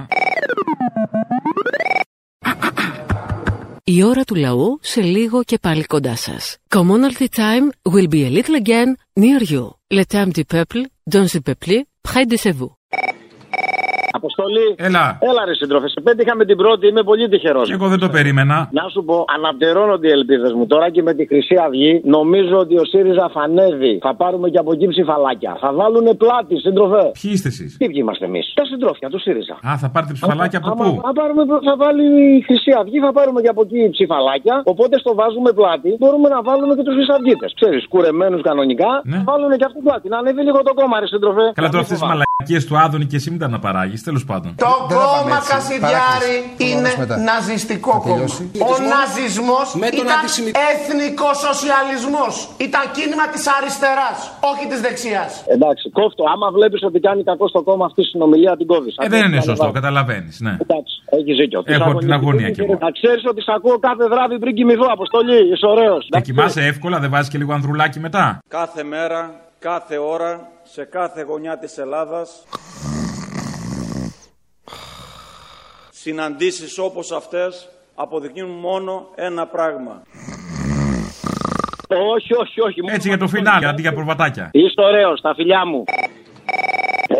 Η 3.84 4.04
ώρα 4.04 4.22
του 4.22 4.34
λαού 4.34 4.78
σε 4.80 5.00
λίγο 5.00 5.42
και 5.42 5.58
πάλι 5.58 5.84
κοντά 5.84 6.16
σας. 6.16 6.58
Commonalty 6.74 7.26
time 7.36 7.66
will 7.92 8.08
be 8.14 8.22
a 8.28 8.30
little 8.38 8.56
again 8.64 8.90
near 9.22 9.42
you. 9.52 9.64
Le 9.98 10.04
temps 10.12 10.32
du 10.38 10.44
peuple, 10.54 10.80
dans 11.14 11.26
le 11.34 11.40
peuple, 11.48 11.74
près 12.08 12.24
de 12.32 12.36
chez 12.36 12.52
vous. 12.58 12.81
Αποστολή. 14.22 14.66
Έλα. 14.88 15.04
Έλα, 15.30 15.42
ρε 15.48 15.54
σύντροφε. 15.60 15.88
Σε 15.88 16.00
πέτυχα 16.06 16.32
με 16.40 16.44
την 16.50 16.56
πρώτη, 16.62 16.84
είμαι 16.90 17.02
πολύ 17.10 17.28
τυχερός. 17.32 17.66
Εγώ 17.76 17.86
δεν 17.92 17.98
το 18.04 18.08
περίμενα. 18.16 18.56
Να 18.78 18.84
σου 18.92 19.00
πω, 19.08 19.16
αναπτερώνονται 19.36 20.06
οι 20.08 20.10
ελπίδες 20.18 20.52
μου 20.56 20.64
τώρα 20.72 20.86
και 20.94 21.02
με 21.08 21.12
τη 21.14 21.22
Χρυσή 21.30 21.56
Αυγή. 21.66 21.92
Νομίζω 22.16 22.56
ότι 22.64 22.74
ο 22.82 22.84
ΣΥΡΙΖΑ 22.92 23.26
φανεύει. 23.36 23.94
Θα 24.06 24.12
πάρουμε 24.22 24.46
και 24.52 24.58
από 24.58 24.70
εκεί 24.72 24.86
ψηφαλάκια. 24.94 25.52
Θα 25.62 25.70
βάλουν 25.78 26.06
πλάτη, 26.22 26.54
σύντροφε. 26.66 27.02
Ποιοι 27.20 27.30
είστε 27.34 27.48
εσείς; 27.54 27.70
Τι 27.78 27.84
ποιοι 27.90 27.98
είμαστε 28.04 28.24
εμείς; 28.30 28.44
Τα 28.58 28.64
συντρόφια 28.70 29.08
του 29.12 29.20
ΣΥΡΙΖΑ. 29.24 29.54
Α, 29.70 29.70
θα 29.82 29.88
πάρετε 29.94 30.12
ψηφαλάκια 30.18 30.58
από 30.62 30.70
Άμα- 30.72 30.84
πού; 30.84 31.00
Θα, 31.06 31.12
πάρουμε, 31.20 31.42
θα 31.68 31.74
βάλει 31.82 32.04
η 32.36 32.40
Χρυσή 32.46 32.70
Αυγή, 32.80 32.98
θα 33.06 33.12
πάρουμε 33.18 33.38
και 33.44 33.50
από 33.54 33.62
εκεί 33.66 33.80
ψηφαλάκια. 33.96 34.54
Οπότε 34.72 34.94
στο 35.02 35.10
βάζουμε 35.20 35.50
πλάτη. 35.58 35.90
Μπορούμε 36.02 36.28
να 36.34 36.42
βάλουμε 36.48 36.72
και 36.76 36.82
τους 36.86 36.94
Χρυσαυγίτες. 36.98 37.50
Ξέρεις, 37.60 37.82
κουρεμένους 37.92 38.40
κανονικά. 38.48 38.90
Ναι. 39.04 39.16
Θα 39.16 39.22
βάλουν 39.30 39.50
και 39.60 39.66
αυτούς 39.68 39.82
πλάτη. 39.86 40.06
Να 40.12 40.18
ανέβει 40.22 40.42
λίγο 40.48 40.58
το 40.68 40.72
κόμμα, 40.80 40.96
ρε 41.02 41.06
σύντροφε. 41.14 41.44
Καλά, 41.58 41.68
τώρα 41.72 41.72
Να 41.72 41.78
αυτές 41.84 41.90
μην 41.90 41.98
τις 41.98 42.00
φοβάμαι. 42.02 42.22
μαλακίες 42.22 42.62
του 42.68 42.74
Άδωνη 42.84 43.04
και 43.10 43.16
εσύ 43.20 43.28
μην 43.32 43.38
τα 43.42 43.46
αναπαράγεις. 43.50 44.00
Τέλος 44.12 44.26
πάντων. 44.32 44.50
Το 44.66 44.72
Δεν 44.88 44.98
θα 44.98 45.04
πάμε 45.04 45.20
κόμμα 45.22 45.36
έτσι. 45.40 45.50
Κασιδιάρη 45.54 46.34
Παράκληση. 46.42 46.64
είναι 46.68 46.90
Πάμε 46.92 47.02
μετά. 47.04 47.14
ναζιστικό 47.30 47.92
Θα 47.94 48.00
κόμμα. 48.04 48.14
τελειώσει. 48.14 48.42
Ο 48.70 48.72
ναζισμός 48.94 49.68
Με 49.82 49.88
τον 49.98 50.04
ήταν 50.04 50.18
αντισημι- 50.18 50.56
εθνικοσοσιαλισμός. 50.72 52.32
Ήταν 52.66 52.84
κίνημα 52.96 53.24
της 53.34 53.44
αριστεράς, 53.56 54.18
όχι 54.50 54.64
της 54.70 54.80
δεξιάς. 54.86 55.30
Εντάξει, 55.54 55.84
κόφτο. 55.98 56.22
Άμα 56.32 56.46
βλέπεις 56.56 56.80
ότι 56.88 56.98
κάνει 57.06 57.20
κακό 57.30 57.44
στο 57.52 57.60
κόμμα 57.68 57.84
αυτή 57.90 58.00
η 58.06 58.08
συνομιλία, 58.12 58.52
την 58.60 58.66
κόβεις. 58.72 58.94
Ε, 59.04 59.08
δεν 59.14 59.22
είναι 59.28 59.40
σωστό, 59.50 59.68
καταλαβαίνεις. 59.78 60.34
Ναι. 60.46 60.54
Εντάξει, 60.64 60.94
έχεις 61.18 61.34
δίκιο. 61.40 61.60
Έχω 61.76 61.90
την 62.04 62.12
αγωνία 62.18 62.48
κι 62.54 62.60
εγώ. 62.64 62.74
Να 62.86 62.90
ξέρεις 62.98 63.22
ότι 63.32 63.40
σ' 63.46 63.52
ακούω 63.56 63.76
κάθε 63.88 64.04
βράδυ 64.12 64.36
πριν 64.42 64.52
κοιμηθώ, 64.58 64.86
Αποστολή. 64.98 65.38
Είσαι 65.52 65.66
ωραίος. 65.74 66.02
Δεν 66.14 66.22
κοιμάσαι 66.26 66.60
εύκολα, 66.72 66.96
δεν 67.04 67.10
βάζεις 67.14 67.30
και 67.32 67.38
λίγο 67.42 67.52
ανδρουλάκι 67.58 67.98
μετά. 68.06 68.24
Κάθε 68.58 68.82
μέρα, 68.94 69.20
κάθε 69.68 69.96
ώρα, 70.14 70.32
σε 70.74 70.82
κάθε 70.84 71.20
γωνιά 71.28 71.54
της 71.62 71.72
Ελλάδας 71.84 72.28
συναντήσεις 76.02 76.78
όπως 76.78 77.12
αυτές 77.12 77.68
αποδεικνύουν 77.94 78.50
μόνο 78.50 79.08
ένα 79.14 79.46
πράγμα. 79.46 80.02
Όχι, 82.14 82.34
όχι, 82.34 82.60
όχι. 82.60 82.80
Έτσι 82.86 83.08
για 83.08 83.18
το 83.18 83.28
φινάλι, 83.28 83.66
αντί 83.66 83.80
για 83.82 83.92
προβατάκια. 83.92 84.50
Είσαι 84.52 84.80
ωραίος, 84.80 85.20
τα 85.20 85.34
φιλιά 85.34 85.66
μου. 85.66 85.84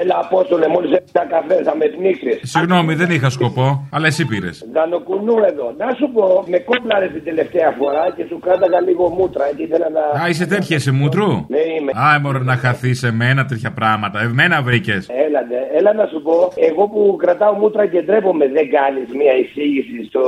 Έλα, 0.00 0.16
Απόστολε, 0.24 0.68
μόλις 0.68 0.92
έπειτα 0.98 1.22
καφέ, 1.35 1.62
θα 1.62 1.76
με 1.76 1.87
πνίξεις. 1.94 2.37
Συγγνώμη, 2.42 2.94
δεν 2.94 3.11
είχα 3.11 3.28
σκοπό, 3.31 3.88
αλλά 3.94 4.07
εσύ 4.07 4.22
πήρες. 4.26 4.57
Δανοκουνού 4.72 5.37
εδώ. 5.50 5.66
Να 5.83 5.88
σου 5.98 6.07
πω, 6.14 6.44
με 6.52 6.59
κόμπλαρες 6.59 7.11
την 7.12 7.24
τελευταία 7.24 7.70
φορά 7.78 8.05
και 8.16 8.24
σου 8.28 8.38
κράταγα 8.44 8.81
λίγο 8.81 9.05
μούτρα. 9.09 9.44
Γιατί 9.46 9.62
ήθελα 9.62 9.88
να. 9.96 10.05
Α, 10.22 10.28
είσαι 10.28 10.46
τέτοια 10.46 10.78
σε 10.78 10.92
μούτρου. 10.92 11.31
Ναι, 11.55 11.62
είμαι. 11.76 11.92
Α, 12.05 12.20
μωρέ 12.22 12.38
να 12.38 12.57
χαθείς 12.57 12.98
σε 12.98 13.11
μένα 13.12 13.44
τέτοια 13.44 13.72
πράγματα. 13.81 14.16
Εμένα 14.28 14.57
βρήκες. 14.62 15.02
Έλα, 15.26 15.40
ναι. 15.50 15.61
έλα 15.78 15.92
να 16.00 16.07
σου 16.12 16.18
πω, 16.26 16.37
εγώ 16.68 16.83
που 16.92 17.16
κρατάω 17.22 17.52
μούτρα 17.61 17.85
και 17.92 18.00
ντρέπομαι, 18.02 18.46
δεν 18.57 18.66
κάνεις 18.76 19.09
μια 19.20 19.35
εισήγηση 19.42 19.96
στο 20.11 20.22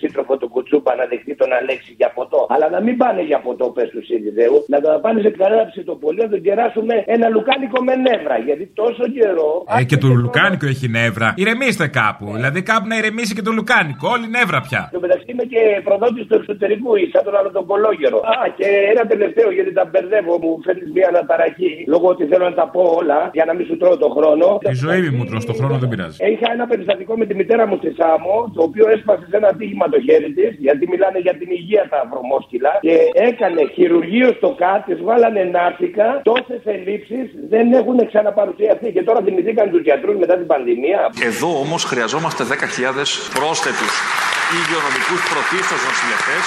σύντροφο 0.00 0.36
του 0.40 0.48
Κουτσούπα 0.54 0.90
να 1.00 1.04
δεχτεί 1.10 1.32
τον 1.42 1.50
Αλέξη 1.58 1.92
για 2.00 2.10
ποτό. 2.16 2.40
Αλλά 2.52 2.66
να 2.74 2.80
μην 2.84 2.96
πάνε 2.96 3.22
για 3.30 3.40
ποτό, 3.46 3.66
πες 3.76 3.88
του 3.94 4.02
Σιριζέου, 4.08 4.56
να 4.72 4.78
το 4.82 4.88
πάνε 5.04 5.20
σε 5.20 5.30
κανένα 5.30 5.64
ψητοπολείο, 5.72 6.22
να 6.26 6.30
τον 6.34 6.42
κεράσουμε 6.46 6.94
ένα 7.14 7.26
λουκάνικο 7.34 7.78
με 7.88 7.94
νεύρα. 8.06 8.36
Γιατί 8.46 8.64
τόσο 8.80 8.95
καιρό. 9.16 9.50
Ε, 9.78 9.84
και 9.90 9.96
το 9.96 10.08
λουκάνικο 10.08 10.66
έχει 10.66 10.88
νεύρα. 10.88 11.28
Ηρεμήστε 11.42 11.86
κάπου. 12.00 12.26
Δηλαδή 12.38 12.62
κάπου 12.70 12.86
να 12.92 12.96
ηρεμήσει 13.00 13.32
και 13.34 13.44
το 13.48 13.52
λουκάνικο. 13.58 14.04
Όλη 14.14 14.26
νεύρα 14.36 14.60
πια. 14.66 14.82
Στο 14.92 15.00
μεταξύ 15.00 15.24
είμαι 15.32 15.46
και 15.52 15.60
προδότη 15.86 16.20
του 16.28 16.34
εξωτερικού, 16.40 16.90
σαν 17.12 17.22
τον 17.26 17.34
άλλο 17.38 17.50
τον 17.56 17.64
κολόγερο. 17.70 18.18
Α, 18.32 18.36
και 18.58 18.68
ένα 18.92 19.02
τελευταίο 19.12 19.48
γιατί 19.56 19.72
τα 19.78 19.84
μπερδεύω, 19.90 20.34
μου 20.42 20.50
φέρνεις 20.64 20.90
μια 20.96 21.06
αναταραχή. 21.12 21.72
Λόγω 21.92 22.06
ότι 22.14 22.24
θέλω 22.30 22.44
να 22.50 22.56
τα 22.60 22.66
πω 22.74 22.82
όλα 23.00 23.18
για 23.36 23.44
να 23.48 23.52
μην 23.56 23.64
σου 23.68 23.76
τρώω 23.80 23.96
το 24.04 24.08
χρόνο. 24.16 24.46
Η 24.74 24.76
ζωή 24.86 25.08
μου 25.16 25.24
τρως 25.30 25.44
το 25.50 25.54
χρόνο 25.58 25.74
δεν 25.82 25.88
πειράζει. 25.92 26.16
Είχα 26.32 26.48
ένα 26.56 26.64
περιστατικό 26.70 27.12
με 27.20 27.24
τη 27.28 27.34
μητέρα 27.40 27.64
μου 27.68 27.76
στη 27.82 27.90
Σάμο, 27.98 28.36
το 28.56 28.60
οποίο 28.68 28.84
έσπασε 28.94 29.24
σε 29.30 29.36
ένα 29.40 29.50
τύχημα 29.58 29.86
το 29.94 29.98
χέρι 30.06 30.30
της, 30.38 30.50
γιατί 30.66 30.82
μιλάνε 30.92 31.18
για 31.26 31.34
την 31.40 31.48
υγεία 31.58 31.84
τα 31.92 32.00
βρωμόσκυλα. 32.10 32.72
Και 32.86 32.96
έκανε 33.28 33.60
χειρουργείο 33.76 34.28
στο 34.38 34.50
ΚΑΤ, 34.60 34.80
της 34.88 34.98
βάλανε 35.08 35.42
νάρτικα. 35.56 36.08
Τόσες 36.30 36.62
ελλείψεις 36.74 37.26
δεν 37.52 37.66
έχουν 37.80 37.98
ξαναπαρουσιαστεί. 38.10 38.85
Και 38.94 39.02
τώρα 39.02 39.20
θυμηθήκαν 39.26 39.70
τους 39.70 39.82
γιατρούς 39.88 40.16
μετά 40.22 40.34
την 40.40 40.46
πανδημία. 40.46 41.00
Εδώ 41.30 41.50
όμως 41.64 41.84
χρειαζόμαστε 41.84 42.44
10.000 42.44 43.30
πρόσθετους 43.38 43.92
υγειονομικούς 44.58 45.20
προτίστως 45.32 45.80
νοσηλευτές 45.86 46.44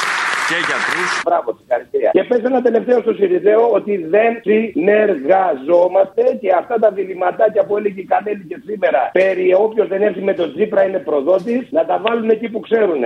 και 0.50 0.58
γιατρούς. 0.68 1.10
Μπράβο, 1.28 1.50
συγχαρητήρια. 1.58 2.10
Και 2.16 2.24
πες 2.30 2.42
ένα 2.50 2.62
τελευταίο 2.68 2.98
στο 3.06 3.14
Σιριζέο 3.20 3.64
ότι 3.80 3.94
δεν 4.16 4.32
συνεργαζόμαστε 4.48 6.24
και 6.42 6.50
αυτά 6.62 6.76
τα 6.84 6.90
διληματάκια 6.98 7.64
που 7.66 7.74
έλεγε 7.78 8.00
η 8.06 8.08
Κανέλη 8.14 8.44
και 8.52 8.58
σήμερα 8.68 9.02
περί 9.20 9.48
όποιος 9.66 9.88
δεν 9.88 10.02
έρθει 10.08 10.22
με 10.30 10.34
τον 10.40 10.48
Τζίπρα 10.54 10.82
είναι 10.88 11.00
προδότης, 11.10 11.64
να 11.78 11.86
τα 11.86 11.96
βάλουν 12.06 12.30
εκεί 12.30 12.48
που 12.50 12.60
ξέρουν. 12.68 13.04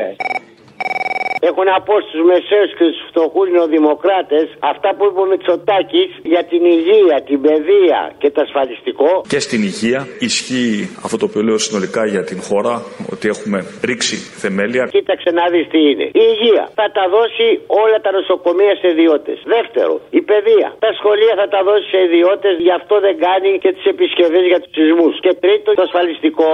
Έχω 1.49 1.61
να 1.71 1.75
πω 1.87 1.95
στους 2.05 2.21
μεσαίους 2.29 2.71
και 2.77 2.85
στους 2.89 2.99
φτωχούς 3.09 3.47
νεοδημοκράτες 3.55 4.45
αυτά 4.71 4.89
που 4.95 5.03
είπε 5.07 5.19
ο 5.25 5.27
Μητσοτάκης 5.31 6.09
για 6.33 6.43
την 6.51 6.61
υγεία, 6.75 7.15
την 7.29 7.39
παιδεία 7.45 7.99
και 8.21 8.29
το 8.33 8.39
ασφαλιστικό. 8.47 9.09
Και 9.33 9.39
στην 9.47 9.59
υγεία 9.71 10.01
ισχύει 10.27 10.77
αυτό 11.05 11.15
το 11.21 11.25
οποίο 11.29 11.41
λέω 11.47 11.59
συνολικά 11.67 12.03
για 12.13 12.23
την 12.29 12.39
χώρα, 12.47 12.75
ότι 13.13 13.25
έχουμε 13.33 13.57
ρίξει 13.87 14.17
θεμέλια. 14.41 14.83
Κοίταξε 14.97 15.29
να 15.39 15.45
δεις 15.53 15.65
τι 15.73 15.79
είναι. 15.89 16.05
Η 16.21 16.23
υγεία 16.33 16.63
θα 16.79 16.87
τα 16.97 17.05
δώσει 17.15 17.47
όλα 17.83 17.97
τα 18.05 18.11
νοσοκομεία 18.17 18.73
σε 18.81 18.87
ιδιώτες. 18.95 19.37
Δεύτερο, 19.55 19.93
η 20.19 20.21
παιδεία. 20.29 20.69
Τα 20.85 20.91
σχολεία 20.99 21.33
θα 21.41 21.47
τα 21.53 21.59
δώσει 21.67 21.85
σε 21.93 21.99
ιδιώτες, 22.07 22.53
γι' 22.65 22.75
αυτό 22.79 22.95
δεν 23.05 23.15
κάνει 23.27 23.49
και 23.63 23.71
τις 23.75 23.85
επισκευές 23.93 24.45
για 24.51 24.59
τους 24.61 24.71
σεισμούς. 24.77 25.13
Και 25.25 25.33
τρίτο, 25.43 25.69
το 25.79 25.83
ασφαλιστικό. 25.89 26.49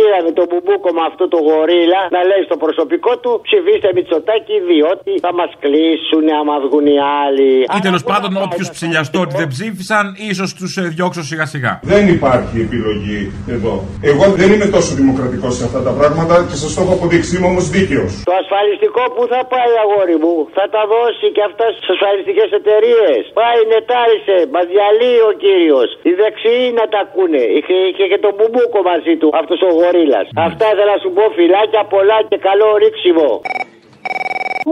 Είδαμε 0.00 0.30
τον 0.38 0.46
μπουμπούκο 0.48 0.88
με 0.98 1.02
αυτό 1.10 1.24
το 1.34 1.38
γορίλα 1.48 2.00
να 2.16 2.20
λέει 2.30 2.42
στο 2.48 2.56
προσωπικό 2.64 3.12
του 3.22 3.30
ψηφίστε 3.46 3.88
Μητσοτάκη 4.00 4.56
διότι 4.70 5.12
θα 5.24 5.32
μας 5.38 5.50
κλείσουν 5.62 6.24
άμα 6.38 6.56
βγουν 6.64 6.86
οι 6.94 6.98
άλλοι. 7.24 7.50
Ή 7.78 7.80
τέλος 7.88 8.02
πάντων, 8.10 8.30
όποιου 8.46 8.66
ψηλιαστώ 8.76 9.18
ότι 9.26 9.34
δεν 9.40 9.48
ψήφισαν, 9.54 10.04
ίσως 10.30 10.48
τους 10.58 10.72
διώξω 10.94 11.22
σιγά 11.30 11.46
σιγά. 11.54 11.72
Δεν 11.92 12.04
υπάρχει 12.16 12.56
επιλογή 12.66 13.20
εδώ. 13.56 13.74
Εγώ 14.10 14.24
δεν 14.40 14.48
είμαι 14.54 14.68
τόσο 14.76 14.90
δημοκρατικός 15.00 15.52
σε 15.58 15.64
αυτά 15.68 15.80
τα 15.88 15.92
πράγματα 15.98 16.34
και 16.48 16.56
σας 16.62 16.70
το 16.74 16.80
έχω 16.84 16.92
αποδείξει. 16.98 17.30
Είμαι 17.36 17.48
όμως 17.52 17.64
δίκαιος. 17.76 18.10
Το 18.30 18.34
ασφαλιστικό 18.42 19.02
που 19.14 19.22
θα 19.32 19.40
πάει, 19.52 19.72
αγόρι 19.84 20.18
μου, 20.22 20.36
θα 20.56 20.64
τα 20.74 20.82
δώσει 20.94 21.26
και 21.36 21.42
αυτά 21.50 21.64
στι 21.72 21.82
ασφαλιστικές 21.94 22.48
εταιρείες. 22.60 23.20
Πάει, 23.40 23.58
νετάρισε, 23.72 24.36
μας 24.54 24.66
διαλύει 24.72 25.20
ο 25.30 25.32
κύριος. 25.44 25.88
Οι 26.08 26.12
δεξιοί 26.20 26.64
να 26.78 26.84
τα 26.92 26.98
ακούνε. 27.04 27.42
Είχε, 27.56 27.76
είχε 27.90 28.04
και 28.12 28.18
τον 28.24 28.32
μπουμπούκο 28.36 28.78
μαζί 28.90 29.14
του, 29.20 29.28
αυτός 29.40 29.58
ο 29.68 29.70
γορίλας. 29.78 30.26
Αυτά 30.48 30.64
ήθελα 30.72 30.92
να 30.94 31.00
σου 31.02 31.10
πω, 31.16 31.24
φιλάκια 31.38 31.82
πολλά 31.94 32.18
και 32.30 32.38
καλό 32.48 32.68
ρίξιμο. 32.82 33.30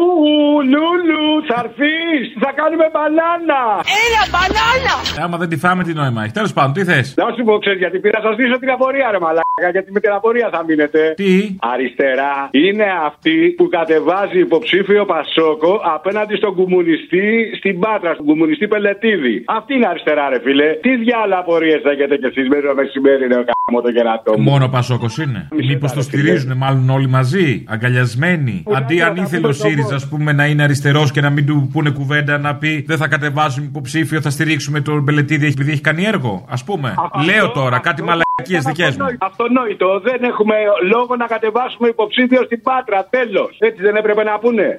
Ου, 0.00 0.04
Λούλου, 0.72 1.24
θα 1.48 1.56
έρθεις, 1.64 2.24
θα 2.42 2.50
κάνουμε 2.60 2.86
μπανάνα. 2.94 3.62
Έλα, 4.02 4.22
μπανάνα! 4.32 4.94
Ε, 5.18 5.22
Άμα 5.24 5.36
δεν 5.42 5.48
τη 5.52 5.56
φάμε, 5.64 5.82
τι 5.86 5.92
νόημα 6.00 6.20
έχει. 6.24 6.34
Τέλος 6.38 6.52
πάντων, 6.56 6.72
τι 6.76 6.82
θες; 6.90 7.06
Να 7.22 7.26
σου 7.34 7.42
πω, 7.46 7.52
ξέρεις 7.64 7.80
γιατί 7.84 7.96
πήρα, 8.04 8.18
θα 8.24 8.30
στήσω 8.36 8.56
την 8.62 8.70
απορία, 8.76 9.06
ρε 9.14 9.20
μαλάκα, 9.24 9.68
γιατί 9.76 9.88
με 9.96 10.00
την 10.04 10.12
απορία 10.18 10.48
θα 10.54 10.60
μείνετε. 10.68 11.00
Τι; 11.20 11.32
Αριστερά 11.72 12.34
είναι 12.64 12.86
αυτή 13.10 13.36
που 13.56 13.64
κατεβάζει 13.76 14.38
υποψήφιο 14.46 15.02
Πασόκο 15.12 15.72
απέναντι 15.96 16.34
στον 16.40 16.52
κομμουνιστή 16.60 17.26
στην 17.58 17.74
Πάτρα, 17.82 18.10
στον 18.16 18.26
κομμουνιστή 18.30 18.66
Πελετίδη. 18.72 19.34
Αυτή 19.58 19.70
είναι 19.76 19.88
αριστερά, 19.92 20.24
ρε 20.32 20.40
φίλε. 20.44 20.68
Τι 20.84 20.90
διάλα 21.02 21.36
απορίες 21.38 21.80
θα 21.84 21.90
έχετε 21.94 22.14
κι 22.20 22.26
εσείς 22.30 22.46
μέσα 22.52 22.62
στο 22.66 22.74
μεσημέρι, 22.80 23.22
ρε 23.32 23.38
κάμω 23.50 23.80
το 23.86 23.90
κερατό 23.96 24.32
μου. 24.36 24.42
Μόνο 24.50 24.68
Πασόκος 24.68 25.14
είναι. 25.22 25.40
Μήπως 25.68 25.92
το 25.92 26.02
στηρίζουν 26.08 26.56
μάλλον 26.56 26.90
όλοι 26.90 27.08
μαζί, 27.08 27.64
αγκαλιασμένοι. 27.68 28.56
Αντί 28.78 28.96
αν 29.02 29.16
ήθελε 29.16 29.46
ο 29.46 29.52
ΣΥΡΙΖΑ, 29.78 29.94
ας 29.94 30.08
πούμε, 30.08 30.32
να 30.32 30.46
είναι 30.46 30.62
αριστερός 30.62 31.10
και 31.10 31.20
να 31.20 31.30
μην 31.30 31.46
του 31.46 31.68
πούνε 31.72 31.90
κουβέντα 31.90 32.38
να 32.38 32.56
πει 32.56 32.84
Δεν 32.86 32.96
θα 32.96 33.08
κατεβάσουμε 33.08 33.66
υποψήφιο, 33.66 34.20
θα 34.20 34.30
στηρίξουμε 34.30 34.80
τον 34.80 35.02
Μπελετίδη 35.02 35.46
επειδή 35.46 35.70
έχει 35.72 35.80
κάνει 35.80 36.04
έργο. 36.04 36.44
Α 36.48 36.64
πούμε. 36.64 36.94
Λέω 37.24 37.50
τώρα 37.50 37.78
κάτι 37.78 38.02
μαλακίες 38.02 38.64
δικές 38.64 38.96
μου. 38.96 39.06
Αυτονόητο. 39.18 40.00
Δεν 40.00 40.22
έχουμε 40.22 40.54
λόγο 40.92 41.16
να 41.16 41.26
κατεβάσουμε 41.26 41.88
υποψήφιο 41.88 42.42
στην 42.44 42.62
Πάτρα. 42.62 43.06
Τέλος. 43.10 43.56
Έτσι 43.58 43.82
δεν 43.82 43.96
έπρεπε 43.96 44.22
να 44.22 44.38
πούνε. 44.38 44.76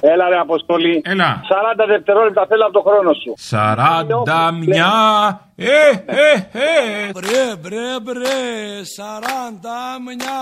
Έλα 0.00 0.28
ρε 0.28 0.38
Αποστολή. 0.38 1.02
Έλα. 1.04 1.40
40 1.82 1.84
δευτερόλεπτα 1.86 2.46
θέλω 2.48 2.64
από 2.64 2.72
το 2.72 2.82
χρόνο 2.88 3.12
σου. 3.22 3.32
41. 3.50 4.40
Ε, 4.66 4.74
ε, 4.74 4.78
ε. 4.78 5.49
Μπρε, 7.12 7.56
μπρε, 7.60 8.00
μπρε, 8.02 8.84
σαράντα 8.94 9.80
μια 10.06 10.40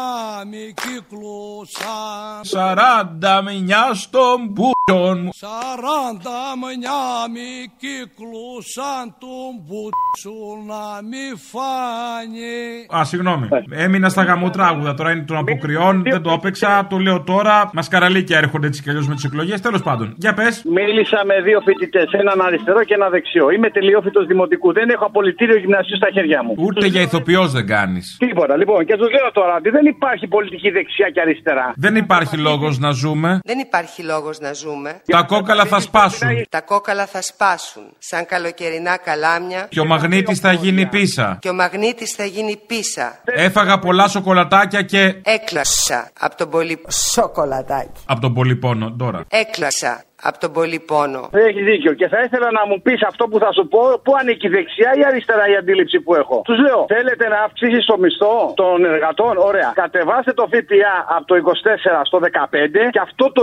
μη 0.51 0.75
κύκλωσαν. 0.83 2.41
41 2.43 3.95
στον 3.95 4.39
μπούτσον 4.49 5.23
μου. 5.23 5.31
Σαράντα 5.33 6.41
μια 6.59 7.03
μη 7.35 7.51
κύκλωσαν 7.83 9.05
τον 9.19 9.51
μπούτσο 9.65 10.39
να 10.71 11.03
μη 11.11 11.27
φάνει. 11.51 13.01
Α, 13.01 13.05
συγγνώμη. 13.05 13.49
Έμεινα 13.71 14.09
στα 14.09 14.23
γαμοτράγουδα. 14.23 14.95
Τώρα 14.95 15.11
είναι 15.11 15.23
των 15.23 15.37
αποκριών. 15.37 16.03
Δεν 16.03 16.23
το 16.23 16.31
έπαιξα. 16.31 16.87
Το 16.91 16.97
λέω 16.97 17.23
τώρα. 17.23 17.71
Μασκαραλίκια 17.73 18.39
έρχονται 18.39 18.67
έτσι 18.67 18.83
κι 18.83 18.91
αλλιώς 18.91 19.09
με 19.09 19.15
τις 19.15 19.25
εκλογές. 19.25 19.61
Τέλος 19.61 19.83
πάντων. 19.83 20.15
Για 20.17 20.35
πες. 20.35 20.63
Μίλησα 20.65 21.23
με 21.25 21.41
δύο 21.41 21.61
φοιτητές, 21.61 22.13
έναν 22.13 22.41
αριστερό 22.41 22.85
και 22.85 22.95
ένα 22.95 23.09
δεξιό. 23.09 23.51
Είμαι 23.51 23.71
τελειόφυτος 23.71 24.27
δημοτικού. 24.27 24.73
Δεν 24.73 24.89
έχω 24.89 25.08
απολυτήριο 25.11 25.59
γυμνασίου 25.63 25.97
στα 25.97 26.09
χέρια 26.15 26.39
μου. 26.45 26.53
Ούτε 26.67 26.87
για 26.87 27.03
ηθοποιός 27.09 27.49
δεν 27.53 27.67
κάνεις. 27.67 28.17
Τίποτα. 28.19 28.57
Λοιπόν, 28.57 28.79
και 28.89 28.97
τους 29.01 29.11
λέω 29.17 29.29
τώρα 29.33 29.55
ότι 29.61 29.71
δεν 29.77 29.85
υπάρχει 29.95 30.27
πολιτική 30.37 30.71
δεξιά 30.71 31.09
και 31.15 31.21
αριστερά. 31.21 31.67
Δεν 31.77 31.95
υπάρχει 31.97 32.37
λόγος 32.49 32.79
να 32.79 32.91
ζούμε. 32.91 33.31
Δεν 33.45 33.59
υπάρχει 33.59 34.03
λόγος 34.03 34.37
να 34.47 34.53
ζούμε. 34.53 34.91
Τα 35.17 35.23
κόκαλα 35.23 35.65
θα 35.65 35.81
σπάσουν. 35.81 36.29
Τα 36.49 36.61
κόκαλα 36.61 37.07
θα 37.07 37.23
σπάσουν 37.23 37.83
σαν 37.99 38.27
καλοκαιρινά 38.27 38.97
καλάμια 39.09 39.67
Και 39.71 39.81
ο 39.81 39.85
μαγνήτης 39.85 40.39
θα 40.41 40.53
γίνει 40.53 40.87
πίσα. 40.87 41.39
και 41.41 41.49
ο 41.49 41.55
μαγνήτης 41.55 42.11
θα 42.15 42.25
γίνει 42.25 42.55
πίσα. 42.67 43.21
Έφαγα 43.25 43.79
πολλά 43.79 44.09
σοκολατάκια 44.09 44.83
και. 44.83 45.03
Έκλασα 45.23 46.11
από 46.21 46.37
τον 46.37 46.51
πολύ... 46.51 46.79
Σοκολατάκι. 47.13 48.01
Από 48.07 48.21
τον 48.21 48.35
πολυπόνο 48.35 48.97
τώρα. 48.99 49.25
Έκλασα 49.29 50.03
από 50.23 50.39
τον 50.43 50.51
πολύ 50.59 50.79
πόνο. 50.91 51.23
Έχει 51.49 51.63
δίκιο. 51.71 51.93
Και 52.01 52.09
θα 52.13 52.19
ήθελα 52.27 52.49
να 52.59 52.63
μου 52.69 52.77
πεις 52.85 53.01
αυτό 53.11 53.25
που 53.31 53.39
θα 53.45 53.51
σου 53.57 53.65
πω, 53.73 53.83
πού 54.05 54.13
ανήκει 54.21 54.47
η 54.51 54.53
δεξιά 54.57 54.91
ή 55.01 55.03
αριστερά 55.11 55.45
η 55.53 55.55
αντίληψη 55.63 55.99
που 56.05 56.13
έχω; 56.23 56.37
Τους 56.49 56.59
λέω, 56.65 56.81
θέλετε 56.95 57.25
να 57.35 57.39
αυξήσεις 57.47 57.85
το 57.91 57.97
μισθό 58.03 58.37
των 58.61 58.77
εργατών; 58.95 59.35
Ωραία. 59.51 59.71
Κατεβάστε 59.83 60.33
το 60.41 60.45
ΦΠΑ 60.53 60.95
από 61.17 61.25
το 61.31 61.35
24 61.37 62.01
στο 62.09 62.19
15 62.19 62.91
και 62.95 63.01
αυτό 63.09 63.25
το 63.37 63.43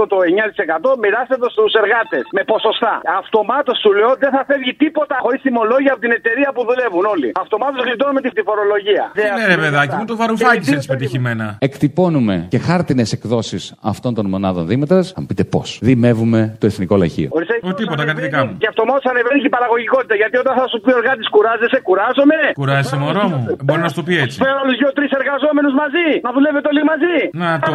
7%, 0.00 0.06
το 0.12 0.18
9% 0.18 0.96
μοιράστε 1.02 1.36
το 1.42 1.48
στους 1.54 1.72
εργάτες 1.82 2.22
με 2.36 2.42
ποσοστά. 2.52 2.94
Αυτομάτως 3.22 3.76
σου 3.82 3.90
λέω 3.98 4.12
δεν 4.22 4.30
θα 4.36 4.42
φεύγει 4.48 4.72
τίποτα 4.84 5.14
χωρίς 5.24 5.40
τιμολόγια 5.46 5.92
από 5.94 6.00
την 6.04 6.12
εταιρεία 6.18 6.50
που 6.54 6.62
δουλεύουν 6.70 7.04
όλοι. 7.14 7.28
Αυτομάτως 7.44 7.80
γλιτώνουμε 7.86 8.20
τη 8.20 8.42
φορολογία. 8.48 9.04
Τι 9.16 9.22
είναι 9.28 9.44
ρε 9.54 9.58
παιδάκι 9.62 9.94
μου, 9.98 10.04
το 10.04 10.16
βαρουφάκι 10.16 10.70
έτσι 10.74 10.88
πετυχημένα. 10.92 11.46
Εκτυπώνουμε 11.68 12.46
και 12.54 12.58
χάρτινες 12.58 13.12
εκδόσεις 13.12 13.62
αυτών 13.92 14.14
των 14.14 14.24
μονάδων 14.32 14.66
Δήμετρα. 14.66 15.00
Αν 15.18 15.26
πείτε 15.26 15.44
πώς. 15.44 15.71
Δημεύουμε 15.90 16.40
το 16.60 16.66
εθνικό 16.70 16.94
λαχείο. 17.02 17.28
Ο 17.68 17.72
τίποτα, 17.80 18.02
κάτι 18.10 18.20
δικά 18.26 18.40
μου. 18.44 18.52
Και 18.62 18.68
αυτομάτω 18.72 19.02
ανεβαίνει 19.12 19.38
και 19.42 19.48
η 19.52 19.54
παραγωγικότητα. 19.58 20.14
Γιατί 20.22 20.36
όταν 20.42 20.54
θα 20.60 20.66
σου 20.70 20.78
πει 20.84 20.90
ο 20.96 20.98
εργάτη 21.00 21.22
κουράζεσαι, 21.34 21.78
κουράζομαι. 21.88 22.38
Κουράζεσαι 22.60 22.96
μωρό 23.02 23.24
μου. 23.30 23.40
Μπορεί 23.66 23.80
να 23.86 23.88
σου 23.90 23.98
το 24.00 24.04
πει 24.06 24.14
έτσι. 24.24 24.36
Φέρω 24.44 24.58
άλλους 24.62 24.76
δύο-τρεις 24.80 25.10
εργαζόμενους 25.20 25.74
μαζί. 25.82 26.08
Να 26.26 26.30
δουλεύετε 26.36 26.66
όλοι 26.72 26.82
μαζί. 26.92 27.16
Να 27.44 27.50
το. 27.68 27.74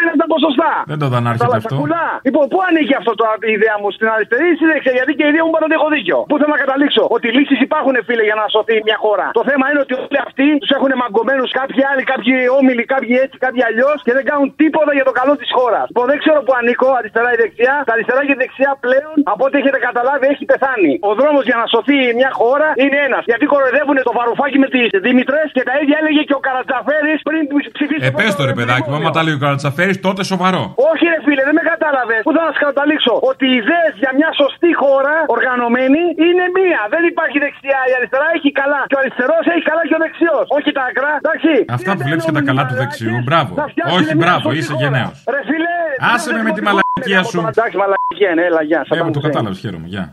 Ένα 0.00 0.12
τα 0.22 0.26
ποσοστά. 0.34 0.72
Δεν 0.92 0.98
το 1.02 1.06
δανάρχεται 1.14 1.56
αυτό. 1.62 1.74
Κουλά. 1.82 2.06
Λοιπόν, 2.28 2.44
πού 2.52 2.58
ανήκει 2.68 2.94
αυτό 3.00 3.12
το, 3.18 3.24
η 3.50 3.52
ιδέα 3.58 3.76
μου, 3.80 3.88
στην 3.96 4.06
αριστερή 4.14 4.46
ή 4.52 4.56
στη 4.58 4.66
δεξιά; 4.72 4.92
Γιατί 4.98 5.12
και 5.18 5.24
η 5.28 5.30
ιδέα 5.32 5.44
μου 5.46 5.52
πάντα 5.54 5.66
ότι 5.68 5.76
έχω 5.80 5.88
δίκιο. 5.96 6.18
Πού 6.30 6.34
θέλω 6.40 6.52
να 6.56 6.60
καταλήξω; 6.64 7.02
Ότι 7.16 7.26
λύσεις 7.36 7.58
υπάρχουν, 7.68 7.94
φίλε, 8.08 8.24
για 8.30 8.36
να 8.40 8.44
σωθεί 8.54 8.76
μια 8.88 8.98
χώρα. 9.04 9.26
Το 9.38 9.42
θέμα 9.48 9.64
είναι 9.70 9.80
ότι 9.84 9.92
όλοι 10.02 10.18
αυτοί 10.26 10.46
τους 10.60 10.70
έχουν 10.76 10.90
μαγκωμένους 11.02 11.50
κάποιοι 11.60 11.80
άλλοι, 11.90 12.02
κάποιοι 12.12 12.34
όμιλοι, 12.58 12.82
κάποιοι 12.94 13.14
έτσι, 13.24 13.36
κάποιοι 13.44 13.62
αλλιώς 13.68 13.98
και 14.06 14.12
δεν 14.18 14.24
κάνουν 14.30 14.48
τίποτα 14.62 14.92
για 14.98 15.06
το 15.08 15.12
καλό 15.20 15.32
της 15.40 15.50
χώρας. 15.56 15.84
Λοιπόν, 15.90 16.06
δεν 16.10 16.18
ξέρω 16.22 16.38
που 16.46 16.52
ανήκω, 16.60 16.88
αριστερά 17.00 17.23
ή 17.34 17.36
δεξιά. 17.42 17.74
Τα 17.86 17.92
αριστερά 17.96 18.22
και 18.28 18.36
δεξιά 18.42 18.72
πλέον, 18.84 19.14
από 19.32 19.42
ό,τι 19.46 19.54
έχετε 19.60 19.78
καταλάβει, 19.88 20.26
έχει 20.34 20.44
πεθάνει. 20.52 20.92
Ο 21.08 21.10
δρόμος 21.20 21.44
για 21.48 21.56
να 21.60 21.66
σωθεί 21.74 21.98
μια 22.20 22.30
χώρα 22.40 22.68
είναι 22.82 22.98
ένας. 23.08 23.22
Γιατί 23.30 23.44
κοροϊδεύουν 23.52 23.96
το 24.08 24.12
βαρουφάκι 24.18 24.58
με 24.64 24.68
τις 24.74 24.86
Δήμητρες 25.06 25.48
και 25.56 25.62
τα 25.68 25.74
ίδια 25.80 25.96
έλεγε 26.00 26.22
και 26.28 26.36
ο 26.40 26.42
Καρατζαφέρης 26.46 27.18
πριν 27.28 27.42
τους 27.50 27.62
ψηφίσει. 27.76 28.04
Ε, 28.08 28.10
πες 28.18 28.32
το 28.38 28.42
ρε 28.50 28.54
παιδάκι 28.58 28.86
μου, 28.90 28.96
άμα 29.00 29.10
τα 29.16 29.20
λέει 29.26 29.34
ο 29.38 29.40
Καρατσαφέρη, 29.44 29.94
τότε 30.06 30.22
σοβαρό. 30.32 30.62
Όχι, 30.90 31.04
ρε 31.12 31.18
φίλε, 31.24 31.42
δεν 31.48 31.54
με 31.58 31.64
κατάλαβες. 31.72 32.20
Πού 32.26 32.32
θα 32.36 32.42
σας 32.48 32.58
καταλήξω; 32.66 33.14
Ότι 33.30 33.44
οι 33.50 33.54
ιδέες 33.62 33.92
για 34.02 34.12
μια 34.18 34.30
σωστή 34.40 34.70
χώρα 34.82 35.16
οργανωμένη 35.36 36.02
είναι 36.26 36.44
μία. 36.58 36.80
Δεν 36.94 37.02
υπάρχει 37.12 37.38
δεξιά. 37.44 37.80
Η 37.90 37.92
αριστερά 37.98 38.26
έχει 38.36 38.50
καλά. 38.60 38.80
Και 38.90 38.96
ο 38.98 39.00
αριστερός 39.02 39.44
έχει 39.52 39.64
καλά 39.70 39.82
και 39.88 39.96
ο 39.98 40.00
δεξιός. 40.04 40.44
Όχι 40.56 40.70
τα 40.76 40.82
άκρα. 40.88 41.12
Εντάξει. 41.22 41.52
Αυτά 41.76 41.90
που 41.96 42.02
βλέπεις 42.08 42.24
και 42.28 42.34
τα 42.38 42.42
καλά 42.48 42.62
του 42.68 42.76
δεξιού, 42.82 43.16
μπράβο. 43.26 43.52
Όχι, 43.96 44.12
μπράβο, 44.22 44.46
είσαι 44.58 44.74
γενναίος. 44.82 45.16
Ρε 45.34 45.40
φίλε. 45.48 45.74
Άσε 46.12 46.30
με 46.36 46.42
με 46.48 46.52
τη 46.56 46.60
μαλακία 46.66 47.13
σου. 47.22 47.38
Εντάξει, 47.38 47.76
μαλακία 47.76 48.30
είναι, 48.30 48.42
έλα, 48.44 48.62
γεια. 48.62 48.86
Ε, 48.90 49.02
μου 49.02 49.10
το 49.10 49.20
κατάλαβες, 49.20 49.58
χαίρομαι, 49.58 49.86
γεια. 49.86 50.10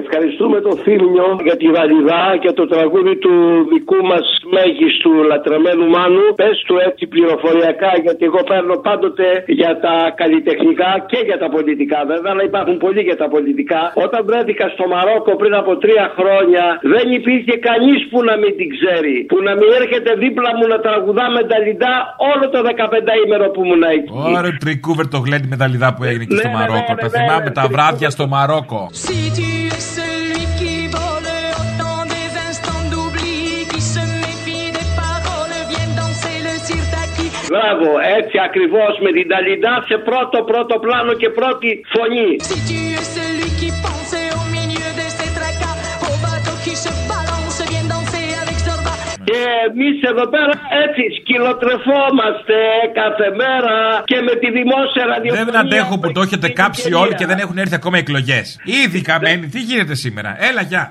Ευχαριστούμε 0.00 0.58
τον 0.66 0.76
Θήμιο 0.84 1.26
για 1.46 1.56
τη 1.60 1.66
Βαλιδά 1.76 2.24
και 2.42 2.52
το 2.58 2.64
τραγούδι 2.72 3.14
του 3.24 3.34
δικού 3.72 3.98
μας 4.10 4.26
μέγιστου 4.56 5.12
λατρεμένου 5.30 5.86
Μάνου. 5.94 6.24
Πες 6.40 6.56
του 6.66 6.76
έτσι 6.88 7.04
πληροφοριακά, 7.14 7.92
γιατί 8.04 8.22
εγώ 8.30 8.40
παίρνω 8.50 8.76
πάντοτε 8.88 9.26
για 9.60 9.72
τα 9.84 9.94
καλλιτεχνικά 10.20 10.90
και 11.10 11.20
για 11.28 11.38
τα 11.42 11.48
πολιτικά. 11.54 11.98
Βέβαια, 12.12 12.30
αλλά 12.32 12.44
υπάρχουν 12.50 12.76
πολλοί 12.84 13.02
για 13.08 13.18
τα 13.22 13.26
πολιτικά. 13.34 13.82
Όταν 14.04 14.20
βρέθηκα 14.28 14.66
στο 14.74 14.84
Μαρόκο 14.92 15.32
πριν 15.40 15.54
από 15.62 15.72
τρία 15.84 16.06
χρόνια, 16.18 16.64
δεν 16.94 17.06
υπήρχε 17.18 17.54
κανείς 17.68 18.00
που 18.10 18.18
να 18.28 18.34
μην 18.40 18.52
την 18.58 18.68
ξέρει. 18.76 19.14
Που 19.30 19.38
να 19.46 19.52
μην 19.58 19.68
έρχεται 19.80 20.10
δίπλα 20.24 20.50
μου 20.56 20.66
να 20.72 20.78
τραγουδά 20.86 21.26
με 21.36 21.42
τα 21.50 21.56
λιντά 21.64 21.94
όλο 22.30 22.44
το 22.54 22.58
15 22.68 23.14
ημέρο 23.24 23.46
που 23.52 23.60
ήμουν 23.64 23.84
εκεί. 23.96 24.10
Ωραία, 24.38 24.54
τρικούβερ 24.64 25.06
το 25.14 25.18
γλέντι 25.24 25.48
με 25.52 25.56
τα 25.62 25.66
λιδά 25.72 25.88
που 25.94 26.02
έγινε 26.10 26.24
και 26.28 26.36
στο 26.42 26.50
Μαρόκο. 26.58 26.92
Τα 27.04 27.08
θυμάμαι 27.16 27.50
τα 27.58 27.64
βράδια 27.74 28.08
στο 28.16 28.24
Μαρόκο. 28.34 28.82
Si 29.82 29.88
tu 29.88 29.94
es 29.94 30.00
celui 30.00 30.44
qui 30.58 30.86
vole 30.96 31.32
autant 31.62 32.04
des 32.14 32.30
instants 32.48 32.84
d'oubli, 32.90 33.66
qui 33.70 33.80
se 33.80 34.02
méfie 34.22 34.70
des 34.78 34.88
paroles, 35.02 35.58
viens 35.70 35.90
danser 36.00 36.36
le 36.46 36.54
sirtaki. 36.66 37.26
Μπράβο, 37.48 37.88
έτσι 38.18 38.38
ακριβώ 38.38 38.86
με 39.00 39.12
την 39.12 39.28
Ταλιντά 39.28 39.84
σε 39.88 39.96
πρώτο 39.98 40.42
πρώτο 40.42 40.78
πλάνο 40.78 41.12
και 41.12 41.28
πρώτη 41.28 41.80
φωνή. 41.94 42.36
Si 42.48 42.58
tu 42.68 42.78
es 42.98 43.06
celui 43.16 43.50
qui 43.58 43.70
pense 43.82 44.01
εμείς 49.66 49.96
εδώ 50.10 50.26
πέρα 50.34 50.52
έτσι 50.84 51.02
σκυλοτρεφόμαστε 51.18 52.58
κάθε 53.00 53.28
μέρα 53.42 53.74
και 54.10 54.18
με 54.28 54.34
τη 54.42 54.48
δημόσια 54.58 55.02
ραδιοφωνία. 55.12 55.44
Δεν 55.44 55.56
αντέχω 55.62 55.94
που 55.98 56.12
το 56.12 56.20
έχετε 56.26 56.48
κάψει 56.60 56.92
όλοι 57.02 57.14
και 57.14 57.26
δεν 57.26 57.38
έχουν 57.44 57.56
έρθει 57.58 57.74
ακόμα 57.74 57.98
εκλογές. 57.98 58.46
Ήδη 58.84 59.00
καμένοι, 59.00 59.46
τι 59.46 59.60
γίνεται 59.60 59.94
σήμερα; 59.94 60.30
Έλα, 60.48 60.62
γεια. 60.70 60.90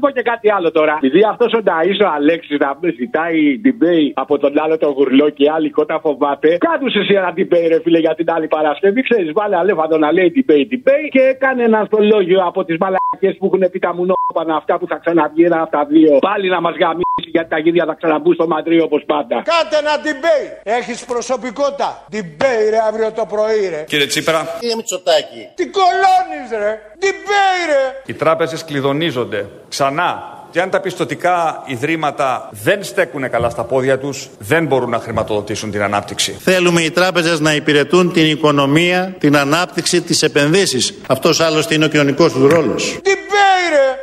vous. 0.00 0.02
πω 0.02 0.10
και 0.16 0.22
κάτι 0.22 0.48
άλλο 0.56 0.70
τώρα. 0.78 0.94
Επειδή 1.02 1.20
αυτός 1.32 1.50
ο 1.58 1.60
Νταΐσο 1.66 2.06
Αλέξης 2.16 2.58
να 2.58 2.70
ζητάει 2.98 3.38
debate 3.66 4.12
από 4.24 4.34
τον 4.42 4.52
άλλο 4.62 4.76
τον 4.78 4.90
γουρλό 4.96 5.28
και 5.38 5.44
άλλη 5.56 5.70
κότα 5.70 5.96
φοβάται. 6.04 6.48
Κάτου 6.68 6.86
εσύ 7.00 7.14
ένα 7.20 7.30
debate, 7.38 7.68
ρε 7.72 7.78
φίλε, 7.84 7.98
για 7.98 8.14
την 8.14 8.30
άλλη 8.34 8.46
Παρασκευή. 8.56 9.02
Ξέρεις, 9.08 9.30
βάλε 9.38 9.56
αλέφαντο 9.56 9.96
να 9.98 10.12
λέει 10.12 10.28
debate, 10.36 10.68
debate 10.74 11.08
και 11.14 11.22
έκανε 11.34 11.62
ένα 11.70 11.80
στολόγιο 11.88 12.40
από 12.50 12.60
τις 12.64 12.76
μαλακίε 12.82 13.32
που 13.38 13.46
έχουν 13.46 13.62
πει 13.70 13.78
τα 13.78 13.94
μουνόπανα 13.94 14.54
αυτά 14.60 14.78
που 14.78 14.86
θα 14.86 14.96
ξαναβγεί 15.02 15.44
ένα 15.44 15.60
από 15.62 15.70
τα 15.76 15.84
δύο. 15.84 16.18
Πάλι 16.18 16.48
να 16.48 16.60
μας 16.60 16.74
γαμίσει 16.80 17.30
γιατί 17.36 17.48
τα 17.48 17.58
γίδια 17.58 17.84
θα 17.84 17.94
ξαναμπούν 17.94 18.34
στο 18.34 18.46
μαντρί 18.46 18.80
όπως 18.80 19.02
πάντα. 19.06 19.36
Κάντε 19.52 19.76
ένα 19.84 19.94
debate. 20.06 20.52
Έχεις 20.62 21.04
προσωπικότητα. 21.04 21.88
Debate 22.12 22.66
ρε 22.70 22.80
αύριο 22.88 23.12
το 23.12 23.24
πρωί 23.32 23.68
ρε. 23.74 23.84
Κύριε 23.86 24.06
Τσίπρα, 24.06 24.40
Κύριε 24.60 24.76
Μητσοτάκη. 24.76 25.42
Τι 25.54 25.64
κολώνεις 25.78 26.48
ρε. 26.62 26.72
Debate 27.04 27.64
ρε. 27.72 27.82
οι 28.06 28.14
τράπεζες 28.14 28.64
κλειδονίζονται 28.64 29.40
ξανά. 29.82 30.30
Και 30.50 30.60
αν 30.60 30.70
τα 30.70 30.80
πιστοτικά 30.80 31.62
ιδρύματα 31.66 32.48
δεν 32.50 32.84
στέκουν 32.84 33.30
καλά 33.30 33.50
στα 33.50 33.64
πόδια 33.64 33.98
τους, 33.98 34.28
δεν 34.38 34.66
μπορούν 34.66 34.90
να 34.90 34.98
χρηματοδοτήσουν 34.98 35.70
την 35.70 35.82
ανάπτυξη. 35.82 36.36
Θέλουμε 36.40 36.80
οι 36.80 36.90
τράπεζες 36.90 37.40
να 37.40 37.54
υπηρετούν 37.54 38.12
την 38.12 38.30
οικονομία, 38.30 39.14
την 39.18 39.36
ανάπτυξη, 39.36 40.00
τις 40.00 40.22
επενδύσεις. 40.22 40.94
Αυτός 41.06 41.40
άλλωστε 41.40 41.74
είναι 41.74 41.84
ο 41.84 41.88
κοινωνικός 41.88 42.32
τους 42.32 42.50
ρόλος. 42.50 42.98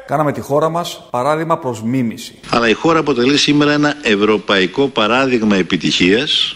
Κάναμε 0.07 0.32
τη 0.32 0.41
χώρα 0.41 0.69
μας 0.69 1.03
παράδειγμα 1.09 1.57
προς 1.57 1.82
μίμηση. 1.84 2.39
Αλλά 2.49 2.69
η 2.69 2.73
χώρα 2.73 2.99
αποτελεί 2.99 3.38
σήμερα 3.38 3.71
ένα 3.71 3.93
ευρωπαϊκό 4.03 4.88
παράδειγμα 4.88 5.55
επιτυχίας. 5.55 6.55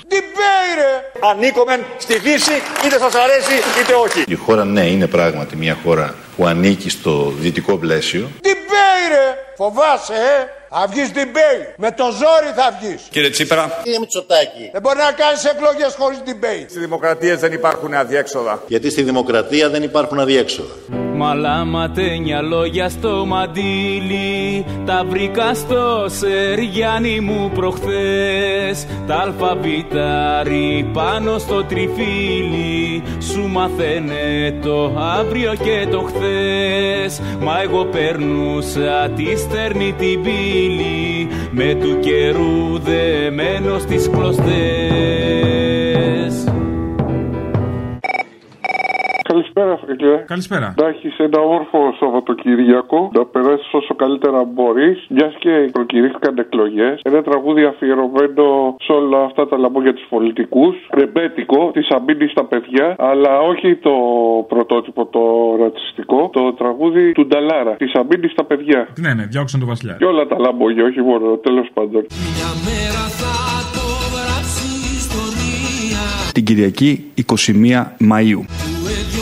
Ανήκομεν 1.31 1.79
στη 1.97 2.19
Δύση, 2.19 2.51
είτε 2.85 2.97
σας 2.99 3.13
αρέσει 3.15 3.55
είτε 3.81 3.93
όχι. 3.93 4.23
Η 4.27 4.35
χώρα 4.35 4.65
ναι 4.65 4.85
είναι 4.85 5.07
πράγματι 5.07 5.55
μια 5.55 5.77
χώρα 5.83 6.13
που 6.37 6.45
ανήκει 6.45 6.89
στο 6.89 7.33
δυτικό 7.39 7.77
πλαίσιο. 7.77 8.29
Debate 8.41 9.07
ρε. 9.09 9.37
Φοβάσαι 9.55 10.13
ε. 10.13 10.61
Θα 10.75 10.87
βγεις 10.89 11.11
debate. 11.13 11.73
Με 11.77 11.91
το 11.91 12.03
ζόρι 12.03 12.51
θα 12.55 12.77
βγεις. 12.81 13.01
Κύριε 13.09 13.29
Τσίπρα, 13.29 13.79
Κύριε 13.83 13.99
Μητσοτάκη. 13.99 14.69
Δεν 14.71 14.81
μπορεί 14.81 14.97
να 14.97 15.11
κάνεις 15.11 15.43
εκλογές 15.45 15.95
χωρίς 15.99 16.17
debate. 16.25 16.65
στις 16.69 16.81
δημοκρατίες 16.81 17.39
δεν 17.39 17.51
υπάρχουν 17.51 17.93
αδιέξοδα. 17.93 18.63
Γιατί 18.67 18.89
στη 18.89 19.01
δημοκρατία 19.01 19.69
δεν 19.69 19.83
υπάρχουν 19.83 20.19
αδιέξοδα. 20.19 20.73
Μαλάματένια 21.15 22.41
λόγια 22.41 22.89
στο 22.89 23.25
μαντίλι 23.25 24.65
Τα 24.85 25.05
βρήκα 25.09 25.53
στο 25.53 26.05
Σεριάννη 26.07 27.19
μου 27.19 27.51
προχθές 27.53 28.85
Τα 29.07 29.15
αλφαβητάρι 29.15 30.89
πάνω 30.93 31.37
στο 31.37 31.63
τριφύλι 31.63 33.03
Σου 33.31 33.47
μαθαίνε 33.47 34.53
το 34.63 34.99
αύριο 34.99 35.53
και 35.63 35.87
το 35.91 35.99
χθες 36.01 36.22
Μα 37.39 37.61
εγώ 37.61 37.85
περνούσα 37.85 39.09
τη 39.15 39.35
στερνή 39.37 39.93
την 39.97 40.21
πύλη. 40.21 41.27
Με 41.51 41.77
του 41.81 41.99
καιρού 41.99 42.79
δεμένο 42.79 43.79
στις 43.79 44.09
κλωστές 44.09 44.53
Καλησπέρα, 49.53 49.79
φίλε. 49.85 50.17
Καλησπέρα. 50.17 50.73
Να 50.81 50.87
έχεις 50.87 51.17
ένα 51.17 51.39
όρφο 51.39 51.79
Σαββατοκύριακο, 51.99 53.09
να 53.13 53.25
περάσεις 53.25 53.73
όσο 53.73 53.95
καλύτερα 53.95 54.43
μπορείς, 54.43 55.05
μιας 55.09 55.33
και 55.39 55.69
προκυρήθηκαν 55.71 56.37
εκλογές. 56.37 56.99
Ένα 57.03 57.21
τραγούδι 57.21 57.63
αφιερωμένο 57.63 58.75
σε 58.81 58.91
όλα 58.91 59.23
αυτά 59.23 59.47
τα 59.47 59.57
λαμπόγια 59.57 59.93
του 59.93 60.05
πολιτικούς. 60.09 60.75
Ρεμπέτικο, 60.93 61.71
της 61.73 61.89
αμήνης 61.89 62.31
στα 62.31 62.45
παιδιά, 62.45 62.95
αλλά 62.97 63.39
όχι 63.39 63.75
το 63.75 63.93
πρωτότυπο, 64.47 65.05
το 65.05 65.21
ρατσιστικό. 65.59 66.29
Το 66.33 66.53
τραγούδι 66.53 67.11
του 67.11 67.27
Νταλάρα, 67.27 67.75
της 67.75 67.93
αμήνης 67.93 68.31
στα 68.31 68.43
παιδιά. 68.43 68.87
Ναι, 68.99 69.13
ναι, 69.13 69.25
διώξαν 69.25 69.59
τον 69.59 69.69
Βασιλιά. 69.69 69.95
Και 69.99 70.05
όλα 70.05 70.27
τα 70.27 70.39
λαμπόγια, 70.39 70.83
όχι 70.83 71.01
μόνο, 71.01 71.37
τέλος 71.37 71.67
πάντων. 71.73 72.05
Την 76.33 76.43
Κυριακή 76.45 77.11
21 77.15 77.95
Μαΐου. 78.11 78.41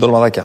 Ντολμαδάκια. 0.00 0.42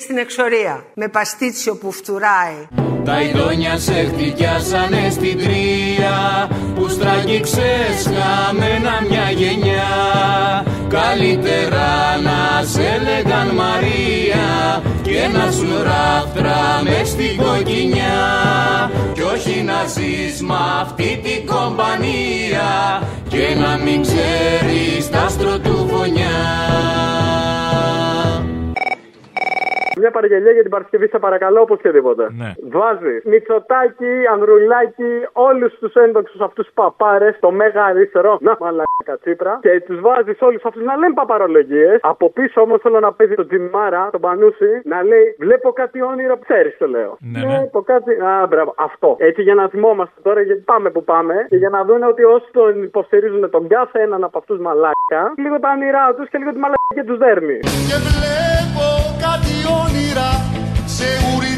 Στην 0.00 0.16
εξορία, 0.18 0.84
με 0.94 1.08
παστίτσιο 1.08 1.76
που 1.76 1.92
φτουράει. 1.92 2.66
Τα 3.04 3.20
ειδόνια 3.20 3.78
σε 3.78 3.92
χτυπιάσανε 3.92 5.10
στην 5.10 5.38
τρία 5.38 6.48
Που 6.74 6.88
στραγγίξες 6.88 8.02
χαμένα 8.04 9.06
μια 9.08 9.30
γενιά 9.30 9.82
Καλύτερα 11.00 11.88
να 12.26 12.62
σε 12.72 12.88
λέγαν 13.06 13.48
Μαρία 13.62 14.46
Και 15.02 15.20
να 15.36 15.50
σου 15.50 15.70
ράφτρα 15.88 16.60
μες 16.84 17.08
στην 17.08 17.36
κοκκινιά 17.42 18.20
Κι 19.12 19.22
όχι 19.34 19.62
να 19.62 19.84
ζεις 19.94 20.42
μ' 20.42 20.52
αυτή 20.80 21.20
την 21.24 21.40
κομπανία 21.52 22.70
Και 23.32 23.44
να 23.62 23.72
μην 23.84 24.02
ξέρεις 24.06 25.10
τα 25.10 25.20
άστρο 25.20 25.58
του 25.58 25.76
φωνιά 25.90 26.38
Μια 29.98 30.10
παραγγελία 30.10 30.52
για 30.52 30.62
την 30.62 30.70
Παρασκευή, 30.70 31.08
σε 31.08 31.18
παρακαλώ, 31.18 31.60
οπωσδήποτε. 31.60 32.26
Ναι. 32.38 32.52
Βάζεις 32.70 33.24
Μητσοτάκι, 33.24 34.14
Ανδρουλάκι, 34.32 35.12
όλους 35.32 35.72
τους 35.78 35.94
ένδοξου 35.94 36.44
αυτούς 36.44 36.68
παπάρες, 36.74 37.36
το 37.40 37.50
μέγα 37.50 37.84
αριστερό. 37.84 38.38
Να, 38.40 38.56
μαλάκα 38.60 38.91
τσίπρα. 39.20 39.58
Και 39.62 39.80
τους 39.86 40.00
βάζεις 40.00 40.40
όλους 40.40 40.64
αυτούς 40.64 40.84
να 40.84 40.96
λένε 40.96 41.14
παπαρολογίες. 41.14 41.98
Από 42.02 42.30
πίσω 42.30 42.60
όμως 42.60 42.80
θέλω 42.82 43.00
να 43.00 43.12
παίζει 43.12 43.34
το 43.34 43.46
Τζιμάρα, 43.46 44.08
τον 44.12 44.20
Πανούση, 44.20 44.72
να 44.84 45.02
λέει 45.02 45.34
Βλέπω 45.38 45.72
κάτι 45.72 46.02
όνειρο, 46.02 46.38
ξέρεις 46.38 46.76
το 46.78 46.86
λέω. 46.86 47.16
Ναι, 47.20 47.40
ναι. 47.40 47.46
Βλέπω 47.46 47.82
κάτι. 47.82 48.12
Α, 48.12 48.46
μπράβο. 48.48 48.74
Αυτό. 48.78 49.16
Έτσι 49.18 49.42
για 49.42 49.54
να 49.54 49.68
θυμόμαστε 49.68 50.20
τώρα, 50.22 50.40
γιατί 50.40 50.60
πάμε 50.60 50.90
που 50.90 51.04
πάμε. 51.04 51.34
Και 51.48 51.56
για 51.56 51.68
να 51.68 51.84
δουν 51.84 52.02
ότι 52.02 52.22
όσοι 52.24 52.48
τον 52.52 52.82
υποστηρίζουν 52.82 53.50
τον 53.50 53.68
κάθε 53.68 54.00
έναν 54.00 54.24
από 54.24 54.38
αυτούς 54.38 54.58
μαλάκα, 54.58 55.22
λίγο 55.36 55.58
τα 55.60 55.70
όνειρά 55.76 56.14
τους 56.14 56.28
και 56.28 56.38
λίγο 56.38 56.50
τη 56.50 56.58
μαλακία 56.64 57.04
τους 57.06 57.18
δέρνει. 57.18 57.58
Και 57.90 57.98
βλέπω 58.08 58.86
κάτι 59.26 59.54
όνειρα 59.82 60.30
σε 60.96 61.08
ουρητήρια 61.26 61.51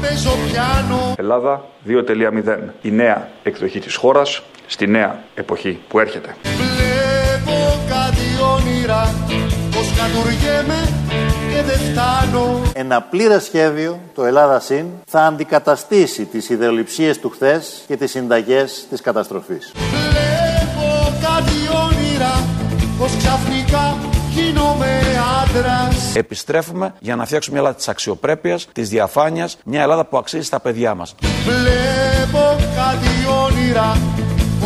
παίζω 0.00 0.30
πιάνο. 0.50 1.14
Ελλάδα 1.16 1.64
2.0. 1.86 2.58
Η 2.82 2.90
νέα 2.90 3.28
εκδοχή 3.42 3.80
της 3.80 3.94
χώρας 3.94 4.42
στη 4.66 4.86
νέα 4.86 5.22
εποχή 5.34 5.78
που 5.88 5.98
έρχεται. 5.98 6.36
Βλέπω 6.42 7.56
κάτι 7.88 8.26
όνειρα 8.54 9.14
πως 9.70 9.88
κατουργέμαι 9.96 10.88
και 11.50 11.62
δεν 11.62 11.78
φτάνω. 11.78 12.62
Ένα 12.74 13.02
πλήρες 13.02 13.44
σχέδιο, 13.44 14.00
το 14.14 14.24
Ελλάδα 14.24 14.60
ΣΥΝ, 14.60 14.86
θα 15.06 15.20
αντικαταστήσει 15.20 16.24
τις 16.24 16.48
ιδεολειψίες 16.48 17.18
του 17.18 17.30
χθες 17.30 17.82
και 17.86 17.96
τις 17.96 18.10
συνταγές 18.10 18.86
της 18.90 19.00
καταστροφής. 19.00 19.72
Βλέπω 19.74 21.12
κάτι 21.20 21.58
όνειρα 21.86 22.44
πως 22.98 23.16
ξαφνικά 23.16 23.96
γίνομαι 23.96 24.09
άντρας. 25.54 26.14
Επιστρέφουμε 26.16 26.94
για 26.98 27.16
να 27.16 27.24
φτιάξουμε 27.24 27.52
μια 27.54 27.62
Ελλάδα 27.64 27.78
της 27.78 27.88
αξιοπρέπειας, 27.88 28.68
της 28.72 28.88
διαφάνειας, 28.88 29.58
μια 29.64 29.82
Ελλάδα 29.82 30.04
που 30.04 30.18
αξίζει 30.18 30.44
στα 30.44 30.60
παιδιά 30.60 30.94
μας. 30.94 31.14
Βλέπω 31.44 32.56
κάτι 32.58 33.08
όνειρα 33.44 33.96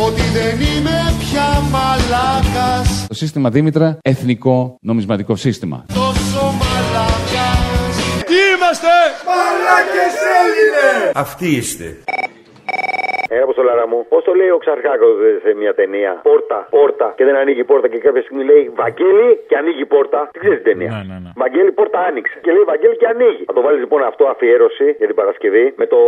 ότι 0.07 0.21
δεν 0.21 0.59
είμαι 0.61 1.13
πια 1.19 1.61
μαλάκας 1.71 3.05
Το 3.07 3.13
σύστημα 3.13 3.49
Δήμητρα, 3.49 3.97
εθνικό 4.01 4.77
νομισματικό 4.81 5.35
σύστημα. 5.35 5.85
τόσο 5.93 6.41
μαλάκας. 6.43 7.95
Τι 8.25 8.33
είμαστε! 8.57 8.87
Μαλάκες 9.27 10.15
Έλληνες! 10.41 11.11
Αυτοί 11.15 11.47
είστε. 11.55 11.97
Ε, 13.29 13.39
όπω 13.45 13.53
το 13.53 13.63
λάρα 13.69 13.87
μου. 13.87 14.05
Πώς 14.09 14.23
το 14.23 14.33
λέει 14.33 14.49
ο 14.49 14.57
Ξαρχάκος 14.57 15.13
σε 15.43 15.53
μια 15.61 15.73
ταινία; 15.73 16.11
Πόρτα, 16.23 16.67
πόρτα 16.69 17.07
και 17.17 17.25
δεν 17.27 17.35
ανοίγει 17.35 17.59
η 17.59 17.63
πόρτα 17.71 17.87
και 17.87 17.97
κάποια 17.97 18.21
στιγμή 18.21 18.43
λέει 18.51 18.71
Βαγγέλη 18.81 19.29
και 19.49 19.55
ανοίγει 19.61 19.81
η 19.87 19.89
πόρτα. 19.95 20.19
Τι 20.33 20.39
ξέρεις 20.39 20.61
την 20.61 20.67
ταινία; 20.71 20.89
Ναι, 20.91 21.01
ναι, 21.09 21.17
ναι. 21.23 21.29
Βαγγέλη, 21.43 21.71
πόρτα 21.79 21.99
άνοιξε. 22.09 22.37
Και 22.45 22.51
λέει 22.55 22.65
Βαγγέλη 22.71 22.95
και 23.01 23.07
ανοίγει. 23.13 23.43
Θα 23.49 23.53
το 23.57 23.61
βάλεις 23.65 23.79
λοιπόν 23.85 24.01
αυτό 24.11 24.23
αφιέρωση 24.33 24.87
για 24.99 25.07
την 25.09 25.15
Παρασκευή 25.21 25.65
με 25.81 25.85
το 25.93 25.99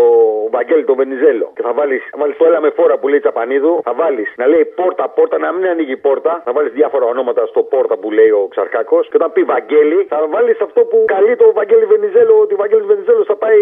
Βαγγέλη 0.56 0.84
το 0.92 0.96
Βενιζέλο. 1.02 1.48
Και 1.56 1.64
θα 1.68 1.74
βάλεις 1.74 2.02
το 2.38 2.46
έλα 2.50 2.60
με 2.66 2.70
φόρα 2.78 2.96
που 3.00 3.08
λέει 3.08 3.20
Τσαπανίδου. 3.20 3.74
Θα 3.84 3.94
βάλεις 4.02 4.30
να 4.42 4.46
λέει 4.52 4.66
πόρτα, 4.80 5.04
πόρτα, 5.18 5.38
να 5.46 5.50
μην 5.54 5.64
ανοίγει 5.74 5.92
η 6.00 6.02
πόρτα. 6.08 6.42
Θα 6.46 6.52
βάλεις 6.56 6.72
διάφορα 6.80 7.06
ονόματα 7.14 7.42
στο 7.52 7.62
πόρτα 7.74 7.96
που 8.02 8.12
λέει 8.18 8.32
ο 8.40 8.48
Ξαρχάκος. 8.54 9.04
Και 9.10 9.18
όταν 9.20 9.32
πει 9.34 9.42
Βαγγέλη, 9.54 10.00
θα 10.12 10.18
βάλεις 10.34 10.58
αυτό 10.68 10.82
που 10.90 10.98
καλεί 11.14 11.36
το 11.36 11.48
Βαγγέλη 11.60 11.86
Βενιζέλο 11.94 12.34
ότι 12.44 12.54
ο 12.54 12.58
Βαγγέλης 12.64 12.86
Βενιζέλος 12.86 13.26
θα 13.32 13.36
πάει 13.44 13.60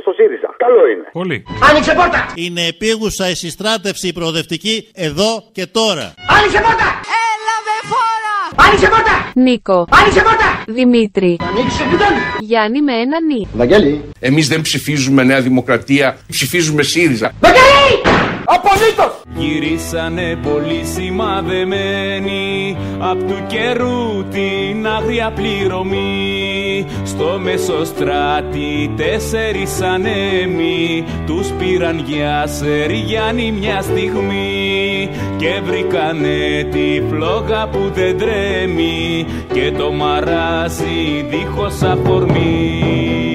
στο 0.00 0.12
ΣΥΡΙΖΑ. 0.12 0.50
Καλό 0.56 0.82
είναι. 0.92 1.06
Πολύ. 1.20 1.36
Άνοιξε 1.70 1.92
πόρτα! 2.00 2.20
Είναι 2.44 2.64
επίγουσα 3.04 3.30
η 3.30 3.34
συστράτευση 3.34 4.08
η 4.08 4.12
προοδευτική 4.12 4.88
εδώ 4.94 5.44
και 5.52 5.66
τώρα. 5.66 6.14
Άνοιξε 6.26 6.60
πόρτα! 6.60 6.88
Έλα 7.24 7.56
με 7.66 7.76
φόρα! 7.90 8.66
Άνοιξε 8.66 8.88
πόρτα! 8.88 9.32
Νίκο. 9.34 9.86
Άνοιξε 9.90 10.22
πόρτα! 10.22 10.64
Δημήτρη. 10.66 11.36
Ανοίξε 11.40 11.82
πιτόν! 11.90 12.14
Γιάννη 12.40 12.82
με 12.82 12.92
ένα 12.92 13.20
νι. 13.20 13.48
Βαγγέλη! 13.52 14.04
Εμείς 14.18 14.48
δεν 14.48 14.60
ψηφίζουμε 14.60 15.22
Νέα 15.22 15.40
Δημοκρατία, 15.40 16.18
ψηφίζουμε 16.30 16.82
ΣΥΡΙΖΑ. 16.82 17.32
Βαγγέλη! 17.40 18.23
Απολύτως! 18.54 19.22
Γυρίσανε 19.36 20.38
πολύ 20.42 20.84
σημαδεμένοι 20.84 22.76
Απ' 22.98 23.22
του 23.22 23.42
καιρού 23.46 24.24
την 24.30 24.86
άγρια 24.86 25.32
πληρωμή. 25.34 26.86
Στο 27.04 27.38
μεσοστράτη 27.42 28.92
τέσσερις 28.96 29.80
ανέμοι 29.80 31.04
Τους 31.26 31.48
πήραν 31.58 32.04
για 32.06 32.46
Σεριγιάννη 32.46 33.52
μια 33.52 33.82
στιγμή. 33.82 35.08
Και 35.36 35.60
βρήκανε 35.64 36.68
τη 36.70 37.02
φλόγα 37.10 37.68
που 37.68 37.90
δεν 37.94 38.18
τρέμει 38.18 39.26
Και 39.52 39.72
το 39.78 39.92
μαράζι 39.92 41.26
δίχως 41.30 41.82
αφορμή 41.82 43.33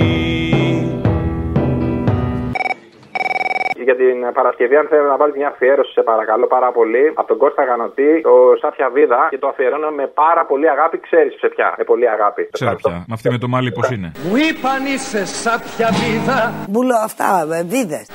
Για 3.89 3.97
την 4.03 4.17
Παρασκευή, 4.33 4.75
αν 4.81 4.87
θέλει 4.91 5.07
να 5.13 5.17
βάλεις 5.21 5.35
μια 5.35 5.47
αφιέρωση, 5.53 5.91
σε 5.91 6.01
παρακαλώ 6.01 6.47
πάρα 6.55 6.69
πολύ, 6.77 7.05
από 7.19 7.27
τον 7.27 7.37
Κώστα 7.37 7.63
Γανοτή, 7.63 8.11
ο 8.33 8.35
Σάφια 8.61 8.89
Βίδα 8.89 9.27
και 9.29 9.37
το 9.37 9.47
αφιερώνω 9.47 9.89
με 9.99 10.05
πάρα 10.23 10.45
πολύ 10.45 10.69
αγάπη. 10.69 10.97
Ξέρεις 11.07 11.33
σε 11.41 11.47
ποια. 11.47 11.67
Με 11.77 11.83
πολύ 11.83 12.09
αγάπη. 12.09 12.49
Ξέρω 12.51 12.75
πια. 12.75 12.91
Με 13.07 13.13
αυτή 13.17 13.29
με 13.29 13.37
το 13.37 13.47
μάλι 13.47 13.71
πώς 13.71 13.89
είναι. 13.89 14.11
Μου 14.29 14.35
είπαν 14.47 14.85
είσαι 14.93 15.25
σάπια 15.25 15.89
βίδα 15.99 16.39
Μπουλο 16.69 16.95
αυτά, 17.07 17.47
ε, 17.59 17.63
βίδες. 17.63 18.05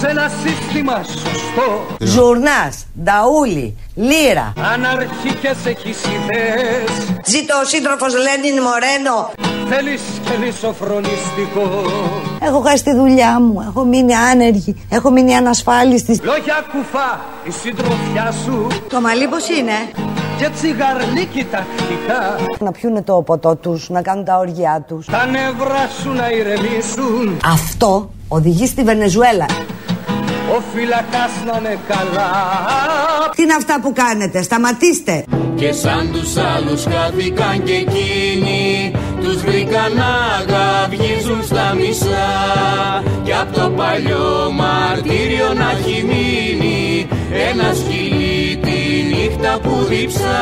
Σε 0.00 0.06
ένα 0.06 0.30
σύστημα 0.42 1.02
σωστό. 1.02 1.86
Ζουρνάς, 2.00 2.86
νταούλι, 3.02 3.76
λύρα. 3.94 4.52
Αναρχικές 4.74 5.56
έχεις 5.64 5.98
ιδέες 6.04 6.90
Ζήτω 7.24 7.54
ο 7.62 7.64
σύντροφος 7.64 8.12
Λένιν 8.14 8.62
Μορένο. 8.62 9.30
Θέλεις 9.68 10.00
και 10.24 10.52
σοφρονιστικό 10.60 11.82
Έχω 12.40 12.60
χάσει 12.60 12.84
τη 12.84 12.94
δουλειά 12.94 13.40
μου, 13.40 13.64
έχω 13.68 13.84
μείνει 13.84 14.14
άνεργη, 14.14 14.76
έχω 14.88 15.10
μείνει 15.10 15.34
ανασφάλιστη. 15.34 16.20
Λόγια 16.22 16.64
κουφά 16.72 17.20
η 17.44 17.50
συντροφιά 17.50 18.32
σου 18.44 18.66
Το 18.88 19.00
μαλλί 19.00 19.28
πώς 19.28 19.48
είναι; 19.48 19.72
Και 20.38 20.48
τσιγαρλίκι 20.54 21.46
τακτικά 21.50 22.36
Να 22.58 22.72
πιούνε 22.72 23.02
το 23.02 23.22
ποτό 23.22 23.56
τους, 23.56 23.88
να 23.88 24.02
κάνουν 24.02 24.24
τα 24.24 24.38
όργια 24.38 24.84
τους. 24.88 25.06
Τα 25.06 25.26
νευρά 25.26 25.88
σου 26.02 26.12
να 26.12 26.30
ηρεμήσουν 26.30 27.40
Αυτό 27.44 28.10
οδηγεί 28.28 28.66
στη 28.66 28.82
Βενεζουέλα. 28.82 29.46
Ο 30.58 30.62
φυλακάς 30.74 31.32
να 31.46 31.58
είναι 31.58 31.78
καλά. 31.88 32.30
Τι 33.36 33.42
είναι 33.42 33.54
αυτά 33.54 33.80
που 33.82 33.92
κάνετε, 33.92 34.42
σταματήστε. 34.42 35.24
Και 35.54 35.72
σαν 35.72 36.10
τους 36.12 36.36
άλλους 36.36 36.84
χάθηκαν 36.84 37.62
και 37.64 37.72
εκείνοι 37.72 38.92
Τους 39.22 39.42
βρήκαν 39.42 39.92
να 39.94 40.12
γαυγίζουν 40.52 41.42
στα 41.44 41.74
μισά. 41.78 42.28
Κι 43.24 43.32
απ' 43.32 43.52
το 43.52 43.70
παλιό 43.70 44.52
μαρτύριο 44.52 45.52
να 45.54 45.70
έχει 45.70 46.04
μείνει 46.10 47.08
Ένα 47.50 47.74
σκυλί 47.74 48.56
τη 48.56 48.78
νύχτα 49.16 49.58
που 49.62 49.84
διψά. 49.88 50.40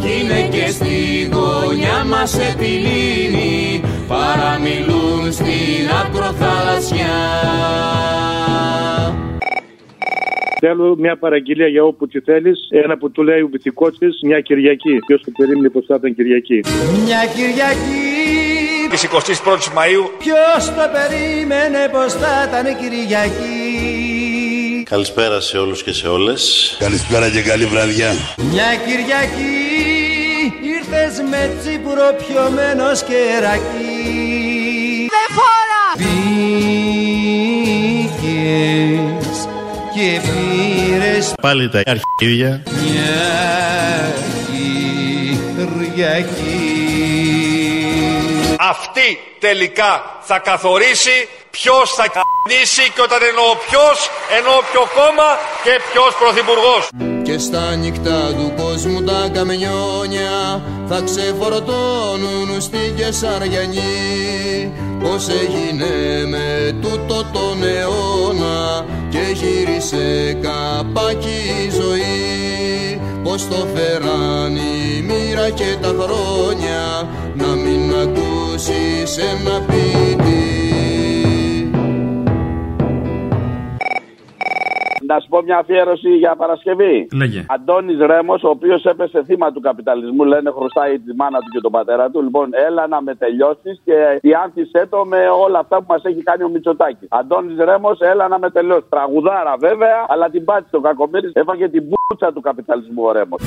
Κι 0.00 0.08
είναι 0.20 0.48
και 0.50 0.70
στη 0.70 1.28
γωνιά 1.32 2.04
μας 2.04 2.30
σε 2.30 2.54
τη 2.58 2.66
λύνη 2.66 3.79
Παραμιλούν 4.10 5.32
στην 5.32 5.88
ακροθαλασσιά 6.04 7.18
Θέλω 10.60 10.96
μια 10.98 11.16
παραγγελία 11.16 11.66
για 11.66 11.84
όπου 11.84 12.06
τη 12.08 12.20
θέλεις. 12.20 12.58
Ένα 12.70 12.98
που 12.98 13.10
του 13.10 13.22
λέει 13.22 13.40
ο 13.40 13.48
βυθικός 13.50 13.98
της 13.98 14.18
μια 14.22 14.40
Κυριακή. 14.40 14.98
Ποιος 15.06 15.22
το 15.24 15.30
περίμενε 15.36 15.68
πως 15.68 15.84
θα 15.86 15.94
ήταν 15.94 16.14
Κυριακή. 16.14 16.60
Μια 17.04 17.20
Κυριακή 17.34 18.08
Της 18.90 19.06
21η 19.06 19.72
Μαου 19.74 20.10
Ποιος 20.18 20.66
το 20.66 20.84
περίμενε 20.96 21.88
πως 21.92 22.12
θα 22.12 22.48
ήταν 22.48 22.64
Κυριακή 22.80 23.70
Καλησπέρα 24.84 25.40
σε 25.40 25.58
όλους 25.58 25.82
και 25.82 25.92
σε 25.92 26.08
όλες. 26.08 26.76
Καλησπέρα 26.78 27.30
και 27.30 27.42
καλή 27.42 27.64
βραδιά. 27.64 28.10
Μια 28.36 28.68
Κυριακή 28.86 29.99
ήρθες 30.76 31.14
με 31.30 31.50
τσίπουρο 31.60 32.14
πιωμένος 32.18 33.02
κερακί 33.02 33.88
Με 35.14 35.24
φόρα! 35.36 35.84
Πήγες 38.20 39.48
και 39.94 40.20
πήρες 40.20 41.34
Πάλι 41.42 41.68
τα 41.68 41.82
αρχίδια. 41.86 42.62
μια 42.64 43.40
Κυριακή 45.90 46.70
Αυτή 48.58 49.18
τελικά 49.38 50.18
θα 50.20 50.38
καθορίσει 50.38 51.28
ποιος 51.50 51.90
θα 51.94 52.06
κ***νήσει 52.08 52.90
και 52.94 53.00
όταν 53.00 53.18
εννοώ 53.28 53.56
ποιος, 53.68 54.10
εννοώ 54.36 54.56
ποιο 54.72 54.82
κόμμα 54.94 55.38
και 55.64 55.80
ποιος 55.92 56.14
πρωθυπουργός. 56.14 57.09
Και 57.30 57.38
στα 57.38 57.76
νύχτα 57.76 58.34
του 58.36 58.52
κόσμου 58.62 59.02
τα 59.02 59.28
καμιόνια 59.32 60.62
θα 60.86 61.00
ξεφορτώνουν 61.04 62.60
στη 62.60 62.78
Κεσαριανή 62.96 64.72
Πώς 65.02 65.28
έγινε 65.28 66.26
με 66.26 66.72
τούτο 66.80 67.24
τον 67.32 67.62
αιώνα 67.62 68.84
και 69.08 69.18
γύρισε 69.32 70.36
καπάκι 70.42 71.38
η 71.66 71.70
ζωή. 71.70 73.00
Πώς 73.22 73.48
το 73.48 73.66
φέραν 73.74 74.56
η 74.56 75.02
μοίρα 75.02 75.50
και 75.50 75.76
τα 75.80 75.94
χρόνια 75.98 77.08
να 77.34 77.46
μην 77.46 77.94
ακούσεις 78.02 79.16
ένα 79.16 79.60
ποιητή 79.60 80.69
Να 85.10 85.20
σου 85.20 85.28
πω 85.28 85.42
μια 85.42 85.58
αφιέρωση 85.58 86.10
για 86.22 86.34
Παρασκευή. 86.36 87.08
Λέγε. 87.20 87.44
Αντώνης 87.48 87.98
Ρέμος, 88.10 88.42
ο 88.42 88.48
οποίος 88.48 88.84
έπεσε 88.84 89.22
θύμα 89.26 89.52
του 89.52 89.60
καπιταλισμού, 89.60 90.24
λένε 90.24 90.50
χρωστάει 90.50 90.98
τη 90.98 91.14
μάνα 91.14 91.38
του 91.38 91.50
και 91.54 91.60
τον 91.60 91.72
πατέρα 91.72 92.10
του. 92.10 92.22
Λοιπόν, 92.22 92.48
έλα 92.66 92.86
να 92.86 93.02
με 93.02 93.14
τελειώσεις 93.14 93.80
και 93.84 93.94
διάνθησέ 94.20 94.86
το 94.90 95.04
με 95.04 95.20
όλα 95.44 95.58
αυτά 95.58 95.76
που 95.76 95.84
μας 95.88 96.02
έχει 96.04 96.22
κάνει 96.22 96.42
ο 96.42 96.48
Μητσοτάκης. 96.48 97.08
Αντώνης 97.10 97.58
Ρέμος, 97.58 98.00
έλα 98.00 98.28
να 98.28 98.38
με 98.38 98.50
τελειώσεις. 98.50 98.88
Τραγουδάρα 98.88 99.54
βέβαια, 99.58 100.06
αλλά 100.08 100.30
την 100.30 100.44
πάτησε 100.44 100.76
ο 100.76 100.80
Κακομήρη, 100.80 101.30
έφαγε 101.32 101.68
την 101.68 101.82
μπούτσα 101.88 102.32
του 102.32 102.40
καπιταλισμού 102.40 103.02
ο 103.04 103.12
Ρέμος. 103.12 103.40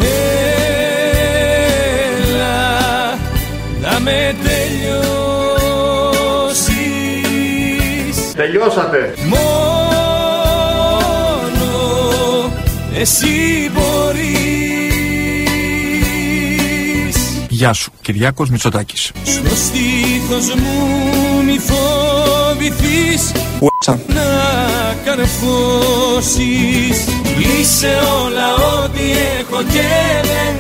Έλα 2.26 2.56
να 3.84 4.00
με 4.06 4.36
τελειώσεις 4.46 5.24
Τελειώσατε. 8.36 9.14
Μόνος 9.30 10.43
εσύ 12.96 13.28
μπορείς 13.74 14.22
Γεια 17.50 17.74
σου, 17.74 17.92
Κυριάκος 18.02 18.50
Μητσοτάκης. 18.50 19.12
Στο 19.24 19.56
στήθος 19.56 20.56
μου 20.56 21.44
μη 21.46 21.60
φοβηθείς 21.60 23.32
Ουέτσα. 23.60 24.00
να 24.08 24.24
καρφώσεις 25.06 26.98
Είσαι 27.60 28.00
όλα 28.24 28.54
ό,τι 28.84 29.02
έχω 29.40 29.64
και 29.64 29.90
δεν 30.24 30.56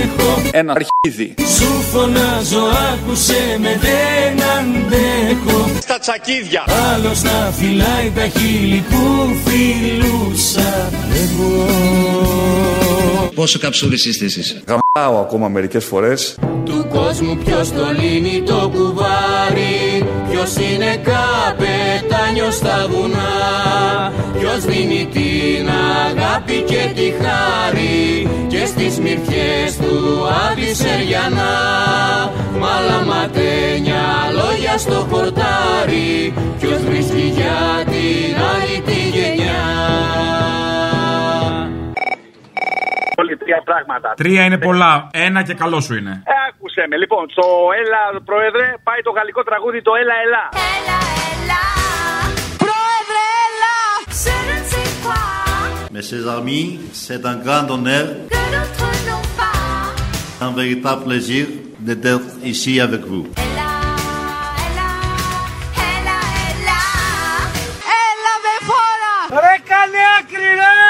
έχω 0.00 0.42
Ένα 0.50 0.72
αρχίδι. 0.72 1.34
Σου 1.56 1.82
φωνάζω 1.92 2.62
άκουσε 2.92 3.58
με 3.60 3.78
δεν 3.80 4.42
αντέχω 4.58 5.70
Στα 5.80 5.98
τσακίδια. 5.98 6.64
Άλλος 6.94 7.22
να 7.22 7.52
φυλάει 7.58 8.12
τα 8.14 8.26
χείλη 8.38 8.84
που 8.90 9.36
φιλούσα 9.44 9.97
Πόσο 13.38 13.58
καψούρης 13.58 14.04
είστε 14.04 14.24
εσείς. 14.24 14.62
Πάω 14.92 15.18
ακόμα 15.18 15.48
μερικές 15.48 15.84
φορές. 15.84 16.38
Του 16.64 16.86
κόσμου 16.90 17.36
ποιος 17.44 17.72
το 17.72 17.86
λύνει 18.00 18.42
το 18.46 18.70
κουβάρι 18.74 20.06
Ποιος 20.30 20.54
είναι 20.54 21.00
καπετάνιος 21.08 22.54
στα 22.54 22.86
βουνά 22.90 24.12
Ποιος 24.38 24.64
δίνει 24.64 25.08
την 25.12 25.68
αγάπη 26.06 26.64
και 26.66 26.92
τη 26.94 27.12
χάρη 27.20 28.28
Και 28.48 28.66
στις 28.66 28.98
μυρφιές 28.98 29.76
του 29.76 30.26
αντισεριανά 30.50 31.54
Μαλαματένια 32.60 34.04
λόγια 34.38 34.78
στο 34.78 35.06
χορτάρι 35.10 36.34
Ποιος 36.60 36.80
βρίσκει 36.88 37.32
για 37.36 37.84
την 37.84 38.34
άλλη 38.52 38.80
τη 38.86 39.18
γενιά 39.18 40.47
Όλοι 43.48 43.62
τρία 43.62 43.62
πράγματα. 43.70 44.08
Τρία 44.16 44.42
είναι 44.44 44.58
πολλά. 44.58 45.08
Ένα 45.12 45.42
και 45.42 45.54
καλό 45.54 45.80
σου 45.80 45.94
είναι. 45.94 46.22
Ε, 46.24 46.32
άκουσε 46.48 46.82
με. 46.88 46.96
Λοιπόν, 46.96 47.30
στο 47.30 47.44
Έλα, 47.80 48.20
Πρόεδρε, 48.24 48.66
πάει 48.82 49.00
το 49.02 49.10
γαλλικό 49.10 49.42
τραγούδι 49.42 49.82
το 49.82 49.92
Έλα, 50.00 50.14
Έλα. 50.26 50.44
Πρόεδρε, 52.64 53.24
έλα! 53.46 53.76
Je 54.24 54.36
ne 54.48 54.58
sais 54.70 54.90
quoi 55.04 55.22
Mes 55.94 56.04
chers 56.10 56.28
amis, 56.38 56.66
c'est 57.04 57.22
un 57.32 57.36
grand 57.46 57.66
honneur, 57.74 58.06
que 58.34 58.42
d'autres 58.52 58.90
n'ont 59.08 59.28
pas. 59.40 60.46
un 60.46 60.52
véritable 60.60 61.02
plaisir 61.08 61.44
d'être 61.86 62.32
ici 62.52 62.72
avec 62.86 63.02
vous. 63.10 63.24
Έλα, 63.46 63.70
έλα, 64.66 64.90
έλα, 65.92 66.18
έλα. 66.50 66.80
Έλα 68.06 68.34
με 68.44 68.54
φόρα! 68.68 69.14
Ρε 69.44 69.56
κάνε 69.70 70.02
άκρη 70.18 70.50
ρε! 70.62 70.87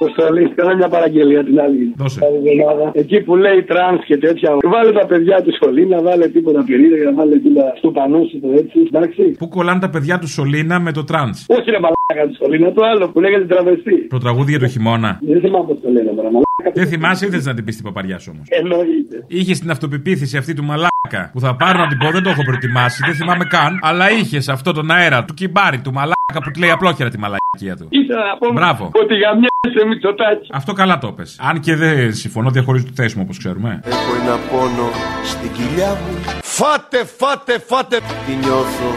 Αποστολή, 0.00 0.44
κάνω 0.58 0.76
μια 0.76 0.88
παραγγελία 0.88 1.44
την 1.44 1.60
άλλη. 1.64 1.82
Δώσε. 1.96 2.18
Άλλη 2.26 2.36
εβδομάδα. 2.52 2.90
Εκεί 3.02 3.20
που 3.20 3.36
λέει 3.36 3.62
τρανς 3.62 4.04
και 4.04 4.16
τέτοια. 4.18 4.48
Βάλε 4.74 4.92
τα 5.00 5.06
παιδιά 5.06 5.42
του 5.44 5.52
σχολή 5.54 5.86
να 5.86 5.98
βάλε 6.02 6.26
τίποτα 6.28 6.60
πυρίδα 6.66 6.96
για 6.96 7.04
να 7.10 7.14
βάλε 7.18 7.36
τίποτα 7.38 7.72
στο 7.80 7.88
πανό 7.90 8.20
σου 8.30 8.40
το 8.40 8.48
έτσι. 8.60 8.78
Εντάξει. 8.90 9.22
Πού 9.38 9.48
κολλάνε 9.48 9.80
τα 9.80 9.90
παιδιά 9.90 10.18
του 10.18 10.28
Σολίνα 10.28 10.76
με 10.80 10.92
το 10.92 11.04
τρανς; 11.04 11.44
Όχι 11.48 11.70
ρε 11.70 11.78
μαλάκα 11.84 12.28
του 12.28 12.34
σχολή, 12.34 12.56
είναι 12.56 12.70
το 12.70 12.82
άλλο 12.90 13.04
που 13.12 13.20
λέγεται 13.20 13.44
τραβεστή. 13.44 14.06
Το 14.08 14.18
τραγούδι 14.18 14.50
για 14.50 14.60
το 14.60 14.68
χειμώνα. 14.68 15.18
Δεν 15.22 15.40
θυμάμαι 15.40 15.66
πώς 15.66 15.78
το 15.82 15.88
λένε 15.90 16.10
τώρα. 16.16 16.28
Μαλάκα. 16.34 16.70
Δεν 16.74 16.86
θυμάσαι, 16.86 17.26
ήθελε 17.26 17.42
να 17.42 17.54
την 17.54 17.64
πεις 17.64 17.76
την 17.76 17.84
παπαριά 17.84 18.18
όμως; 18.30 18.44
Εννοείται. 18.60 19.16
Είχες 19.26 19.58
την 19.60 19.70
αυτοπεποίθηση 19.70 20.36
αυτή 20.36 20.52
του 20.54 20.64
μαλάκα 20.64 21.30
που 21.32 21.40
θα 21.40 21.56
πάρω 21.56 21.78
να 21.78 21.86
την 21.86 21.98
πω, 21.98 22.10
δεν 22.10 22.22
το 22.22 22.30
έχω 22.30 22.42
προετοιμάσει, 22.42 23.02
δεν 23.06 23.14
θυμάμαι 23.14 23.44
καν. 23.44 23.78
Αλλά 23.82 24.10
είχες 24.10 24.48
αυτό 24.48 24.72
τον 24.72 24.90
αέρα 24.90 25.24
του 25.24 25.34
κυμπάρι 25.34 25.78
του 25.80 25.92
μαλάκα 25.92 26.38
που 26.44 26.50
τη 26.50 26.58
λέει 26.60 26.70
απλόχερα 26.70 27.10
τη 27.10 27.18
μαλακία 27.18 27.74
του. 27.78 27.86
Ήθελα 28.00 28.24
να 28.30 28.36
πω 28.40 28.46
Μπράβο. 28.52 28.84
ότι 29.02 29.14
για 29.14 29.30
μια 29.40 29.48
σε 29.74 29.86
Μητσοτάκης. 29.86 30.48
Αυτό 30.52 30.72
καλά 30.72 30.98
το 30.98 31.12
πες. 31.12 31.36
Αν 31.40 31.60
και 31.60 31.76
δεν 31.76 32.14
συμφωνώ, 32.14 32.50
διαχωρίζω 32.50 32.84
τη 32.84 32.92
θέση 32.94 33.16
μου 33.16 33.22
όπως 33.24 33.38
ξέρουμε. 33.38 33.80
Έχω 33.84 34.14
ένα 34.22 34.36
πόνο 34.50 34.90
στην 35.24 35.52
κοιλιά 35.52 35.88
μου 35.88 36.40
Φάτε, 36.42 37.04
φάτε, 37.04 37.58
φάτε 37.58 38.00
Τη 38.26 38.32
νιώθω 38.34 38.94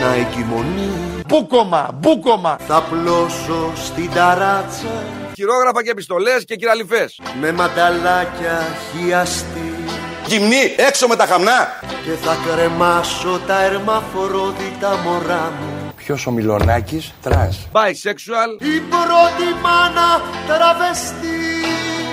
να 0.00 0.14
εγκυμονεί 0.14 0.90
Μπούκομα, 1.28 1.90
μπούκομα 1.94 2.56
Θα 2.58 2.82
πλώσω 2.90 3.72
στην 3.74 4.10
ταράτσα 4.14 5.02
Χειρόγραφα 5.34 5.82
και 5.82 5.90
επιστολές 5.90 6.44
και 6.44 6.56
κυραλιφές. 6.56 7.20
Με 7.40 7.52
μανταλάκια 7.52 8.58
χιαστή 8.90 9.72
Γυμνή, 10.26 10.74
έξω 10.88 11.06
με 11.06 11.16
τα 11.16 11.26
χαμνά. 11.26 11.80
Και 12.04 12.10
θα 12.10 12.36
κρεμάσω 12.46 13.40
τα 13.46 13.64
ερμαφορόδιτα 13.64 14.96
μωρά 15.04 15.52
μου 15.60 15.73
Ποιος 16.04 16.26
ο 16.26 16.30
Μιλονάκης, 16.30 17.14
τρας. 17.22 17.68
Bisexual. 17.72 18.62
Η 18.62 18.80
πρώτη 18.80 19.46
μάνα 19.62 20.20
τραβεστή 20.46 21.38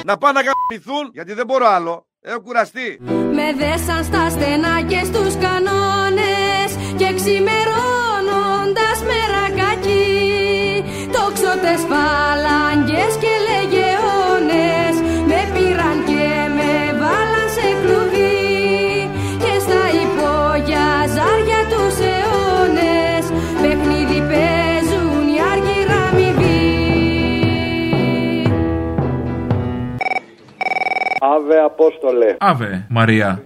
Να 0.04 0.18
πάνε 0.18 0.39
να 0.39 0.46
γαμπηθούν, 0.46 1.10
γιατί 1.14 1.34
δεν 1.34 1.46
μπορώ 1.46 1.68
άλλο. 1.68 2.06
Έχω 2.22 2.42
κουραστεί. 2.42 3.00
Με 3.08 3.54
δέσαν 3.58 4.04
στα 4.04 4.30
στενά 4.30 4.82
και 4.82 5.02
στους 5.04 5.34
κανόνες 5.46 6.70
Και 6.98 7.14
ξημερώνοντας 7.16 8.98
μερακάκι 9.10 10.04
Τόξοτες 11.12 11.82
φαλάγγες 11.89 13.14
και 13.22 13.34
λεγεώνες 13.48 13.81
Αβε 31.24 31.59
Απόστολε. 31.59 32.36
Αβε, 32.39 32.86
Μαρία. 32.89 33.43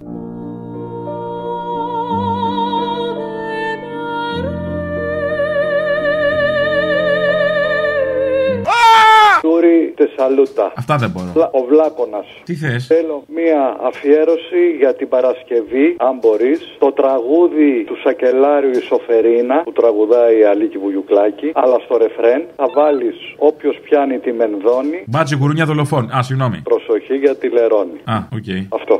Τούρι 9.95 10.09
Τεσσαλούτα. 10.09 10.73
Αυτά 10.81 10.95
δεν 10.97 11.09
μπορώ. 11.13 11.29
Βλα- 11.33 11.49
Ο 11.59 11.61
Βλάκονα. 11.69 12.21
Τι 12.43 12.53
θες; 12.55 12.85
Θέλω 12.85 13.23
μία 13.39 13.61
αφιέρωση 13.89 14.61
για 14.81 14.95
την 14.95 15.07
Παρασκευή, 15.09 15.85
αν 16.07 16.13
μπορείς, 16.21 16.59
το 16.79 16.89
τραγούδι 16.99 17.71
του 17.87 17.95
Σακελάριου 18.03 18.71
η 18.81 18.81
Σοφερίνα 18.89 19.57
που 19.63 19.71
τραγουδάει 19.71 20.33
η 20.39 20.43
Αλίκη 20.51 20.77
Βουγιουκλάκη, 20.77 21.49
αλλά 21.53 21.77
στο 21.85 21.97
ρεφρέν 21.97 22.41
θα 22.55 22.65
βάλεις 22.77 23.17
όποιος 23.49 23.75
πιάνει 23.85 24.17
τη 24.19 24.31
μενδόνη. 24.39 24.97
Μπάτζι 25.05 25.35
γουρούνια 25.39 25.65
δολοφόν. 25.65 26.03
Α, 26.17 26.21
συγγνώμη. 26.23 26.57
Προσοχή 26.71 27.15
για 27.23 27.35
τη 27.35 27.47
λερώνη. 27.49 27.99
Α, 28.13 28.15
οκ. 28.37 28.49
Αυτό. 28.79 28.95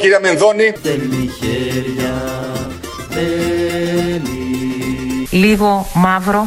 Κύριε 0.00 0.18
Μενδώνη. 0.22 0.66
Θέλει 0.84 1.22
χέρια, 1.40 2.12
θέλει 3.14 4.36
Λίγο 5.30 5.86
μαύρο. 5.94 6.46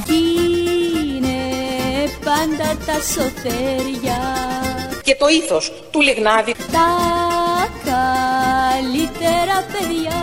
Είναι 2.71 2.79
πάντα 2.79 2.93
τα 2.93 3.01
σωτέρια 3.01 4.17
Και 5.03 5.15
το 5.19 5.25
ήθος 5.27 5.71
του 5.91 6.01
Λιγνάδη. 6.01 6.53
Τα 6.71 6.87
καλύτερα 7.83 9.65
παιδιά 9.71 10.19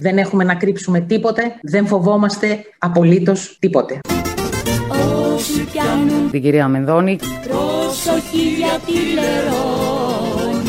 Δεν 0.00 0.18
έχουμε 0.18 0.44
να 0.44 0.54
κρύψουμε 0.54 1.00
τίποτε, 1.00 1.42
δεν 1.62 1.86
φοβόμαστε 1.86 2.64
απολύτως 2.78 3.56
τίποτε. 3.58 4.00
Όσοι 5.34 5.64
πιάνουν 5.64 6.30
Την 6.30 6.42
κυρία 6.42 6.68
Μενδώνη. 6.68 7.18
προσοχή 7.48 8.48
για 8.56 8.78
τη 8.86 8.92
λερώνη 9.14 10.62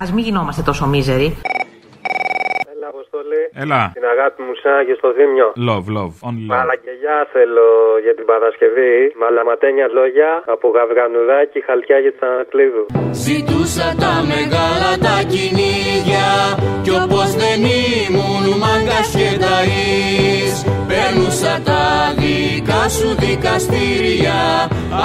Ας 0.00 0.12
μην 0.12 0.24
γινόμαστε 0.24 0.62
τόσο 0.62 0.86
μίζεροι. 0.86 1.36
Έλα, 3.62 3.62
Αποστολή. 3.62 3.62
Έλα. 3.62 3.82
Την 3.98 4.06
αγάπη 4.14 4.40
μου 4.46 4.54
σαν 4.62 4.78
και 4.86 4.94
στο 5.00 5.08
δίμιο. 5.16 5.48
Love, 5.68 5.86
love, 5.96 6.14
only 6.28 6.44
love. 6.44 6.52
Μαλακελιά 6.52 7.18
θέλω 7.34 7.68
για 8.04 8.14
την 8.18 8.24
Παρασκευή. 8.32 8.94
Μαλαματένια 9.20 9.86
λόγια 9.98 10.30
από 10.54 10.66
γαυγανουδάκι, 10.76 11.58
χαλκιά 11.66 11.98
για 12.04 12.12
Τσανακλείδου. 12.16 12.84
Ζητούσα 13.24 13.94
τα 14.02 14.14
μεγάλα 14.32 14.92
τα 15.00 15.16
κυνήγια 15.32 16.28
Κι 16.82 16.90
όπως 16.90 17.30
δεν 17.42 17.60
ήμουν 17.64 18.44
μάγκας 18.62 19.08
και 19.18 19.30
ταΐς 19.44 20.54
Παίρνουσα 20.88 21.60
τα 21.64 21.84
δικά 22.18 22.88
σου 22.88 23.08
δικαστήρια 23.18 24.40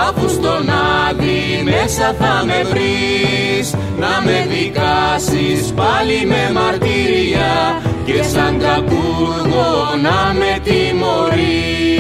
Αφού 0.08 0.30
στον 0.30 0.70
άδει 1.10 1.64
μέσα 1.64 2.14
θα 2.14 2.44
με 2.46 2.60
βρεις 2.72 3.76
Να 4.00 4.14
με 4.26 4.38
δικάσεις 4.54 5.74
πάλι 5.74 6.26
με 6.26 6.52
μαρτύρια 6.54 7.82
Και 8.06 8.24
σαν 8.40 8.60
κακούργο 8.60 9.96
να 10.02 10.34
με 10.34 10.60
τιμωρείς 10.64 12.00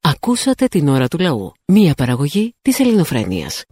Ακούσατε 0.00 0.66
την 0.66 0.88
ώρα 0.88 1.08
του 1.08 1.18
λαού. 1.18 1.52
Μία 1.66 1.94
παραγωγή 1.94 2.54
της 2.62 2.80
ελληνοφρένειας. 2.80 3.64